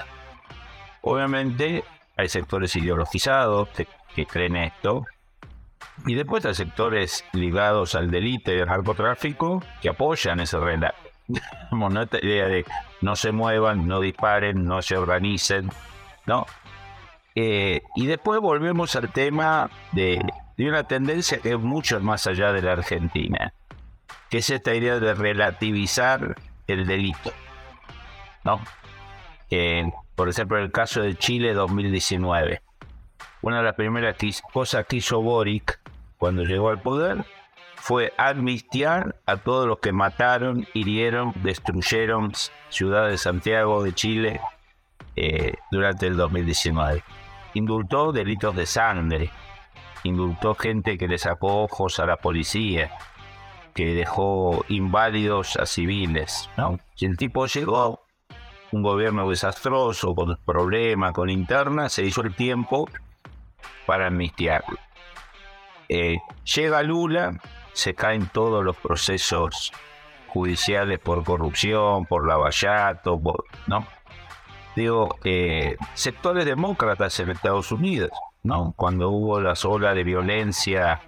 Obviamente 1.01 1.82
hay 2.16 2.28
sectores 2.28 2.76
ideologizados 2.76 3.68
que, 3.70 3.88
que 4.14 4.26
creen 4.26 4.57
esto, 4.57 5.05
y 6.07 6.14
después 6.14 6.45
hay 6.45 6.55
sectores 6.55 7.24
ligados 7.32 7.95
al 7.95 8.11
delito 8.11 8.53
y 8.53 8.61
al 8.61 8.68
narcotráfico 8.68 9.62
que 9.80 9.88
apoyan 9.88 10.40
ese 10.40 10.59
relato. 10.59 11.12
idea 12.22 12.47
de 12.47 12.64
no 13.01 13.16
se 13.16 13.33
muevan, 13.33 13.87
no 13.87 14.01
disparen, 14.01 14.64
no 14.64 14.83
se 14.83 14.97
organicen, 14.97 15.70
¿no? 16.26 16.47
Eh, 17.35 17.83
y 17.97 18.07
después 18.07 18.41
volvemos 18.41 18.95
al 18.97 19.11
tema 19.11 19.70
de, 19.93 20.20
una 20.59 20.85
tendencia 20.85 21.39
que 21.39 21.53
es 21.53 21.59
mucho 21.59 21.99
más 22.01 22.26
allá 22.26 22.53
de 22.53 22.62
la 22.62 22.72
Argentina, 22.72 23.53
que 24.30 24.39
es 24.39 24.51
esta 24.51 24.74
idea 24.74 25.01
de 25.01 25.14
relativizar 25.14 26.37
el 26.66 26.87
delito, 26.87 27.33
¿no? 28.45 28.61
por 30.14 30.30
ejemplo, 30.30 30.57
el 30.57 30.72
caso 30.72 31.03
de 31.03 31.14
Chile 31.14 31.53
2019. 31.53 32.62
Una 33.43 33.59
de 33.59 33.64
las 33.64 33.74
primeras 33.74 34.16
cosas 34.51 34.87
que 34.87 34.97
hizo 34.97 35.20
Boric 35.20 35.78
cuando 36.16 36.45
llegó 36.45 36.70
al 36.70 36.80
poder 36.80 37.22
fue 37.83 38.12
amnistiar 38.16 39.16
a 39.26 39.39
todos 39.39 39.66
los 39.66 39.80
que 39.80 39.91
mataron, 39.91 40.68
hirieron, 40.72 41.33
destruyeron 41.43 42.33
Ciudad 42.68 43.09
de 43.09 43.18
Santiago 43.18 43.83
de 43.83 43.93
Chile 43.93 44.41
eh, 45.16 45.55
durante 45.72 46.07
el 46.07 46.16
2019. 46.16 47.03
Indultó 47.55 48.12
delitos 48.12 48.55
de 48.55 48.66
sangre, 48.66 49.30
indultó 50.05 50.55
gente 50.55 50.97
que 50.97 51.09
le 51.09 51.18
sacó 51.18 51.64
ojos 51.64 51.99
a 51.99 52.07
la 52.07 52.18
policía, 52.18 52.93
que 53.74 53.95
dejó 53.95 54.64
inválidos 54.68 55.57
a 55.57 55.66
civiles. 55.66 56.49
¿no? 56.57 56.78
Si 56.95 57.07
el 57.07 57.16
tipo 57.16 57.47
llegó, 57.47 58.05
un 58.70 58.85
gobierno 58.85 59.28
desastroso, 59.28 60.14
con 60.14 60.39
problemas, 60.47 61.11
con 61.11 61.28
internas, 61.30 61.93
se 61.93 62.05
hizo 62.05 62.20
el 62.20 62.33
tiempo 62.37 62.89
para 63.87 64.07
amnistiarlo. 64.07 64.78
Eh, 65.89 66.18
llega 66.45 66.80
Lula, 66.85 67.41
se 67.73 67.95
caen 67.95 68.29
todos 68.33 68.64
los 68.64 68.77
procesos 68.77 69.73
judiciales 70.29 70.99
por 70.99 71.25
corrupción, 71.25 72.07
por 72.07 72.27
lavallato, 72.27 73.20
¿no? 73.66 73.87
Digo, 74.75 75.16
eh, 75.25 75.77
sectores 75.95 76.47
demócratas 76.47 77.20
en 77.20 77.31
Estados 77.31 77.70
Unidos, 77.73 78.11
¿no? 78.43 78.73
Cuando 78.77 79.11
hubo 79.11 79.41
la 79.41 79.55
ola 79.64 79.95
de 79.95 80.05
violencia 80.05 81.01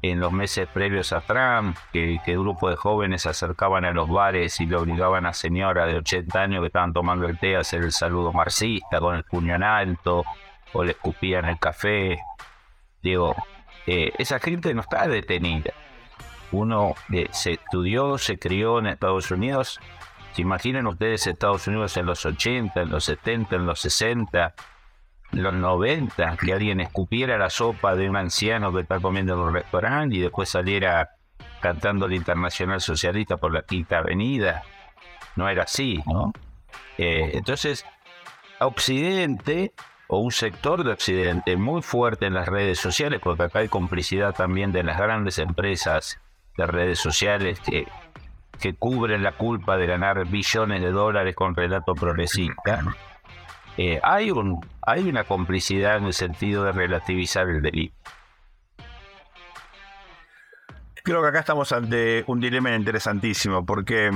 en 0.00 0.20
los 0.20 0.32
meses 0.32 0.66
previos 0.68 1.12
a 1.12 1.20
Trump, 1.20 1.76
que, 1.92 2.18
que 2.24 2.32
grupo 2.32 2.70
de 2.70 2.76
jóvenes 2.76 3.22
se 3.22 3.30
acercaban 3.30 3.84
a 3.84 3.92
los 3.92 4.08
bares 4.08 4.60
y 4.60 4.66
le 4.66 4.76
obligaban 4.76 5.26
a 5.26 5.32
señoras 5.32 5.86
de 5.86 5.98
80 5.98 6.40
años 6.40 6.60
que 6.60 6.66
estaban 6.66 6.92
tomando 6.92 7.26
el 7.26 7.38
té 7.38 7.56
a 7.56 7.60
hacer 7.60 7.82
el 7.82 7.92
saludo 7.92 8.32
marxista 8.32 9.00
con 9.00 9.16
el 9.16 9.24
puño 9.24 9.54
en 9.54 9.62
alto, 9.62 10.24
o 10.72 10.84
le 10.84 10.92
escupían 10.92 11.46
el 11.46 11.58
café. 11.58 12.18
Digo, 13.02 13.34
eh, 13.86 14.12
esa 14.18 14.38
gente 14.38 14.74
no 14.74 14.80
está 14.82 15.06
detenida. 15.06 15.72
Uno 16.54 16.94
eh, 17.12 17.28
se 17.32 17.52
estudió, 17.52 18.16
se 18.18 18.38
crió 18.38 18.78
en 18.78 18.86
Estados 18.86 19.30
Unidos. 19.30 19.80
¿Se 20.32 20.42
imaginan 20.42 20.86
ustedes 20.86 21.26
Estados 21.26 21.66
Unidos 21.66 21.96
en 21.96 22.06
los 22.06 22.24
80, 22.24 22.82
en 22.82 22.90
los 22.90 23.04
70, 23.04 23.56
en 23.56 23.66
los 23.66 23.80
60? 23.80 24.54
los 25.32 25.54
90 25.54 26.36
que 26.36 26.52
alguien 26.52 26.80
escupiera 26.80 27.36
la 27.38 27.50
sopa 27.50 27.96
de 27.96 28.08
un 28.08 28.16
anciano 28.16 28.72
que 28.72 28.82
está 28.82 29.00
comiendo 29.00 29.34
en 29.34 29.40
un 29.40 29.54
restaurante 29.54 30.16
y 30.16 30.20
después 30.20 30.48
saliera 30.48 31.16
cantando 31.60 32.06
el 32.06 32.14
Internacional 32.14 32.80
Socialista 32.80 33.36
por 33.36 33.52
la 33.52 33.62
Quinta 33.62 33.98
Avenida. 33.98 34.62
No 35.34 35.48
era 35.48 35.64
así, 35.64 36.02
¿no? 36.06 36.32
Eh, 36.98 37.32
entonces, 37.34 37.84
Occidente, 38.60 39.72
o 40.06 40.18
un 40.18 40.30
sector 40.30 40.84
de 40.84 40.92
Occidente 40.92 41.56
muy 41.56 41.82
fuerte 41.82 42.26
en 42.26 42.34
las 42.34 42.46
redes 42.46 42.78
sociales, 42.78 43.20
porque 43.22 43.44
acá 43.44 43.60
hay 43.60 43.68
complicidad 43.68 44.34
también 44.34 44.72
de 44.72 44.84
las 44.84 44.98
grandes 44.98 45.38
empresas 45.38 46.20
de 46.56 46.66
redes 46.66 46.98
sociales 46.98 47.60
que, 47.60 47.86
que 48.60 48.74
cubren 48.74 49.22
la 49.22 49.32
culpa 49.32 49.76
de 49.76 49.86
ganar 49.86 50.26
billones 50.26 50.80
de 50.80 50.90
dólares 50.90 51.34
con 51.34 51.54
relato 51.54 51.94
progresista 51.94 52.82
eh, 53.76 54.00
hay, 54.02 54.30
un, 54.30 54.64
hay 54.82 55.08
una 55.08 55.24
complicidad 55.24 55.96
en 55.96 56.04
el 56.04 56.14
sentido 56.14 56.64
de 56.64 56.72
relativizar 56.72 57.48
el 57.48 57.60
delito. 57.60 57.94
Creo 61.02 61.20
que 61.20 61.28
acá 61.28 61.40
estamos 61.40 61.70
ante 61.72 62.24
un 62.28 62.40
dilema 62.40 62.74
interesantísimo 62.74 63.66
porque 63.66 64.10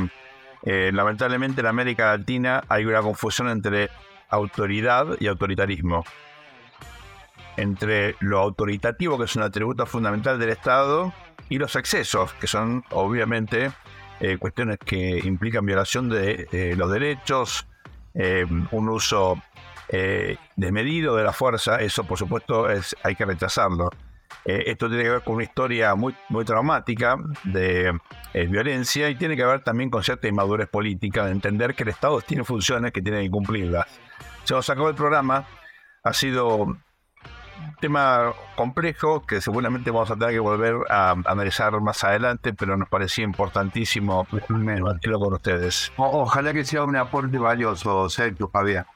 eh, 0.63 0.91
lamentablemente 0.93 1.61
en 1.61 1.67
América 1.67 2.17
Latina 2.17 2.63
hay 2.69 2.87
una 2.87 3.03
confusión 3.03 3.51
entre 3.51 3.91
autoridad 4.31 5.07
y 5.21 5.27
autoritarismo. 5.27 6.05
Entre 7.59 8.15
lo 8.21 8.39
autoritativo, 8.39 9.19
que 9.19 9.25
es 9.25 9.37
un 9.37 9.43
atributo 9.43 9.85
fundamental 9.85 10.39
del 10.39 10.51
Estado, 10.51 11.13
y 11.49 11.59
los 11.59 11.77
excesos, 11.77 12.33
que 12.35 12.47
son 12.47 12.85
obviamente 12.91 13.73
eh, 14.21 14.39
cuestiones 14.39 14.79
que 14.79 15.19
implican 15.25 15.67
violación 15.67 16.09
de 16.09 16.75
los 16.77 16.91
derechos, 16.91 17.67
un 18.73 18.89
uso 18.89 19.41
eh, 19.91 20.37
desmedido 20.57 21.17
de 21.17 21.25
la 21.25 21.33
fuerza, 21.33 21.81
eso 21.81 22.05
por 22.05 22.19
supuesto 22.19 22.69
es, 22.71 22.95
hay 23.03 23.15
que 23.15 23.25
rechazarlo. 23.25 23.91
Eh, 24.45 24.65
esto 24.67 24.89
tiene 24.89 25.03
que 25.03 25.11
ver 25.11 25.23
con 25.23 25.37
una 25.37 25.45
historia 25.45 25.95
muy, 25.95 26.15
muy 26.29 26.45
traumática 26.45 27.17
de 27.45 27.99
eh, 28.35 28.47
violencia 28.47 29.09
y 29.09 29.15
tiene 29.15 29.35
que 29.35 29.45
ver 29.45 29.65
también 29.65 29.89
con 29.89 30.03
cierta 30.03 30.29
inmadurez 30.29 30.69
política, 30.69 31.25
de 31.25 31.33
entender 31.33 31.75
que 31.75 31.85
el 31.85 31.89
Estado 31.89 32.21
tiene 32.21 32.45
funciones 32.45 32.93
que 32.93 33.01
tiene 33.01 33.23
que 33.23 33.31
cumplirlas. 33.31 33.87
Se 34.45 34.53
nos 34.55 34.69
acabó 34.69 34.91
el 34.91 34.95
programa, 34.95 35.47
ha 36.03 36.13
sido 36.13 36.77
tema 37.81 38.33
complejo 38.57 39.25
que 39.25 39.41
seguramente 39.41 39.91
vamos 39.91 40.11
a 40.11 40.17
tener 40.17 40.35
que 40.35 40.41
volver 40.41 40.77
a, 40.91 41.17
analizar 41.27 41.79
más 41.81 42.03
adelante, 42.05 42.53
pero 42.53 42.77
nos 42.77 42.89
parecía 42.89 43.25
importantísimo 43.25 44.27
debatirlo 44.49 45.21
con 45.21 45.35
ustedes. 45.35 45.93
ojalá 45.97 46.53
que 46.53 46.65
sea 46.65 46.85
un 46.85 46.97
aporte 46.97 47.39
valioso, 47.39 48.09
Sergio 48.09 48.51
Javier. 48.53 48.87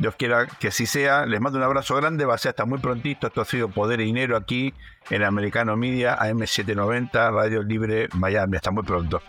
Dios 0.00 0.14
quiera 0.16 0.46
que 0.46 0.68
así 0.68 0.86
sea. 0.86 1.26
Les 1.26 1.40
mando 1.42 1.58
un 1.58 1.64
abrazo 1.64 1.94
grande. 1.94 2.24
Va 2.24 2.34
a 2.34 2.38
ser 2.38 2.50
hasta 2.50 2.64
muy 2.64 2.78
prontito. 2.78 3.26
Esto 3.26 3.42
ha 3.42 3.44
sido 3.44 3.68
Poder 3.68 4.00
y 4.00 4.04
Dinero 4.04 4.34
aquí 4.34 4.72
en 5.10 5.22
Americano 5.22 5.76
Media, 5.76 6.18
AM790, 6.18 7.32
Radio 7.34 7.62
Libre 7.62 8.08
Miami. 8.14 8.56
Hasta 8.56 8.70
muy 8.70 8.82
pronto. 8.82 9.20